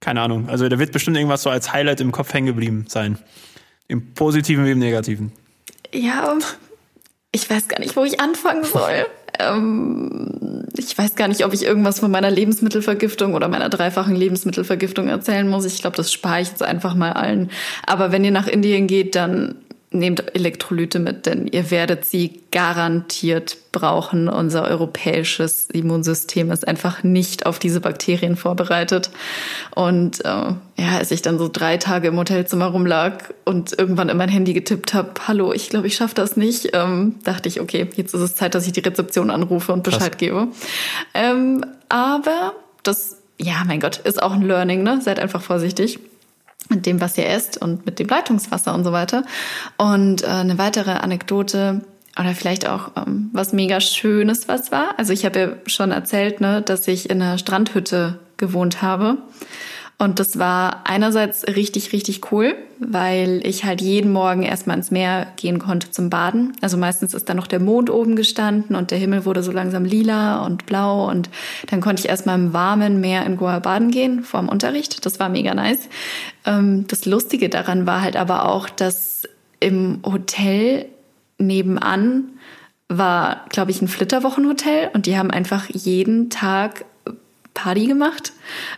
[0.00, 0.48] keine Ahnung.
[0.48, 3.18] Also da wird bestimmt irgendwas so als Highlight im Kopf hängen geblieben sein.
[3.88, 5.32] Im Positiven wie im Negativen.
[5.92, 6.36] Ja,
[7.32, 9.06] ich weiß gar nicht, wo ich anfangen soll.
[9.40, 15.06] Ähm, ich weiß gar nicht, ob ich irgendwas von meiner Lebensmittelvergiftung oder meiner dreifachen Lebensmittelvergiftung
[15.06, 15.64] erzählen muss.
[15.64, 17.50] Ich glaube, das spare ich jetzt einfach mal allen.
[17.86, 19.54] Aber wenn ihr nach Indien geht, dann
[19.90, 24.28] nehmt Elektrolyte mit, denn ihr werdet sie garantiert brauchen.
[24.28, 29.10] Unser europäisches Immunsystem ist einfach nicht auf diese Bakterien vorbereitet.
[29.74, 34.16] Und äh, ja, als ich dann so drei Tage im Hotelzimmer rumlag und irgendwann in
[34.16, 37.88] mein Handy getippt habe, hallo, ich glaube, ich schaffe das nicht, ähm, dachte ich, okay,
[37.96, 40.18] jetzt ist es Zeit, dass ich die Rezeption anrufe und Bescheid Krass.
[40.18, 40.48] gebe.
[41.14, 45.00] Ähm, aber das, ja, mein Gott, ist auch ein Learning, ne?
[45.02, 45.98] Seid einfach vorsichtig
[46.68, 49.24] mit dem, was ihr esst und mit dem Leitungswasser und so weiter.
[49.76, 51.82] Und äh, eine weitere Anekdote
[52.18, 54.98] oder vielleicht auch ähm, was mega Schönes, was war.
[54.98, 59.18] Also ich habe ja schon erzählt, ne, dass ich in einer Strandhütte gewohnt habe.
[60.00, 65.26] Und das war einerseits richtig, richtig cool, weil ich halt jeden Morgen erstmal ins Meer
[65.34, 66.52] gehen konnte zum Baden.
[66.60, 69.84] Also meistens ist da noch der Mond oben gestanden und der Himmel wurde so langsam
[69.84, 71.28] lila und blau und
[71.66, 75.04] dann konnte ich erstmal im warmen Meer in Goa baden gehen vor dem Unterricht.
[75.04, 75.88] Das war mega nice.
[76.46, 79.24] Ähm, das Lustige daran war halt aber auch, dass
[79.58, 80.86] im Hotel
[81.38, 82.28] nebenan
[82.88, 86.84] war, glaube ich, ein Flitterwochenhotel und die haben einfach jeden Tag
[87.54, 88.32] Party gemacht.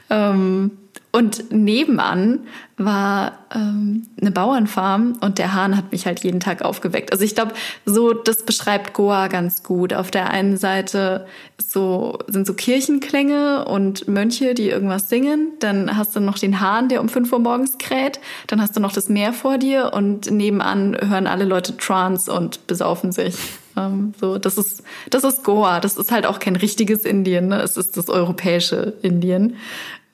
[0.09, 0.79] Ähm,
[1.13, 2.47] und nebenan
[2.77, 7.13] war ähm, eine Bauernfarm und der Hahn hat mich halt jeden Tag aufgeweckt.
[7.13, 7.53] Also ich glaube,
[7.85, 9.93] so das beschreibt Goa ganz gut.
[9.93, 11.27] Auf der einen Seite
[11.59, 15.53] so sind so Kirchenklänge und Mönche, die irgendwas singen.
[15.59, 18.21] Dann hast du noch den Hahn, der um fünf Uhr morgens kräht.
[18.47, 22.67] Dann hast du noch das Meer vor dir und nebenan hören alle Leute Trance und
[22.69, 23.37] besaufen sich.
[23.77, 25.81] Ähm, so, das ist das ist Goa.
[25.81, 27.49] Das ist halt auch kein richtiges Indien.
[27.49, 27.61] Ne?
[27.61, 29.57] Es ist das europäische Indien.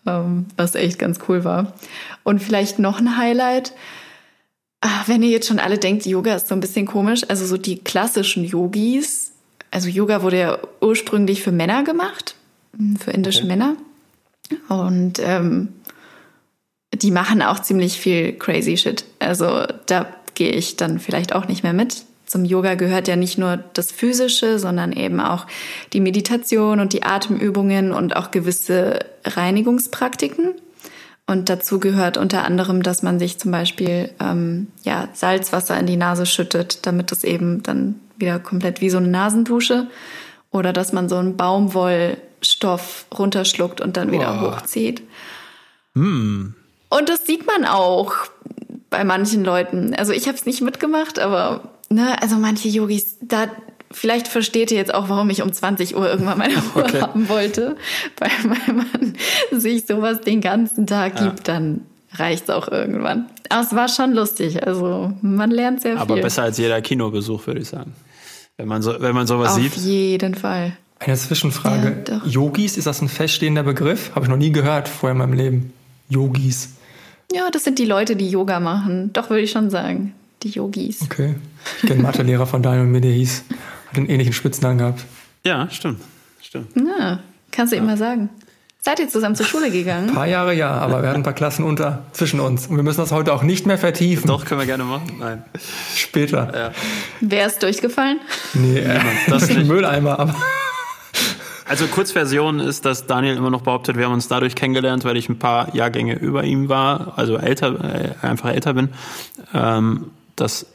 [0.07, 1.75] Ähm, was echt ganz cool war.
[2.23, 3.73] Und vielleicht noch ein Highlight.
[4.81, 7.57] Ach, wenn ihr jetzt schon alle denkt, Yoga ist so ein bisschen komisch, also so
[7.57, 9.33] die klassischen Yogis,
[9.71, 12.37] also Yoga wurde ja ursprünglich für Männer gemacht,
[12.77, 13.49] hm, für indische okay.
[13.49, 13.77] Männer.
[14.69, 15.69] Und ähm,
[16.95, 19.05] die machen auch ziemlich viel crazy shit.
[19.19, 23.39] Also da gehe ich dann vielleicht auch nicht mehr mit zum Yoga gehört ja nicht
[23.39, 25.47] nur das Physische, sondern eben auch
[25.93, 30.55] die Meditation und die Atemübungen und auch gewisse Reinigungspraktiken.
[31.29, 35.97] Und dazu gehört unter anderem, dass man sich zum Beispiel ähm, ja, Salzwasser in die
[35.97, 39.89] Nase schüttet, damit es eben dann wieder komplett wie so eine Nasendusche.
[40.51, 44.47] Oder dass man so einen Baumwollstoff runterschluckt und dann wieder oh.
[44.47, 45.03] hochzieht.
[45.95, 46.55] Mm.
[46.89, 48.15] Und das sieht man auch
[48.91, 49.95] bei manchen Leuten.
[49.95, 53.49] Also ich habe es nicht mitgemacht, aber ne, also manche Yogis, da
[53.91, 57.01] vielleicht versteht ihr jetzt auch, warum ich um 20 Uhr irgendwann meine Ruhe okay.
[57.01, 57.77] haben wollte.
[58.19, 59.15] Weil, weil man
[59.61, 61.27] sich sowas den ganzen Tag ja.
[61.27, 61.83] gibt, dann
[62.13, 63.27] reicht's auch irgendwann.
[63.49, 64.67] Aber es war schon lustig.
[64.67, 66.01] Also man lernt sehr viel.
[66.01, 67.93] Aber besser als jeder Kinobesuch, würde ich sagen.
[68.57, 69.73] Wenn man, so, wenn man sowas Auf sieht.
[69.73, 70.77] Auf jeden Fall.
[70.99, 72.05] Eine Zwischenfrage.
[72.09, 74.13] Ja, Yogis, ist das ein feststehender Begriff?
[74.15, 75.73] Habe ich noch nie gehört vorher in meinem Leben.
[76.09, 76.71] Yogis.
[77.33, 79.13] Ja, das sind die Leute, die Yoga machen.
[79.13, 80.15] Doch, würde ich schon sagen.
[80.43, 81.03] Die Yogis.
[81.03, 81.35] Okay.
[81.83, 83.45] Ich kenne Mathelehrer von Daniel mir, der hieß,
[83.89, 85.05] hat einen ähnlichen Spitznamen gehabt.
[85.45, 86.01] Ja, stimmt.
[86.41, 86.69] stimmt.
[86.75, 87.21] Ja,
[87.53, 87.83] kannst du ja.
[87.83, 88.31] immer sagen.
[88.87, 90.11] Seid ihr zusammen zur Schule gegangen?
[90.11, 92.69] Ein paar Jahre ja, aber wir hatten ein paar Klassen unter zwischen uns.
[92.69, 94.29] Und wir müssen das heute auch nicht mehr vertiefen.
[94.29, 95.17] Doch, können wir gerne machen.
[95.19, 95.43] Nein.
[95.97, 96.53] Später.
[96.55, 96.71] Ja.
[97.21, 98.21] Wer ist durchgefallen?
[98.55, 100.37] Nee, äh, das ist ein Mülleimer, aber.
[101.65, 105.29] Also Kurzversion ist, dass Daniel immer noch behauptet, wir haben uns dadurch kennengelernt, weil ich
[105.29, 108.91] ein paar Jahrgänge über ihm war, also älter, äh, einfach älter bin.
[109.53, 110.67] Ähm, dass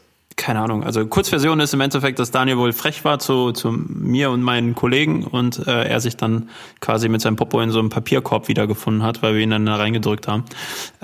[0.41, 0.83] keine Ahnung.
[0.83, 4.73] Also Kurzversion ist im Endeffekt, dass Daniel wohl frech war zu, zu mir und meinen
[4.73, 9.03] Kollegen und äh, er sich dann quasi mit seinem Popo in so einem Papierkorb wiedergefunden
[9.03, 10.45] hat, weil wir ihn dann da reingedrückt haben.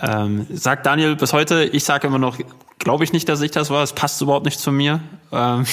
[0.01, 2.39] Ähm, sagt Daniel bis heute, ich sage immer noch,
[2.79, 3.83] glaube ich nicht, dass ich das war.
[3.83, 5.01] Es passt überhaupt nicht zu mir.
[5.31, 5.65] Ähm,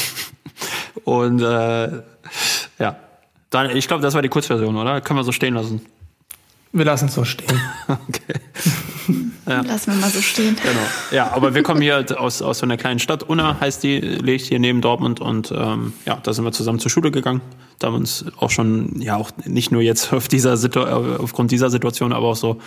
[1.04, 2.02] und äh,
[2.78, 2.96] ja,
[3.48, 5.00] Daniel, ich glaube, das war die Kurzversion, oder?
[5.00, 5.80] Können wir so stehen lassen.
[6.75, 7.61] Wir lassen es so stehen.
[7.89, 8.41] okay.
[9.47, 9.61] Ja.
[9.61, 10.57] Lassen wir mal so stehen.
[10.57, 10.87] Genau.
[11.11, 13.22] Ja, aber wir kommen hier halt aus, aus so einer kleinen Stadt.
[13.22, 16.91] Unna heißt die, liegt hier neben Dortmund und ähm, ja, da sind wir zusammen zur
[16.91, 17.43] Schule gegangen.
[17.79, 21.51] Da haben wir uns auch schon, ja, auch nicht nur jetzt auf dieser Situ aufgrund
[21.51, 22.59] dieser Situation, aber auch so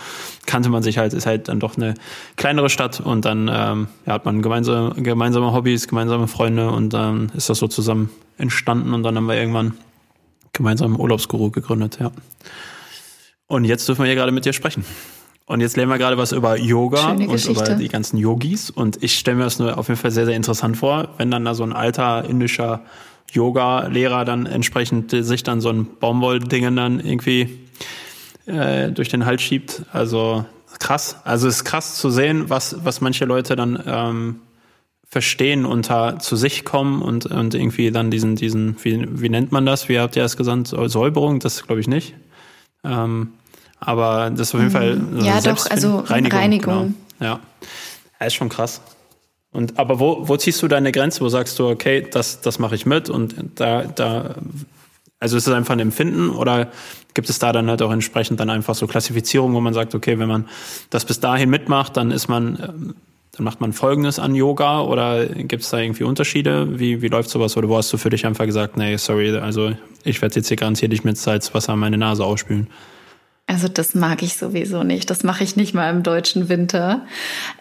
[0.46, 1.94] kannte man sich halt, ist halt dann doch eine
[2.36, 7.32] kleinere Stadt und dann ähm, ja, hat man gemeinsame, gemeinsame Hobbys, gemeinsame Freunde und dann
[7.36, 9.72] ist das so zusammen entstanden und dann haben wir irgendwann
[10.52, 12.12] gemeinsam Urlaubsguru gegründet, ja.
[13.48, 14.84] Und jetzt dürfen wir hier gerade mit dir sprechen.
[15.46, 18.68] Und jetzt lernen wir gerade was über Yoga und über die ganzen Yogis.
[18.68, 21.46] Und ich stelle mir das nur auf jeden Fall sehr, sehr interessant vor, wenn dann
[21.46, 22.82] da so ein alter indischer
[23.32, 27.58] Yoga-Lehrer dann entsprechend sich dann so ein Baumwolldingen dann irgendwie
[28.44, 29.82] äh, durch den Hals schiebt.
[29.92, 30.44] Also
[30.78, 31.16] krass.
[31.24, 34.40] Also es ist krass zu sehen, was, was manche Leute dann ähm,
[35.08, 39.64] verstehen unter zu sich kommen und, und irgendwie dann diesen, diesen, wie, wie nennt man
[39.64, 39.88] das?
[39.88, 40.68] Wie habt ihr das gesagt?
[40.68, 41.40] Säuberung?
[41.40, 42.14] Das glaube ich nicht.
[42.84, 43.32] Ähm,
[43.80, 44.96] aber das ist auf jeden Fall.
[44.96, 45.24] Mhm.
[45.24, 46.38] Ja, doch, also Reinigung.
[46.38, 46.94] Reinigung.
[47.18, 47.30] Genau.
[47.32, 47.40] Ja.
[48.20, 48.26] ja.
[48.26, 48.80] Ist schon krass.
[49.52, 51.20] Und aber wo, wo ziehst du deine Grenze?
[51.20, 54.34] Wo sagst du, okay, das, das mache ich mit und da, da,
[55.20, 56.68] also ist es einfach ein Empfinden oder
[57.14, 60.18] gibt es da dann halt auch entsprechend dann einfach so Klassifizierungen, wo man sagt, okay,
[60.18, 60.46] wenn man
[60.90, 62.94] das bis dahin mitmacht, dann ist man, ähm,
[63.32, 66.78] dann macht man Folgendes an Yoga oder gibt es da irgendwie Unterschiede?
[66.78, 67.56] Wie, wie läuft sowas?
[67.56, 69.72] Oder wo hast du für dich einfach gesagt, nee, sorry, also
[70.04, 72.68] ich werde jetzt hier garantiert nicht mit Salzwasser meine Nase ausspülen?
[73.48, 75.08] Also das mag ich sowieso nicht.
[75.08, 77.06] Das mache ich nicht mal im deutschen Winter.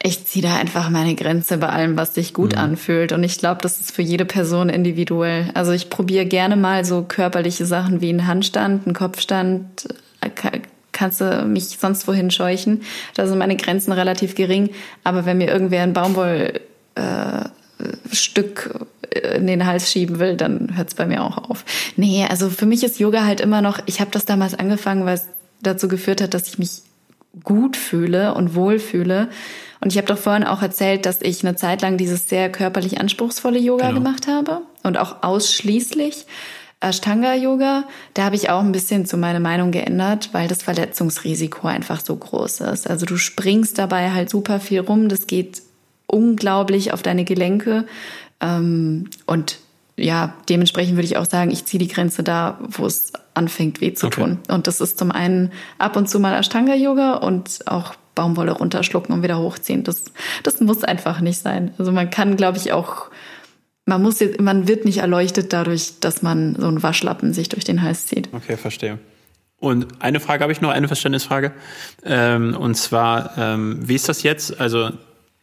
[0.03, 2.61] Ich ziehe da einfach meine Grenze bei allem, was sich gut mhm.
[2.61, 3.13] anfühlt.
[3.13, 5.49] Und ich glaube, das ist für jede Person individuell.
[5.53, 9.87] Also ich probiere gerne mal so körperliche Sachen wie einen Handstand, einen Kopfstand,
[10.91, 12.81] kannst du mich sonst wohin scheuchen.
[13.15, 14.71] Da sind meine Grenzen relativ gering.
[15.05, 16.65] Aber wenn mir irgendwer ein Baumwollstück
[19.09, 21.63] äh, in den Hals schieben will, dann hört es bei mir auch auf.
[21.95, 25.15] Nee, also für mich ist Yoga halt immer noch, ich habe das damals angefangen, weil
[25.15, 25.29] es
[25.61, 26.81] dazu geführt hat, dass ich mich
[27.43, 29.29] gut fühle und wohl fühle.
[29.79, 32.99] Und ich habe doch vorhin auch erzählt, dass ich eine Zeit lang dieses sehr körperlich
[32.99, 33.99] anspruchsvolle Yoga genau.
[33.99, 36.25] gemacht habe und auch ausschließlich.
[36.79, 42.01] Ashtanga-Yoga, da habe ich auch ein bisschen zu meiner Meinung geändert, weil das Verletzungsrisiko einfach
[42.01, 42.87] so groß ist.
[42.87, 45.63] Also du springst dabei halt super viel rum, das geht
[46.05, 47.85] unglaublich auf deine Gelenke
[48.41, 49.57] ähm, und
[49.97, 53.93] ja, dementsprechend würde ich auch sagen, ich ziehe die Grenze da, wo es anfängt weh
[53.93, 54.21] zu okay.
[54.21, 54.39] tun.
[54.47, 59.23] Und das ist zum einen ab und zu mal Ashtanga-Yoga und auch Baumwolle runterschlucken und
[59.23, 59.83] wieder hochziehen.
[59.83, 60.05] Das,
[60.43, 61.71] das muss einfach nicht sein.
[61.77, 63.09] Also man kann, glaube ich, auch
[63.85, 67.63] man muss jetzt, man wird nicht erleuchtet dadurch, dass man so einen Waschlappen sich durch
[67.63, 68.29] den Hals zieht.
[68.33, 68.99] Okay, verstehe.
[69.59, 71.51] Und eine Frage habe ich noch, eine Verständnisfrage.
[72.03, 74.59] Ähm, und zwar, ähm, wie ist das jetzt?
[74.59, 74.91] Also,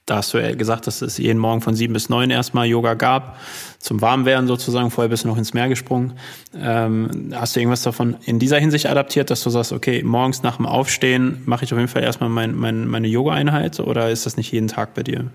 [0.06, 2.94] da hast du ja gesagt, dass es jeden Morgen von sieben bis neun erstmal Yoga
[2.94, 3.38] gab,
[3.78, 4.90] zum Warmwerden sozusagen.
[4.90, 6.12] Vorher bist du noch ins Meer gesprungen.
[6.54, 10.56] Ähm, hast du irgendwas davon in dieser Hinsicht adaptiert, dass du sagst, okay, morgens nach
[10.56, 14.36] dem Aufstehen mache ich auf jeden Fall erstmal mein, mein, meine Yoga-Einheit oder ist das
[14.36, 15.30] nicht jeden Tag bei dir?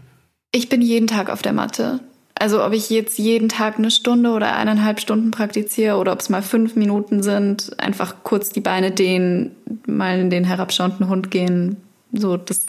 [0.52, 2.00] Ich bin jeden Tag auf der Matte.
[2.36, 6.30] Also ob ich jetzt jeden Tag eine Stunde oder eineinhalb Stunden praktiziere oder ob es
[6.30, 9.56] mal fünf Minuten sind, einfach kurz die Beine dehnen,
[9.86, 11.78] mal in den herabschauenden Hund gehen.
[12.14, 12.68] So, das,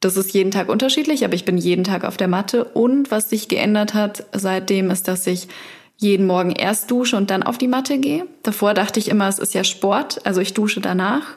[0.00, 2.64] das ist jeden Tag unterschiedlich, aber ich bin jeden Tag auf der Matte.
[2.64, 5.48] Und was sich geändert hat seitdem ist, dass ich
[5.96, 8.26] jeden Morgen erst dusche und dann auf die Matte gehe.
[8.44, 11.36] Davor dachte ich immer, es ist ja Sport, also ich dusche danach.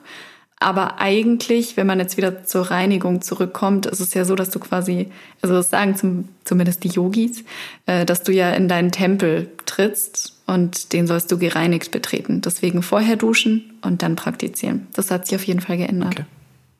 [0.60, 4.60] Aber eigentlich, wenn man jetzt wieder zur Reinigung zurückkommt, ist es ja so, dass du
[4.60, 5.08] quasi,
[5.42, 7.44] also das sagen zum, zumindest die Yogis,
[7.88, 12.42] äh, dass du ja in deinen Tempel trittst und den sollst du gereinigt betreten.
[12.42, 14.86] Deswegen vorher duschen und dann praktizieren.
[14.94, 16.12] Das hat sich auf jeden Fall geändert.
[16.12, 16.26] Okay.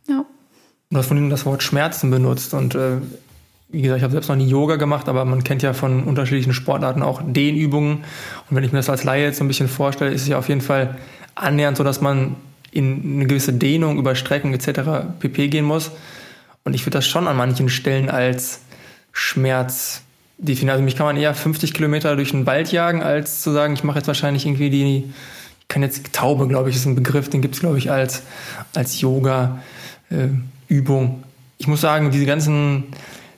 [0.08, 0.26] Ja.
[0.92, 2.98] Du hast von Ihnen das Wort Schmerzen benutzt und äh,
[3.70, 6.52] wie gesagt, ich habe selbst noch nie Yoga gemacht, aber man kennt ja von unterschiedlichen
[6.52, 8.00] Sportarten auch Dehnübungen.
[8.50, 10.38] Und wenn ich mir das als Laie jetzt so ein bisschen vorstelle, ist es ja
[10.38, 10.98] auf jeden Fall
[11.36, 12.36] annähernd so, dass man
[12.72, 15.08] in eine gewisse Dehnung über Strecken etc.
[15.20, 15.48] pp.
[15.48, 15.92] gehen muss.
[16.66, 18.60] Und ich würde das schon an manchen Stellen als
[19.14, 20.02] Schmerz
[20.40, 20.72] definieren.
[20.72, 23.86] Also mich kann man eher 50 Kilometer durch den Wald jagen, als zu sagen, ich
[23.86, 24.98] mache jetzt wahrscheinlich irgendwie die,
[25.62, 28.24] ich kann jetzt Taube, glaube ich, ist ein Begriff, den gibt es, glaube ich, als,
[28.74, 29.60] als Yoga-Übung.
[30.10, 30.52] Äh,
[31.58, 32.86] ich muss sagen, diese ganzen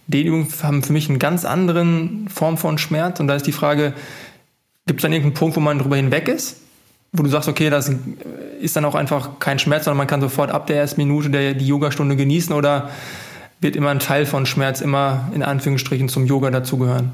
[0.08, 1.86] Dehnübungen haben für mich eine ganz andere
[2.34, 3.20] Form von Schmerz.
[3.20, 3.94] Und da ist die Frage,
[4.86, 6.58] gibt es dann irgendeinen Punkt, wo man drüber hinweg ist?
[7.14, 7.92] wo du sagst, okay, das
[8.60, 11.54] ist dann auch einfach kein Schmerz, sondern man kann sofort ab der ersten Minute der,
[11.54, 12.90] die Yogastunde genießen oder
[13.62, 17.12] wird immer ein Teil von Schmerz immer in Anführungsstrichen zum Yoga dazugehören?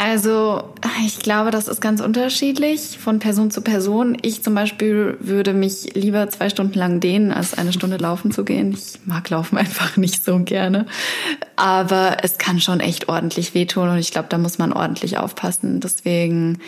[0.00, 0.62] Also,
[1.04, 4.16] ich glaube, das ist ganz unterschiedlich von Person zu Person.
[4.22, 8.44] Ich zum Beispiel würde mich lieber zwei Stunden lang dehnen, als eine Stunde laufen zu
[8.44, 8.72] gehen.
[8.72, 10.86] Ich mag Laufen einfach nicht so gerne.
[11.56, 15.80] Aber es kann schon echt ordentlich wehtun und ich glaube, da muss man ordentlich aufpassen.
[15.80, 16.58] Deswegen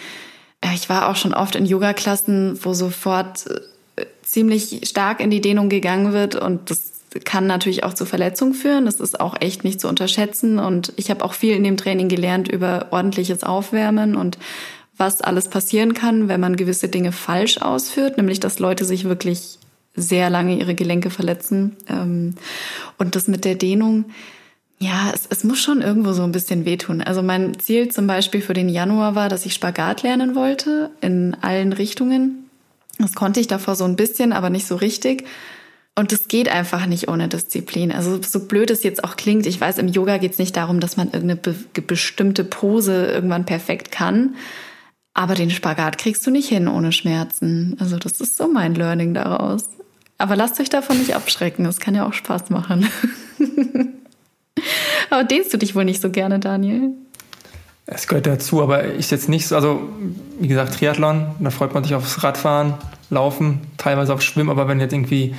[0.75, 3.47] ich war auch schon oft in Yoga-Klassen, wo sofort
[3.97, 6.90] äh, ziemlich stark in die Dehnung gegangen wird und das
[7.25, 8.85] kann natürlich auch zu Verletzungen führen.
[8.85, 12.09] Das ist auch echt nicht zu unterschätzen und ich habe auch viel in dem Training
[12.09, 14.39] gelernt über ordentliches Aufwärmen und
[14.97, 19.59] was alles passieren kann, wenn man gewisse Dinge falsch ausführt, nämlich dass Leute sich wirklich
[19.97, 21.77] sehr lange ihre Gelenke verletzen.
[21.89, 22.35] Ähm,
[22.99, 24.05] und das mit der Dehnung,
[24.79, 27.03] ja, es, es muss schon irgendwo so ein bisschen wehtun.
[27.03, 31.37] Also mein Ziel zum Beispiel für den Januar war, dass ich Spagat lernen wollte in
[31.41, 32.51] allen Richtungen.
[32.99, 35.25] Das konnte ich davor so ein bisschen, aber nicht so richtig.
[35.97, 37.93] Und es geht einfach nicht ohne Disziplin.
[37.93, 40.81] Also so blöd es jetzt auch klingt, ich weiß, im Yoga geht es nicht darum,
[40.81, 44.37] dass man irgendeine be bestimmte Pose irgendwann perfekt kann.
[45.13, 47.77] Aber den Spagat kriegst du nicht hin ohne Schmerzen.
[47.81, 49.69] Also das ist so mein Learning daraus.
[50.19, 51.65] Aber lasst euch davon nicht abschrecken.
[51.65, 52.89] Das kann ja auch Spaß machen.
[55.11, 56.93] aber dehnst du dich wohl nicht so gerne, Daniel?
[57.87, 59.89] Es gehört dazu, aber ich jetzt nicht so, also
[60.39, 62.75] wie gesagt, Triathlon, da freut man sich aufs Radfahren,
[63.11, 65.35] Laufen, teilweise aufs Schwimmen, aber wenn jetzt irgendwie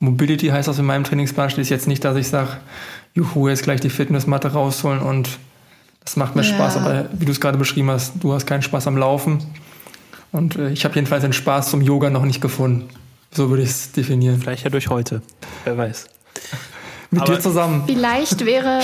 [0.00, 2.58] Mobility heißt das in meinem Trainingsplan, steht jetzt nicht, dass ich sage,
[3.14, 5.28] juhu, jetzt gleich die Fitnessmatte rausholen und
[6.04, 6.54] das macht mir ja.
[6.54, 9.42] Spaß, aber wie du es gerade beschrieben hast, du hast keinen Spaß am Laufen
[10.32, 12.88] und äh, ich habe jedenfalls den Spaß zum Yoga noch nicht gefunden.
[13.30, 14.40] So würde ich es definieren.
[14.40, 15.20] Vielleicht ja durch heute,
[15.64, 16.06] wer weiß.
[17.10, 17.84] Mit aber dir zusammen.
[17.86, 18.80] Vielleicht wäre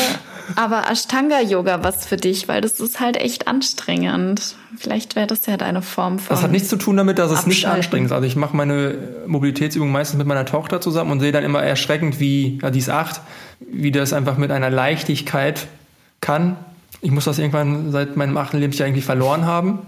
[0.57, 4.57] aber Ashtanga-Yoga was für dich, weil das ist halt echt anstrengend.
[4.77, 6.35] Vielleicht wäre das ja deine Form von.
[6.35, 8.13] Das hat nichts zu tun damit, dass es nicht anstrengend ist.
[8.13, 12.21] Also ich mache meine Mobilitätsübung meistens mit meiner Tochter zusammen und sehe dann immer erschreckend,
[12.21, 13.21] wie, ja, die ist acht,
[13.61, 15.67] wie das einfach mit einer Leichtigkeit
[16.21, 16.57] kann.
[17.01, 19.81] Ich muss das irgendwann seit meinem achten Lebensjahr irgendwie verloren haben.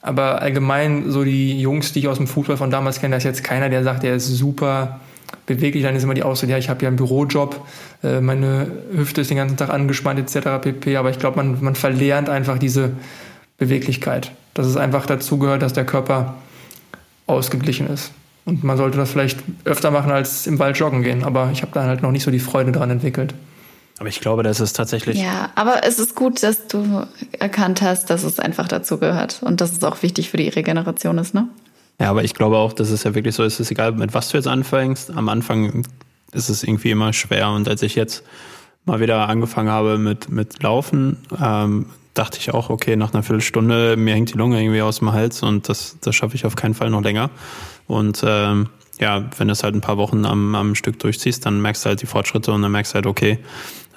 [0.00, 3.24] Aber allgemein, so die Jungs, die ich aus dem Fußball von damals kenne, da ist
[3.24, 5.00] jetzt keiner, der sagt, der ist super
[5.56, 7.66] beweglich, dann ist immer die Ausrede, ja, ich habe ja einen Bürojob,
[8.02, 10.60] äh, meine Hüfte ist den ganzen Tag angespannt etc.
[10.60, 10.96] pp.
[10.96, 12.92] Aber ich glaube, man, man verlernt einfach diese
[13.58, 14.32] Beweglichkeit.
[14.54, 16.34] Dass es einfach dazu gehört, dass der Körper
[17.26, 18.12] ausgeglichen ist.
[18.44, 21.24] Und man sollte das vielleicht öfter machen als im Wald joggen gehen.
[21.24, 23.34] Aber ich habe da halt noch nicht so die Freude dran entwickelt.
[23.98, 25.20] Aber ich glaube, das ist tatsächlich.
[25.20, 27.06] Ja, aber es ist gut, dass du
[27.38, 31.18] erkannt hast, dass es einfach dazu gehört und dass es auch wichtig für die Regeneration
[31.18, 31.48] ist, ne?
[32.02, 34.12] Ja, aber ich glaube auch, dass es ja wirklich so ist, es ist egal, mit
[34.12, 35.12] was du jetzt anfängst.
[35.12, 35.84] Am Anfang
[36.32, 37.50] ist es irgendwie immer schwer.
[37.50, 38.24] Und als ich jetzt
[38.84, 43.96] mal wieder angefangen habe mit, mit Laufen, ähm, dachte ich auch, okay, nach einer Viertelstunde,
[43.96, 46.74] mir hängt die Lunge irgendwie aus dem Hals und das, das schaffe ich auf keinen
[46.74, 47.30] Fall noch länger.
[47.86, 51.62] Und ähm, ja, wenn du es halt ein paar Wochen am, am Stück durchziehst, dann
[51.62, 53.38] merkst du halt die Fortschritte und dann merkst du halt, okay,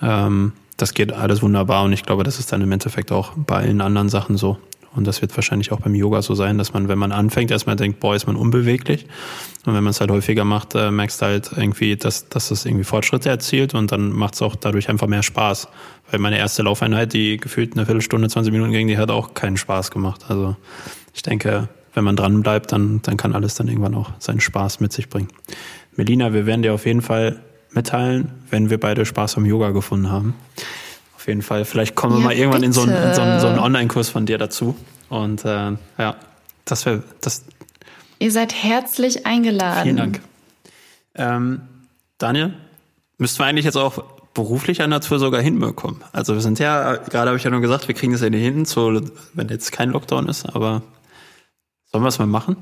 [0.03, 3.61] ähm, das geht alles wunderbar und ich glaube, das ist dann im Endeffekt auch bei
[3.61, 4.59] allen anderen Sachen so.
[4.95, 7.75] Und das wird wahrscheinlich auch beim Yoga so sein, dass man, wenn man anfängt, erstmal
[7.75, 9.05] denkt, boah, ist man unbeweglich.
[9.65, 12.65] Und wenn man es halt häufiger macht, äh, merkst du halt irgendwie, dass, dass es
[12.65, 15.67] irgendwie Fortschritte erzielt und dann macht es auch dadurch einfach mehr Spaß.
[16.09, 19.57] Weil meine erste Laufeinheit, die gefühlt eine Viertelstunde, 20 Minuten ging, die hat auch keinen
[19.57, 20.25] Spaß gemacht.
[20.29, 20.55] Also
[21.13, 24.79] ich denke, wenn man dran bleibt, dann, dann kann alles dann irgendwann auch seinen Spaß
[24.79, 25.29] mit sich bringen.
[25.95, 27.39] Melina, wir werden dir auf jeden Fall
[27.71, 30.35] mitteilen, wenn wir beide Spaß am Yoga gefunden haben.
[31.25, 31.65] Auf jeden Fall.
[31.65, 34.09] Vielleicht kommen wir ja, mal irgendwann in so einen, in so einen, so einen Online-Kurs
[34.09, 34.75] von dir dazu.
[35.09, 36.17] Und äh, ja,
[36.65, 37.45] das wäre das.
[38.19, 39.81] Ihr seid herzlich eingeladen.
[39.81, 40.21] Vielen Dank.
[41.15, 41.61] Ähm,
[42.19, 42.53] Daniel,
[43.17, 44.03] müssten wir eigentlich jetzt auch
[44.35, 46.03] beruflicher Natur sogar hinbekommen.
[46.11, 48.43] Also wir sind ja, gerade habe ich ja nur gesagt, wir kriegen das ja nicht
[48.43, 49.01] hin, so,
[49.33, 50.83] wenn jetzt kein Lockdown ist, aber
[51.91, 52.57] sollen wir es mal machen?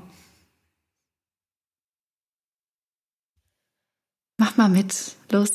[4.55, 4.93] Mach mal mit,
[5.31, 5.49] los.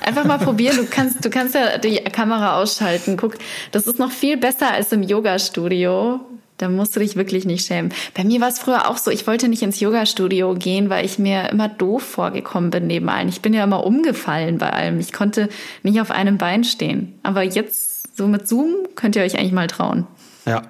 [0.00, 0.76] Einfach mal probieren.
[0.76, 3.16] Du kannst, du kannst ja die Kamera ausschalten.
[3.16, 3.36] Guck,
[3.70, 6.20] das ist noch viel besser als im Yoga-Studio.
[6.56, 7.92] Da musst du dich wirklich nicht schämen.
[8.14, 11.18] Bei mir war es früher auch so, ich wollte nicht ins Yoga-Studio gehen, weil ich
[11.18, 13.28] mir immer doof vorgekommen bin neben allen.
[13.28, 15.00] Ich bin ja immer umgefallen bei allem.
[15.00, 15.48] Ich konnte
[15.82, 17.18] nicht auf einem Bein stehen.
[17.22, 20.06] Aber jetzt, so mit Zoom, könnt ihr euch eigentlich mal trauen.
[20.46, 20.62] Ja,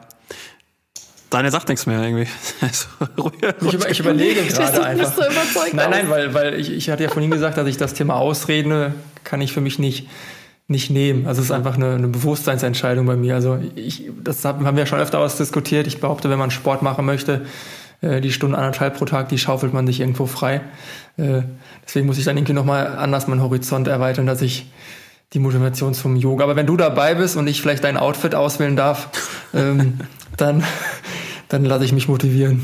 [1.30, 2.26] Deine sagt nichts mehr irgendwie.
[3.62, 5.14] ich, über, ich überlege gerade einfach.
[5.14, 5.22] So
[5.72, 8.94] nein, nein, weil, weil ich, ich hatte ja vorhin gesagt, dass ich das Thema Ausreden
[9.22, 10.08] kann ich für mich nicht,
[10.66, 11.26] nicht nehmen.
[11.26, 13.36] Also es ist einfach eine, eine Bewusstseinsentscheidung bei mir.
[13.36, 15.86] Also ich, das haben wir ja schon öfter ausdiskutiert.
[15.86, 17.46] Ich behaupte, wenn man Sport machen möchte,
[18.00, 20.62] äh, die Stunde anderthalb pro Tag, die schaufelt man sich irgendwo frei.
[21.16, 21.42] Äh,
[21.84, 24.70] deswegen muss ich dann irgendwie nochmal anders meinen Horizont erweitern, dass ich
[25.32, 26.44] die Motivation zum Yoga.
[26.44, 29.08] Aber wenn du dabei bist und ich vielleicht dein Outfit auswählen darf,
[29.54, 30.00] ähm,
[30.36, 30.64] dann,
[31.50, 32.62] dann lasse ich mich motivieren.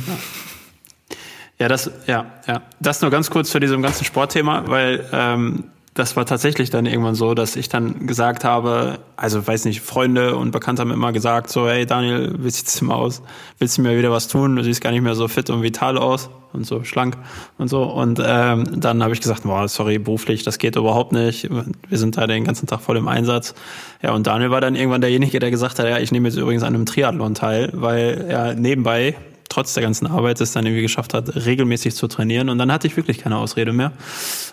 [1.59, 2.63] Ja, das, ja, ja.
[2.81, 5.65] Das nur ganz kurz zu diesem ganzen Sportthema, weil ähm,
[5.97, 10.37] das war tatsächlich dann irgendwann so, dass ich dann gesagt habe, also weiß nicht, Freunde
[10.37, 13.23] und Bekannte haben immer gesagt, so, hey Daniel, wie sieht's denn aus?
[13.59, 14.57] Willst du mir wieder was tun?
[14.57, 17.17] Du siehst gar nicht mehr so fit und vital aus und so schlank
[17.57, 17.85] und so.
[17.85, 21.49] Und ähm, dann habe ich gesagt, boah, sorry, beruflich, das geht überhaupt nicht.
[21.51, 23.55] Wir sind da den ganzen Tag voll im Einsatz.
[24.03, 26.63] Ja, und Daniel war dann irgendwann derjenige, der gesagt hat, ja, ich nehme jetzt übrigens
[26.63, 29.17] an einem Triathlon teil, weil er nebenbei
[29.49, 32.49] trotz der ganzen Arbeit es dann irgendwie geschafft hat, regelmäßig zu trainieren.
[32.49, 33.93] Und dann hatte ich wirklich keine Ausrede mehr.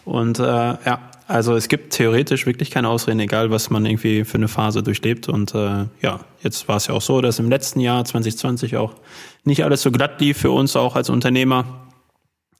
[0.05, 4.35] Und äh, ja, also es gibt theoretisch wirklich keine Ausreden, egal was man irgendwie für
[4.35, 5.29] eine Phase durchlebt.
[5.29, 8.93] Und äh, ja, jetzt war es ja auch so, dass im letzten Jahr 2020 auch
[9.43, 11.83] nicht alles so glatt lief für uns auch als Unternehmer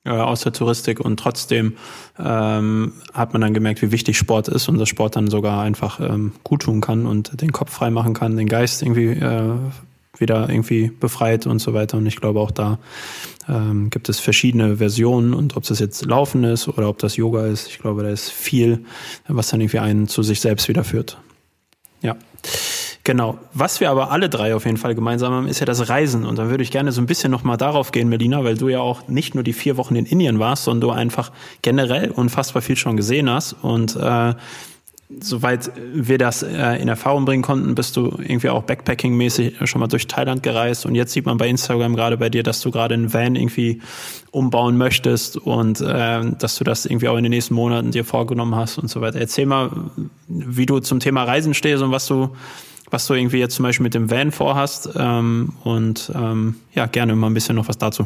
[0.06, 1.78] äh, aus der Touristik und trotzdem
[2.20, 6.00] ähm, hat man dann gemerkt, wie wichtig Sport ist und dass Sport dann sogar einfach
[6.02, 9.56] ähm, gut tun kann und den Kopf frei machen kann, den Geist irgendwie äh,
[10.18, 11.98] wieder irgendwie befreit und so weiter.
[11.98, 12.80] Und ich glaube auch da
[13.50, 17.46] ähm, gibt es verschiedene Versionen und ob das jetzt Laufen ist oder ob das Yoga
[17.46, 18.86] ist, ich glaube, da ist viel,
[19.28, 21.18] was dann irgendwie einen zu sich selbst wieder führt.
[22.02, 22.16] Ja.
[23.06, 23.38] Genau.
[23.54, 26.26] Was wir aber alle drei auf jeden Fall gemeinsam haben, ist ja das Reisen.
[26.26, 28.80] Und da würde ich gerne so ein bisschen nochmal darauf gehen, Melina, weil du ja
[28.80, 32.78] auch nicht nur die vier Wochen in Indien warst, sondern du einfach generell unfassbar viel
[32.78, 33.54] schon gesehen hast.
[33.62, 34.36] Und äh,
[35.20, 39.88] soweit wir das äh, in Erfahrung bringen konnten, bist du irgendwie auch Backpacking-mäßig schon mal
[39.88, 42.94] durch Thailand gereist und jetzt sieht man bei Instagram gerade bei dir, dass du gerade
[42.94, 43.82] einen Van irgendwie
[44.32, 48.56] umbauen möchtest und äh, dass du das irgendwie auch in den nächsten Monaten dir vorgenommen
[48.56, 49.20] hast und so weiter.
[49.20, 49.92] Erzähl mal,
[50.28, 52.36] wie du zum Thema Reisen stehst und was du
[52.94, 57.16] was du irgendwie jetzt zum Beispiel mit dem Van vorhast ähm, und ähm, ja, gerne
[57.16, 58.06] mal ein bisschen noch was dazu.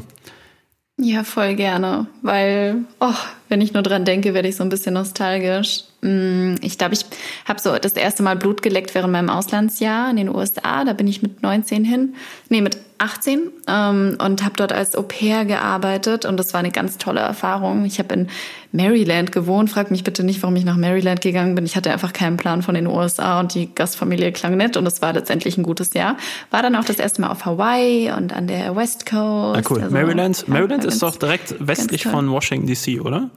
[0.95, 3.13] Ja, voll gerne, weil, oh,
[3.49, 5.83] wenn ich nur dran denke, werde ich so ein bisschen nostalgisch.
[6.01, 7.05] Mm, ich glaube, ich
[7.45, 10.85] habe so das erste Mal Blut geleckt während meinem Auslandsjahr in den USA.
[10.85, 12.15] Da bin ich mit 19 hin,
[12.49, 16.71] nee, mit 18 ähm, und habe dort als Au pair gearbeitet und das war eine
[16.71, 17.85] ganz tolle Erfahrung.
[17.85, 18.27] Ich habe in
[18.71, 19.69] Maryland gewohnt.
[19.69, 21.65] Frag mich bitte nicht, warum ich nach Maryland gegangen bin.
[21.65, 25.01] Ich hatte einfach keinen Plan von den USA und die Gastfamilie klang nett und es
[25.01, 26.17] war letztendlich ein gutes Jahr.
[26.49, 29.59] War dann auch das erste Mal auf Hawaii und an der West Coast.
[29.59, 29.81] Ah, cool.
[29.81, 33.29] Also, Maryland, Maryland ist doch direkt westlich von Washington DC, oder?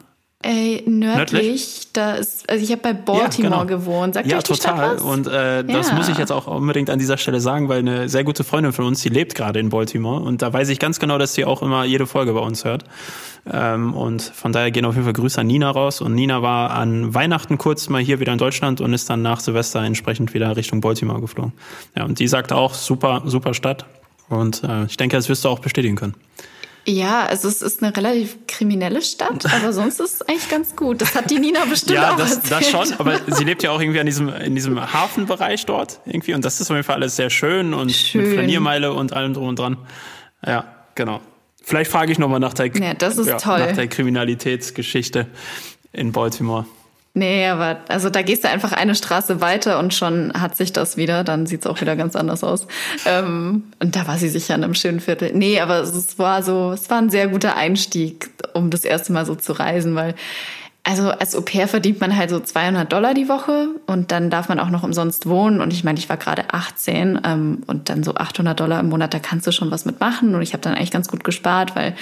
[0.43, 1.89] Ey, nördlich, nördlich?
[1.93, 3.67] da ist, also ich habe bei Baltimore ja, genau.
[3.67, 4.15] gewohnt.
[4.15, 4.77] Sagt ja, euch die total.
[4.77, 5.03] Stadt was?
[5.03, 5.95] Und äh, das ja.
[5.95, 8.87] muss ich jetzt auch unbedingt an dieser Stelle sagen, weil eine sehr gute Freundin von
[8.87, 11.61] uns, die lebt gerade in Baltimore und da weiß ich ganz genau, dass sie auch
[11.61, 12.85] immer jede Folge bei uns hört.
[13.53, 16.01] Ähm, und von daher gehen auf jeden Fall Grüße an Nina raus.
[16.01, 19.41] Und Nina war an Weihnachten kurz mal hier wieder in Deutschland und ist dann nach
[19.41, 21.53] Silvester entsprechend wieder Richtung Baltimore geflogen.
[21.95, 23.85] Ja, und die sagt auch super, super Stadt.
[24.31, 26.15] Und äh, ich denke, das wirst du auch bestätigen können.
[26.87, 31.01] Ja, also es ist eine relativ kriminelle Stadt, aber sonst ist es eigentlich ganz gut.
[31.01, 32.53] Das hat die Nina bestimmt ja, auch das, erzählt.
[32.53, 36.35] das schon, aber sie lebt ja auch irgendwie an diesem, in diesem Hafenbereich dort irgendwie
[36.35, 38.23] und das ist auf jeden Fall alles sehr schön und schön.
[38.23, 39.77] mit Flaniermeile und allem drum und dran.
[40.45, 40.65] Ja,
[40.95, 41.21] genau.
[41.63, 43.61] Vielleicht frage ich nochmal nach der, ja, das ist ja, toll.
[43.61, 45.27] nach der Kriminalitätsgeschichte
[45.93, 46.65] in Baltimore.
[47.13, 50.97] Nee, aber also da gehst du einfach eine Straße weiter und schon hat sich das
[50.97, 52.69] wieder, dann sieht's auch wieder ganz anders aus.
[53.05, 55.33] Ähm, und da war sie sicher in einem schönen Viertel.
[55.35, 59.27] Nee, aber es war so, es war ein sehr guter Einstieg, um das erste Mal
[59.27, 60.15] so zu reisen, weil
[60.83, 64.49] also als Au pair verdient man halt so 200 Dollar die Woche und dann darf
[64.49, 65.61] man auch noch umsonst wohnen.
[65.61, 69.13] Und ich meine, ich war gerade 18 ähm, und dann so 800 Dollar im Monat,
[69.13, 70.35] da kannst du schon was mitmachen.
[70.35, 71.95] Und ich habe dann eigentlich ganz gut gespart, weil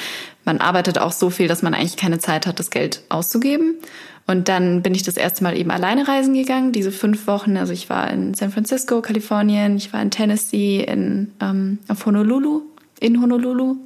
[0.44, 3.74] man arbeitet auch so viel, dass man eigentlich keine Zeit hat, das Geld auszugeben.
[4.28, 7.56] Und dann bin ich das erste Mal eben alleine reisen gegangen, diese fünf Wochen.
[7.56, 12.60] Also ich war in San Francisco, Kalifornien, ich war in Tennessee, in ähm, auf Honolulu,
[13.00, 13.76] in Honolulu.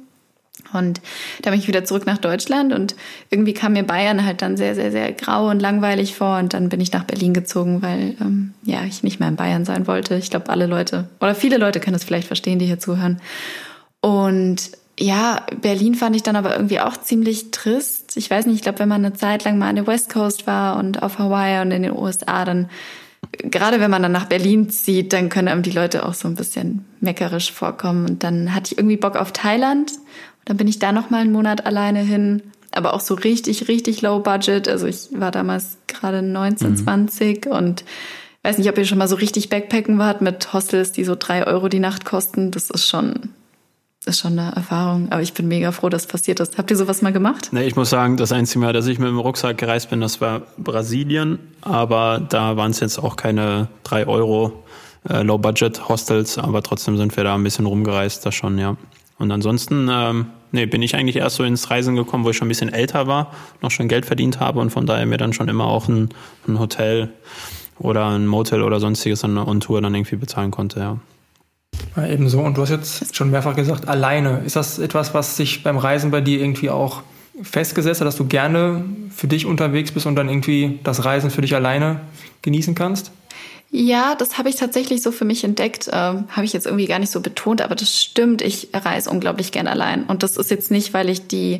[0.73, 0.99] Und
[1.41, 2.95] da bin ich wieder zurück nach Deutschland und
[3.29, 6.37] irgendwie kam mir Bayern halt dann sehr, sehr, sehr grau und langweilig vor.
[6.39, 9.63] Und dann bin ich nach Berlin gezogen, weil ähm, ja ich nicht mehr in Bayern
[9.63, 10.15] sein wollte.
[10.15, 13.21] Ich glaube, alle Leute oder viele Leute können das vielleicht verstehen, die hier zuhören.
[14.01, 14.71] Und
[15.03, 18.15] ja, Berlin fand ich dann aber irgendwie auch ziemlich trist.
[18.15, 20.47] Ich weiß nicht, ich glaube, wenn man eine Zeit lang mal an der West Coast
[20.47, 22.69] war und auf Hawaii und in den USA, dann
[23.37, 26.35] gerade wenn man dann nach Berlin zieht, dann können einem die Leute auch so ein
[26.35, 28.05] bisschen meckerisch vorkommen.
[28.05, 29.91] Und dann hatte ich irgendwie Bock auf Thailand.
[29.91, 32.41] Und dann bin ich da noch mal einen Monat alleine hin,
[32.71, 34.69] aber auch so richtig, richtig low budget.
[34.69, 36.77] Also ich war damals gerade 19, mhm.
[36.77, 37.83] 20 und
[38.43, 41.45] weiß nicht, ob ihr schon mal so richtig Backpacken wart mit Hostels, die so drei
[41.45, 42.51] Euro die Nacht kosten.
[42.51, 43.33] Das ist schon
[44.05, 45.11] ist schon eine Erfahrung.
[45.11, 46.57] Aber ich bin mega froh, dass passiert ist.
[46.57, 47.49] Habt ihr sowas mal gemacht?
[47.51, 50.21] Nee, ich muss sagen, das einzige Mal, dass ich mit dem Rucksack gereist bin, das
[50.21, 51.39] war Brasilien.
[51.61, 54.63] Aber da waren es jetzt auch keine drei Euro
[55.09, 56.37] äh, Low-Budget-Hostels.
[56.37, 58.75] Aber trotzdem sind wir da ein bisschen rumgereist, das schon, ja.
[59.19, 62.47] Und ansonsten, ähm, nee, bin ich eigentlich erst so ins Reisen gekommen, wo ich schon
[62.47, 63.31] ein bisschen älter war,
[63.61, 66.09] noch schon Geld verdient habe und von daher mir dann schon immer auch ein,
[66.47, 67.09] ein Hotel
[67.79, 70.97] oder ein Motel oder sonstiges an der Tour dann irgendwie bezahlen konnte, ja.
[71.95, 72.41] Ja, ebenso.
[72.41, 74.41] Und du hast jetzt schon mehrfach gesagt, alleine.
[74.45, 77.03] Ist das etwas, was sich beim Reisen bei dir irgendwie auch
[77.41, 81.41] festgesetzt hat, dass du gerne für dich unterwegs bist und dann irgendwie das Reisen für
[81.41, 82.01] dich alleine
[82.41, 83.11] genießen kannst?
[83.75, 85.87] Ja, das habe ich tatsächlich so für mich entdeckt.
[85.87, 88.43] Äh, habe ich jetzt irgendwie gar nicht so betont, aber das stimmt.
[88.43, 90.03] Ich reise unglaublich gern allein.
[90.03, 91.59] Und das ist jetzt nicht, weil ich die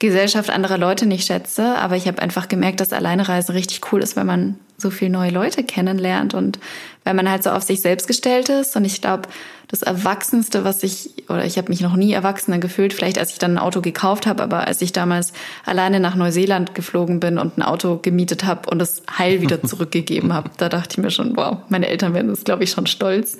[0.00, 4.16] Gesellschaft anderer Leute nicht schätze, aber ich habe einfach gemerkt, dass Alleinereisen richtig cool ist,
[4.16, 6.58] weil man so viel neue Leute kennenlernt und
[7.04, 8.76] weil man halt so auf sich selbst gestellt ist.
[8.76, 9.28] Und ich glaube,
[9.68, 13.38] das Erwachsenste, was ich, oder ich habe mich noch nie erwachsener gefühlt, vielleicht als ich
[13.38, 15.32] dann ein Auto gekauft habe, aber als ich damals
[15.64, 20.34] alleine nach Neuseeland geflogen bin und ein Auto gemietet habe und es heil wieder zurückgegeben
[20.34, 23.38] habe, da dachte ich mir schon, wow, meine Eltern werden das, glaube ich, schon stolz.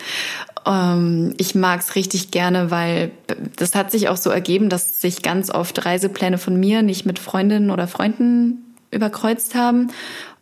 [0.67, 3.11] Ähm, ich mag's richtig gerne, weil
[3.57, 7.19] das hat sich auch so ergeben, dass sich ganz oft Reisepläne von mir nicht mit
[7.19, 9.91] Freundinnen oder Freunden überkreuzt haben.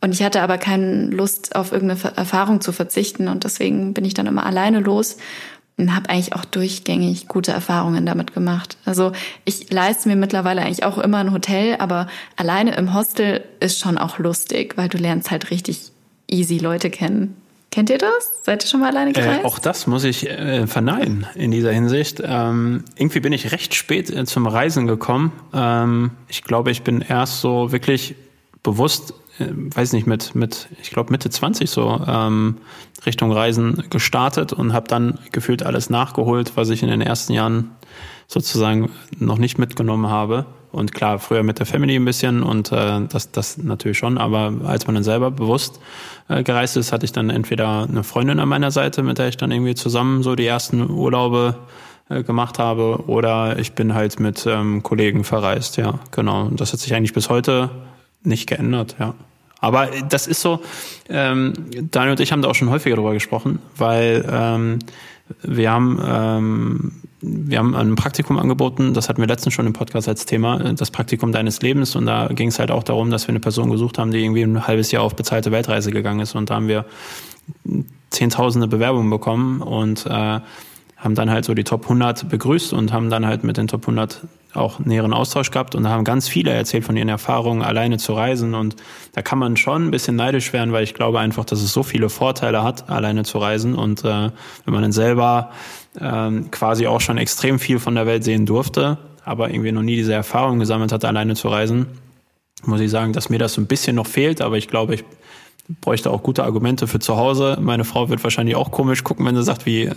[0.00, 3.28] Und ich hatte aber keine Lust, auf irgendeine Erfahrung zu verzichten.
[3.28, 5.18] Und deswegen bin ich dann immer alleine los
[5.76, 8.76] und habe eigentlich auch durchgängig gute Erfahrungen damit gemacht.
[8.84, 9.12] Also
[9.44, 13.98] ich leiste mir mittlerweile eigentlich auch immer ein Hotel, aber alleine im Hostel ist schon
[13.98, 15.90] auch lustig, weil du lernst halt richtig
[16.28, 17.36] easy Leute kennen.
[17.70, 18.42] Kennt ihr das?
[18.42, 19.42] Seid ihr schon mal alleine gereist?
[19.42, 22.20] Äh, auch das muss ich äh, verneinen in dieser Hinsicht.
[22.24, 25.32] Ähm, irgendwie bin ich recht spät äh, zum Reisen gekommen.
[25.54, 28.16] Ähm, ich glaube, ich bin erst so wirklich
[28.64, 32.58] bewusst, äh, weiß nicht, mit, mit ich glaube Mitte 20 so ähm,
[33.06, 37.70] Richtung Reisen gestartet und habe dann gefühlt alles nachgeholt, was ich in den ersten Jahren
[38.26, 40.46] sozusagen noch nicht mitgenommen habe.
[40.72, 44.54] Und klar, früher mit der Family ein bisschen und äh, das, das natürlich schon, aber
[44.64, 45.80] als man dann selber bewusst
[46.28, 49.36] äh, gereist ist, hatte ich dann entweder eine Freundin an meiner Seite, mit der ich
[49.36, 51.56] dann irgendwie zusammen so die ersten Urlaube
[52.08, 56.46] äh, gemacht habe, oder ich bin halt mit ähm, Kollegen verreist, ja, genau.
[56.46, 57.70] Und das hat sich eigentlich bis heute
[58.22, 59.14] nicht geändert, ja.
[59.60, 60.60] Aber das ist so,
[61.08, 61.52] ähm,
[61.90, 64.78] Daniel und ich haben da auch schon häufiger drüber gesprochen, weil ähm,
[65.42, 66.92] wir haben ähm,
[67.22, 70.90] wir haben ein Praktikum angeboten, das hatten wir letztens schon im Podcast als Thema, das
[70.90, 71.94] Praktikum deines Lebens.
[71.94, 74.42] Und da ging es halt auch darum, dass wir eine Person gesucht haben, die irgendwie
[74.42, 76.34] ein halbes Jahr auf bezahlte Weltreise gegangen ist.
[76.34, 76.86] Und da haben wir
[78.08, 80.40] zehntausende Bewerbungen bekommen und äh,
[80.96, 83.82] haben dann halt so die Top 100 begrüßt und haben dann halt mit den Top
[83.82, 84.22] 100
[84.54, 88.14] auch näheren Austausch gehabt und da haben ganz viele erzählt von ihren Erfahrungen, alleine zu
[88.14, 88.54] reisen.
[88.54, 88.76] Und
[89.12, 91.82] da kann man schon ein bisschen neidisch werden, weil ich glaube einfach, dass es so
[91.82, 93.74] viele Vorteile hat, alleine zu reisen.
[93.74, 94.30] Und äh,
[94.64, 95.50] wenn man dann selber
[96.00, 99.96] ähm, quasi auch schon extrem viel von der Welt sehen durfte, aber irgendwie noch nie
[99.96, 101.86] diese Erfahrung gesammelt hat, alleine zu reisen,
[102.64, 104.40] muss ich sagen, dass mir das so ein bisschen noch fehlt.
[104.40, 105.04] Aber ich glaube, ich
[105.80, 107.58] bräuchte auch gute Argumente für zu Hause.
[107.60, 109.90] Meine Frau wird wahrscheinlich auch komisch gucken, wenn sie sagt, wie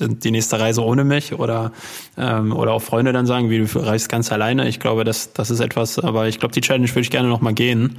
[0.00, 1.72] die nächste Reise ohne mich oder
[2.16, 4.68] ähm, oder auch Freunde dann sagen, wie du reist ganz alleine.
[4.68, 7.40] Ich glaube, das das ist etwas, aber ich glaube, die Challenge würde ich gerne noch
[7.40, 7.96] mal gehen.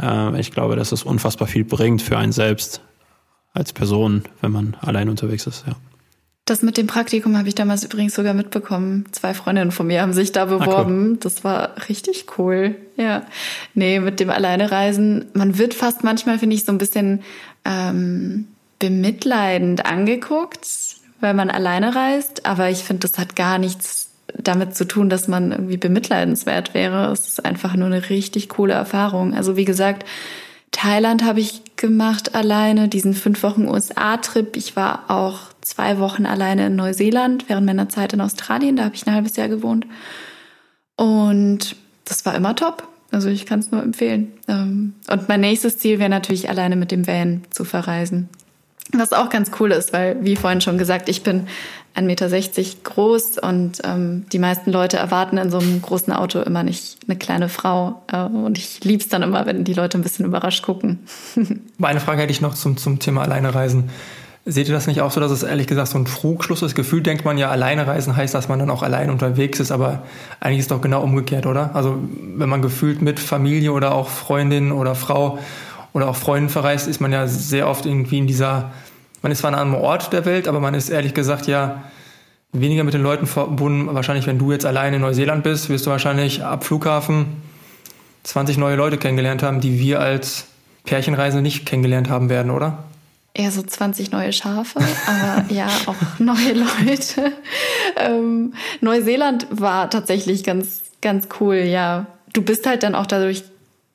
[0.00, 2.80] Äh, ich glaube, dass es unfassbar viel bringt für einen selbst
[3.54, 5.64] als Person, wenn man allein unterwegs ist.
[5.66, 5.74] Ja.
[6.44, 9.06] Das mit dem Praktikum habe ich damals übrigens sogar mitbekommen.
[9.12, 11.04] Zwei Freundinnen von mir haben sich da beworben.
[11.04, 11.16] Ah, cool.
[11.20, 12.74] Das war richtig cool.
[12.96, 13.22] Ja.
[13.74, 15.26] Nee, mit dem Alleinereisen.
[15.34, 17.22] Man wird fast manchmal, finde ich, so ein bisschen
[17.64, 18.48] ähm,
[18.80, 20.66] bemitleidend angeguckt,
[21.20, 22.44] weil man alleine reist.
[22.44, 27.12] Aber ich finde, das hat gar nichts damit zu tun, dass man irgendwie bemitleidenswert wäre.
[27.12, 29.34] Es ist einfach nur eine richtig coole Erfahrung.
[29.34, 30.08] Also wie gesagt,
[30.72, 34.56] Thailand habe ich gemacht alleine, diesen fünf Wochen USA-Trip.
[34.56, 38.76] Ich war auch zwei Wochen alleine in Neuseeland während meiner Zeit in Australien.
[38.76, 39.86] Da habe ich ein halbes Jahr gewohnt.
[40.96, 42.86] Und das war immer top.
[43.10, 44.32] Also ich kann es nur empfehlen.
[44.48, 48.28] Ähm, und mein nächstes Ziel wäre natürlich alleine mit dem Van zu verreisen.
[48.92, 51.46] Was auch ganz cool ist, weil, wie vorhin schon gesagt, ich bin
[51.94, 52.28] 1,60 Meter
[52.84, 57.16] groß und ähm, die meisten Leute erwarten in so einem großen Auto immer nicht eine
[57.16, 58.02] kleine Frau.
[58.10, 61.00] Äh, und ich lieb's dann immer, wenn die Leute ein bisschen überrascht gucken.
[61.82, 63.90] Eine Frage hätte ich noch zum, zum Thema Alleine reisen.
[64.44, 66.74] Seht ihr das nicht auch so, dass es ehrlich gesagt so ein Trugschluss ist?
[66.74, 70.02] Gefühlt denkt man ja, alleine reisen heißt, dass man dann auch allein unterwegs ist, aber
[70.40, 71.70] eigentlich ist es doch genau umgekehrt, oder?
[71.74, 71.96] Also
[72.36, 75.38] wenn man gefühlt mit Familie oder auch Freundin oder Frau
[75.92, 78.72] oder auch Freunden verreist, ist man ja sehr oft irgendwie in dieser,
[79.22, 81.84] man ist zwar an einem Ort der Welt, aber man ist ehrlich gesagt ja
[82.52, 83.94] weniger mit den Leuten verbunden.
[83.94, 87.26] Wahrscheinlich, wenn du jetzt alleine in Neuseeland bist, wirst du wahrscheinlich ab Flughafen
[88.24, 90.46] 20 neue Leute kennengelernt haben, die wir als
[90.84, 92.78] Pärchenreisende nicht kennengelernt haben werden, oder?
[93.34, 97.32] Eher so 20 neue Schafe, aber ja, auch neue Leute.
[97.96, 102.06] Ähm, Neuseeland war tatsächlich ganz, ganz cool, ja.
[102.32, 103.44] Du bist halt dann auch dadurch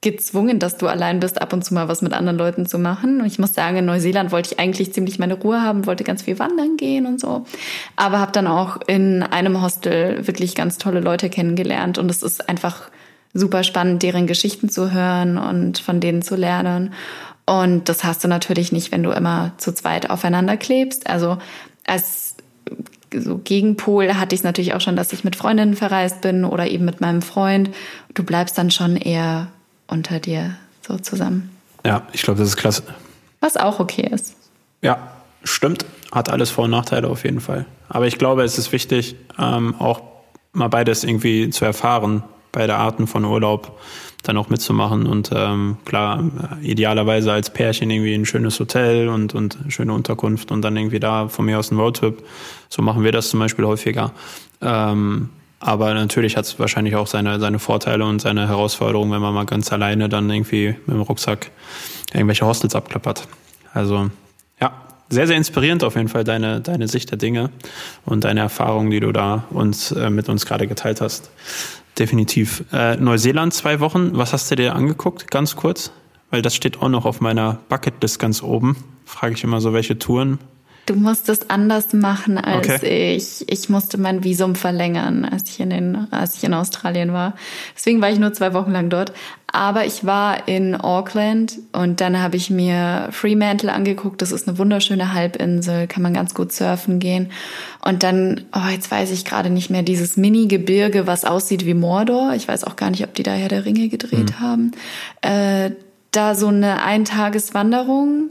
[0.01, 3.19] gezwungen, dass du allein bist, ab und zu mal was mit anderen Leuten zu machen.
[3.21, 6.21] Und ich muss sagen, in Neuseeland wollte ich eigentlich ziemlich meine Ruhe haben, wollte ganz
[6.21, 7.45] viel wandern gehen und so.
[7.95, 11.97] Aber habe dann auch in einem Hostel wirklich ganz tolle Leute kennengelernt.
[11.97, 12.91] Und es ist einfach
[13.33, 16.93] super spannend, deren Geschichten zu hören und von denen zu lernen.
[17.47, 21.09] Und das hast du natürlich nicht, wenn du immer zu zweit aufeinander klebst.
[21.09, 21.37] Also
[21.87, 22.35] als
[23.13, 26.67] so Gegenpol hatte ich es natürlich auch schon, dass ich mit Freundinnen verreist bin oder
[26.67, 27.69] eben mit meinem Freund.
[28.13, 29.47] Du bleibst dann schon eher
[29.87, 31.49] unter dir so zusammen.
[31.85, 32.83] Ja, ich glaube, das ist klasse.
[33.39, 34.35] Was auch okay ist.
[34.81, 35.11] Ja,
[35.43, 35.85] stimmt.
[36.11, 37.65] Hat alles Vor- und Nachteile auf jeden Fall.
[37.87, 40.01] Aber ich glaube, es ist wichtig, ähm, auch
[40.51, 43.79] mal beides irgendwie zu erfahren, beide Arten von Urlaub
[44.23, 45.05] dann auch mitzumachen.
[45.05, 46.23] Und ähm, klar,
[46.61, 51.27] idealerweise als Pärchen irgendwie ein schönes Hotel und, und schöne Unterkunft und dann irgendwie da
[51.27, 52.23] von mir aus ein Roadtrip.
[52.69, 54.11] So machen wir das zum Beispiel häufiger.
[54.61, 55.29] Ähm,
[55.59, 59.45] aber natürlich hat es wahrscheinlich auch seine, seine Vorteile und seine Herausforderungen, wenn man mal
[59.45, 61.51] ganz alleine dann irgendwie mit dem Rucksack
[62.13, 63.27] irgendwelche Hostels abklappert.
[63.73, 64.09] Also
[65.09, 67.49] sehr, sehr inspirierend auf jeden Fall deine, deine Sicht der Dinge
[68.05, 71.29] und deine Erfahrungen, die du da uns äh, mit uns gerade geteilt hast.
[71.97, 72.63] Definitiv.
[72.71, 74.11] Äh, Neuseeland zwei Wochen.
[74.13, 75.31] Was hast du dir angeguckt?
[75.31, 75.91] Ganz kurz,
[76.29, 78.77] weil das steht auch noch auf meiner Bucketlist ganz oben.
[79.05, 80.39] Frage ich immer so, welche Touren
[80.87, 83.17] Du musst es anders machen als okay.
[83.17, 83.43] ich.
[83.51, 87.33] Ich musste mein Visum verlängern, als ich in den, als ich in Australien war.
[87.75, 89.11] Deswegen war ich nur zwei Wochen lang dort.
[89.51, 94.21] Aber ich war in Auckland und dann habe ich mir Fremantle angeguckt.
[94.21, 97.31] Das ist eine wunderschöne Halbinsel, kann man ganz gut surfen gehen.
[97.83, 102.31] Und dann, oh, jetzt weiß ich gerade nicht mehr, dieses Mini-Gebirge, was aussieht wie Mordor.
[102.33, 104.39] Ich weiß auch gar nicht, ob die da Herr der Ringe gedreht mhm.
[104.39, 104.71] haben.
[105.21, 105.71] Äh,
[106.11, 108.29] da so eine Eintageswanderung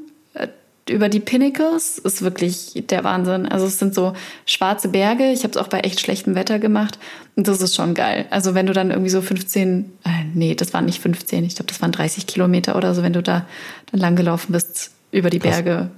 [0.89, 3.47] über die Pinnacles ist wirklich der Wahnsinn.
[3.47, 4.13] Also es sind so
[4.45, 5.33] schwarze Berge.
[5.33, 6.99] Ich habe es auch bei echt schlechtem Wetter gemacht.
[7.35, 8.27] Und das ist schon geil.
[8.31, 11.69] Also wenn du dann irgendwie so 15, äh, nee, das waren nicht 15, ich glaube,
[11.69, 13.47] das waren 30 Kilometer oder so, wenn du da
[13.91, 15.89] dann lang gelaufen bist über die Berge, Krass.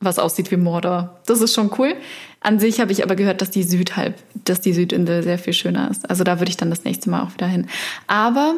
[0.00, 1.20] was aussieht wie Mordor.
[1.26, 1.94] Das ist schon cool.
[2.40, 4.14] An sich habe ich aber gehört, dass die Südhalb,
[4.44, 6.08] dass die Südinsel sehr viel schöner ist.
[6.10, 7.66] Also da würde ich dann das nächste Mal auch wieder hin.
[8.06, 8.56] Aber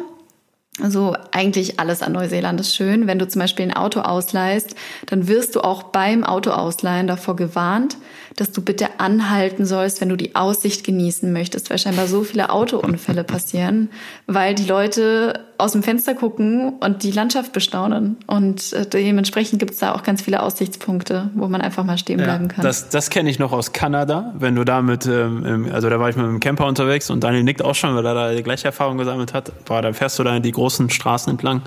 [0.81, 3.07] also eigentlich alles an Neuseeland ist schön.
[3.07, 4.75] Wenn du zum Beispiel ein Auto ausleihst,
[5.07, 7.97] dann wirst du auch beim Auto ausleihen davor gewarnt,
[8.37, 12.51] dass du bitte anhalten sollst, wenn du die Aussicht genießen möchtest, weil scheinbar so viele
[12.51, 13.89] Autounfälle passieren,
[14.27, 18.17] weil die Leute aus dem Fenster gucken und die Landschaft bestaunen.
[18.27, 22.17] Und äh, dementsprechend gibt es da auch ganz viele Aussichtspunkte, wo man einfach mal stehen
[22.17, 22.63] bleiben kann.
[22.63, 26.09] Das, das kenne ich noch aus Kanada, wenn du da mit, ähm, also da war
[26.09, 28.65] ich mit einem Camper unterwegs und Daniel nickt auch schon, weil er da die gleiche
[28.65, 29.51] Erfahrung gesammelt hat.
[29.65, 31.63] Boah, da fährst du da die großen Straßen entlang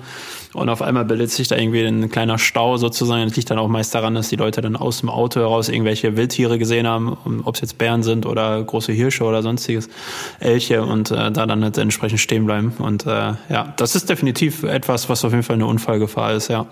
[0.53, 3.27] und auf einmal bildet sich da irgendwie ein kleiner Stau sozusagen.
[3.27, 6.15] Das liegt dann auch meist daran, dass die Leute dann aus dem Auto heraus irgendwelche
[6.15, 9.89] Wildtiere gesehen haben, ob es jetzt Bären sind oder große Hirsche oder sonstiges,
[10.39, 12.73] Elche und äh, da dann halt entsprechend stehen bleiben.
[12.77, 16.67] Und äh, ja, das ist definitiv etwas, was auf jeden Fall eine Unfallgefahr ist, ja.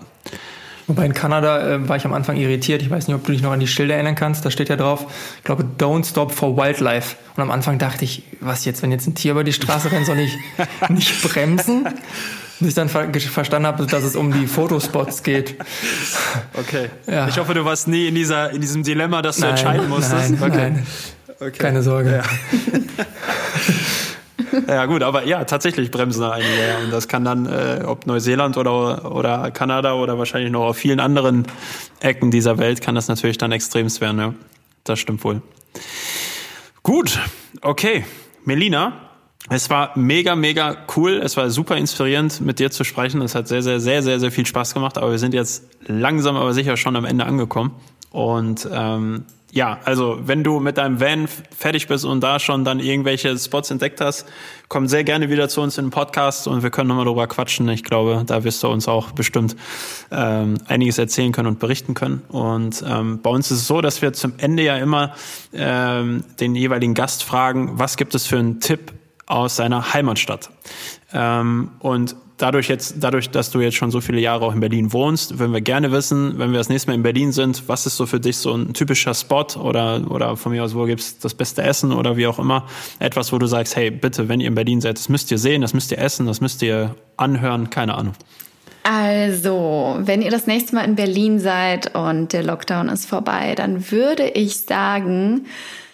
[0.86, 2.82] Wobei in Kanada äh, war ich am Anfang irritiert.
[2.82, 4.44] Ich weiß nicht, ob du dich noch an die Schilder erinnern kannst.
[4.44, 5.06] Da steht ja drauf,
[5.38, 7.16] ich glaube, Don't Stop for Wildlife.
[7.36, 10.06] Und am Anfang dachte ich, was jetzt, wenn jetzt ein Tier über die Straße rennt,
[10.06, 10.36] soll ich
[10.88, 11.86] nicht bremsen?
[12.60, 15.56] Bis ich dann ver verstanden habe, dass es um die Fotospots geht.
[16.54, 16.90] Okay.
[17.10, 17.26] Ja.
[17.26, 20.30] Ich hoffe, du warst nie in, dieser, in diesem Dilemma, dass du nein, entscheiden musstest.
[20.30, 20.70] Nein, okay.
[20.70, 20.86] nein.
[21.40, 21.58] Okay.
[21.58, 22.22] Keine Sorge.
[22.22, 23.04] Ja.
[24.74, 26.50] ja gut, aber ja, tatsächlich bremsen da einige.
[26.50, 26.78] Ja.
[26.84, 31.00] Und das kann dann, äh, ob Neuseeland oder, oder Kanada oder wahrscheinlich noch auf vielen
[31.00, 31.46] anderen
[32.00, 34.20] Ecken dieser Welt, kann das natürlich dann extremst werden.
[34.20, 34.34] Ja.
[34.84, 35.42] Das stimmt wohl.
[36.82, 37.18] Gut,
[37.62, 38.04] okay.
[38.44, 39.09] Melina,
[39.48, 41.20] es war mega, mega cool.
[41.24, 43.22] Es war super inspirierend, mit dir zu sprechen.
[43.22, 44.98] Es hat sehr, sehr, sehr, sehr, sehr viel Spaß gemacht.
[44.98, 47.72] Aber wir sind jetzt langsam, aber sicher schon am Ende angekommen.
[48.10, 52.78] Und ähm, ja, also wenn du mit deinem Van fertig bist und da schon dann
[52.78, 54.26] irgendwelche Spots entdeckt hast,
[54.68, 57.68] komm sehr gerne wieder zu uns in den Podcast und wir können nochmal drüber quatschen.
[57.68, 59.56] Ich glaube, da wirst du uns auch bestimmt
[60.12, 62.22] ähm, einiges erzählen können und berichten können.
[62.28, 65.14] Und ähm, bei uns ist es so, dass wir zum Ende ja immer
[65.52, 68.92] ähm, den jeweiligen Gast fragen, was gibt es für einen Tipp
[69.30, 70.50] aus seiner Heimatstadt?
[71.12, 74.92] Ähm, und dadurch jetzt, dadurch, dass du jetzt schon so viele Jahre auch in Berlin
[74.92, 77.96] wohnst, würden wir gerne wissen, wenn wir das nächste Mal in Berlin sind, was ist
[77.96, 81.34] so für dich so ein typischer Spot oder, oder von mir aus, wo gibt's das
[81.34, 82.66] beste Essen oder wie auch immer?
[82.98, 85.62] Etwas, wo du sagst, hey, bitte, wenn ihr in Berlin seid, das müsst ihr sehen,
[85.62, 88.14] das müsst ihr essen, das müsst ihr anhören, keine Ahnung.
[88.82, 93.90] Also, wenn ihr das nächste Mal in Berlin seid und der Lockdown ist vorbei, dann
[93.90, 95.46] würde ich sagen,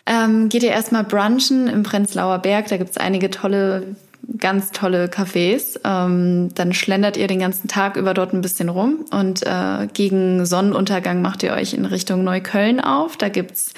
[0.07, 2.69] ähm, geht ihr erstmal brunchen im Prenzlauer Berg.
[2.69, 3.97] Da gibt's einige tolle
[4.39, 5.79] ganz tolle Cafés.
[5.85, 10.45] Ähm, dann schlendert ihr den ganzen Tag über dort ein bisschen rum und äh, gegen
[10.45, 13.17] Sonnenuntergang macht ihr euch in Richtung Neukölln auf.
[13.17, 13.73] Da gibt's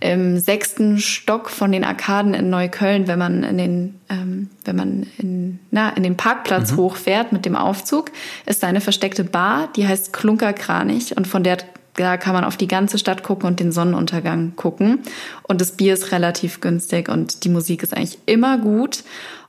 [0.00, 5.06] im sechsten Stock von den Arkaden in Neukölln, wenn man in den, ähm, wenn man
[5.18, 6.76] in, na, in den Parkplatz mhm.
[6.76, 8.10] hochfährt mit dem Aufzug,
[8.46, 11.58] ist da eine versteckte Bar, die heißt Klunkerkranich und von der
[11.96, 15.00] da kann man auf die ganze Stadt gucken und den Sonnenuntergang gucken.
[15.42, 19.04] Und das Bier ist relativ günstig und die Musik ist eigentlich immer gut.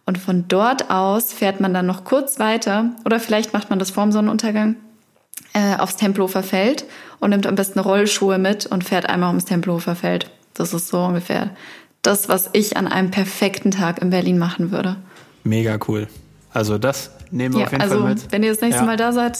[0.05, 3.89] Und von dort aus fährt man dann noch kurz weiter oder vielleicht macht man das
[3.89, 4.75] vorm Sonnenuntergang
[5.53, 6.85] äh, aufs Tempelhofer Feld
[7.19, 10.29] und nimmt am besten Rollschuhe mit und fährt einmal ums Tempelhofer Feld.
[10.53, 11.49] Das ist so ungefähr
[12.03, 14.97] das, was ich an einem perfekten Tag in Berlin machen würde.
[15.43, 16.07] Mega cool.
[16.53, 18.31] Also das nehmen wir ja, auf jeden also, Fall mit.
[18.31, 18.85] Wenn ihr das nächste ja.
[18.85, 19.39] Mal da seid,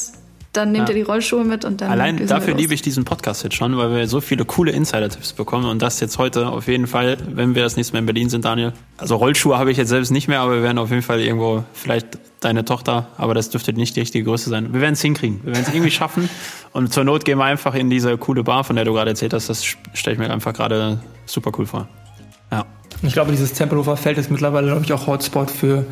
[0.58, 0.96] dann nehmt ja.
[0.96, 1.92] ihr die Rollschuhe mit und dann.
[1.92, 5.66] Allein dafür liebe ich diesen Podcast jetzt schon, weil wir so viele coole Insider-Tipps bekommen
[5.66, 8.46] und das jetzt heute auf jeden Fall, wenn wir das nächste Mal in Berlin sind,
[8.46, 8.74] Daniel.
[8.98, 11.64] Also Rollschuhe habe ich jetzt selbst nicht mehr, aber wir werden auf jeden Fall irgendwo
[11.74, 14.74] vielleicht deine Tochter, aber das dürfte nicht die richtige Größe sein.
[14.74, 15.42] Wir werden es hinkriegen.
[15.44, 16.30] Wir werden es irgendwie schaffen
[16.74, 19.34] und zur Not gehen wir einfach in diese coole Bar, von der du gerade erzählt
[19.34, 19.50] hast.
[19.50, 21.88] Das stelle ich mir einfach gerade super cool vor.
[22.52, 22.66] Ja.
[23.02, 25.86] Ich glaube, dieses Tempelhofer Feld ist mittlerweile, glaube ich, auch Hotspot für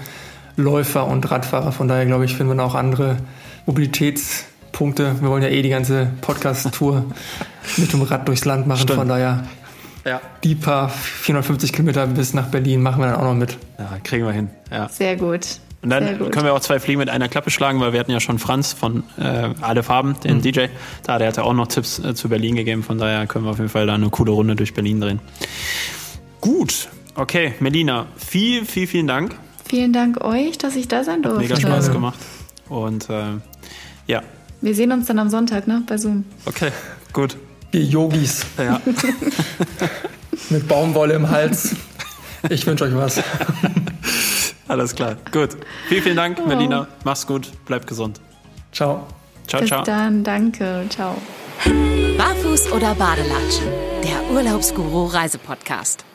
[0.55, 1.72] Läufer und Radfahrer.
[1.72, 3.18] Von daher, glaube ich, finden wir auch andere
[3.66, 5.15] Mobilitäts- Punkte.
[5.21, 7.05] Wir wollen ja eh die ganze Podcast-Tour
[7.78, 8.82] mit dem Rad durchs Land machen.
[8.82, 8.99] Stimmt.
[8.99, 9.45] Von daher,
[10.03, 10.19] ja.
[10.43, 13.57] die paar 450 Kilometer bis nach Berlin machen wir dann auch noch mit.
[13.80, 14.49] Ja, kriegen wir hin.
[14.69, 14.89] Ja.
[14.89, 15.59] Sehr gut.
[15.82, 18.21] Und dann können wir auch zwei Fliegen mit einer Klappe schlagen, weil wir hatten ja
[18.21, 20.41] schon Franz von äh, Alle Farben, den mhm.
[20.41, 20.65] DJ.
[21.03, 22.84] Da, der hat ja auch noch Tipps äh, zu Berlin gegeben.
[22.84, 25.19] Von daher können wir auf jeden Fall da eine coole Runde durch Berlin drehen.
[26.39, 26.88] Gut.
[27.15, 29.36] Okay, Melina, viel, viel, vielen Dank.
[29.67, 31.43] Vielen Dank euch, dass ich da sein durfte.
[31.43, 32.19] Hat mega Spaß gemacht.
[32.69, 33.24] Und äh,
[34.07, 34.21] ja,
[34.64, 35.84] wir sehen uns dann am Sonntag, ne?
[35.86, 36.24] Bei Zoom.
[36.45, 36.72] Okay,
[37.11, 37.36] gut.
[37.74, 38.45] Ihr Yogis.
[38.57, 38.82] Ja.
[40.49, 41.76] Mit Baumwolle im Hals.
[42.49, 43.22] Ich wünsche euch was.
[44.68, 45.18] Alles klar.
[45.32, 45.57] Gut.
[45.89, 46.47] Vielen, vielen Dank, oh.
[46.47, 46.88] Melina.
[47.03, 47.51] Mach's gut.
[47.66, 48.22] Bleib gesund.
[48.72, 49.07] Ciao.
[49.47, 49.82] Ciao, Bis ciao.
[49.82, 50.23] Bis dann.
[50.23, 50.85] Danke.
[50.90, 51.18] Ciao.
[52.18, 53.68] Barfuß oder Badelatschen?
[54.03, 56.06] Der Urlaubsguru Reisepodcast.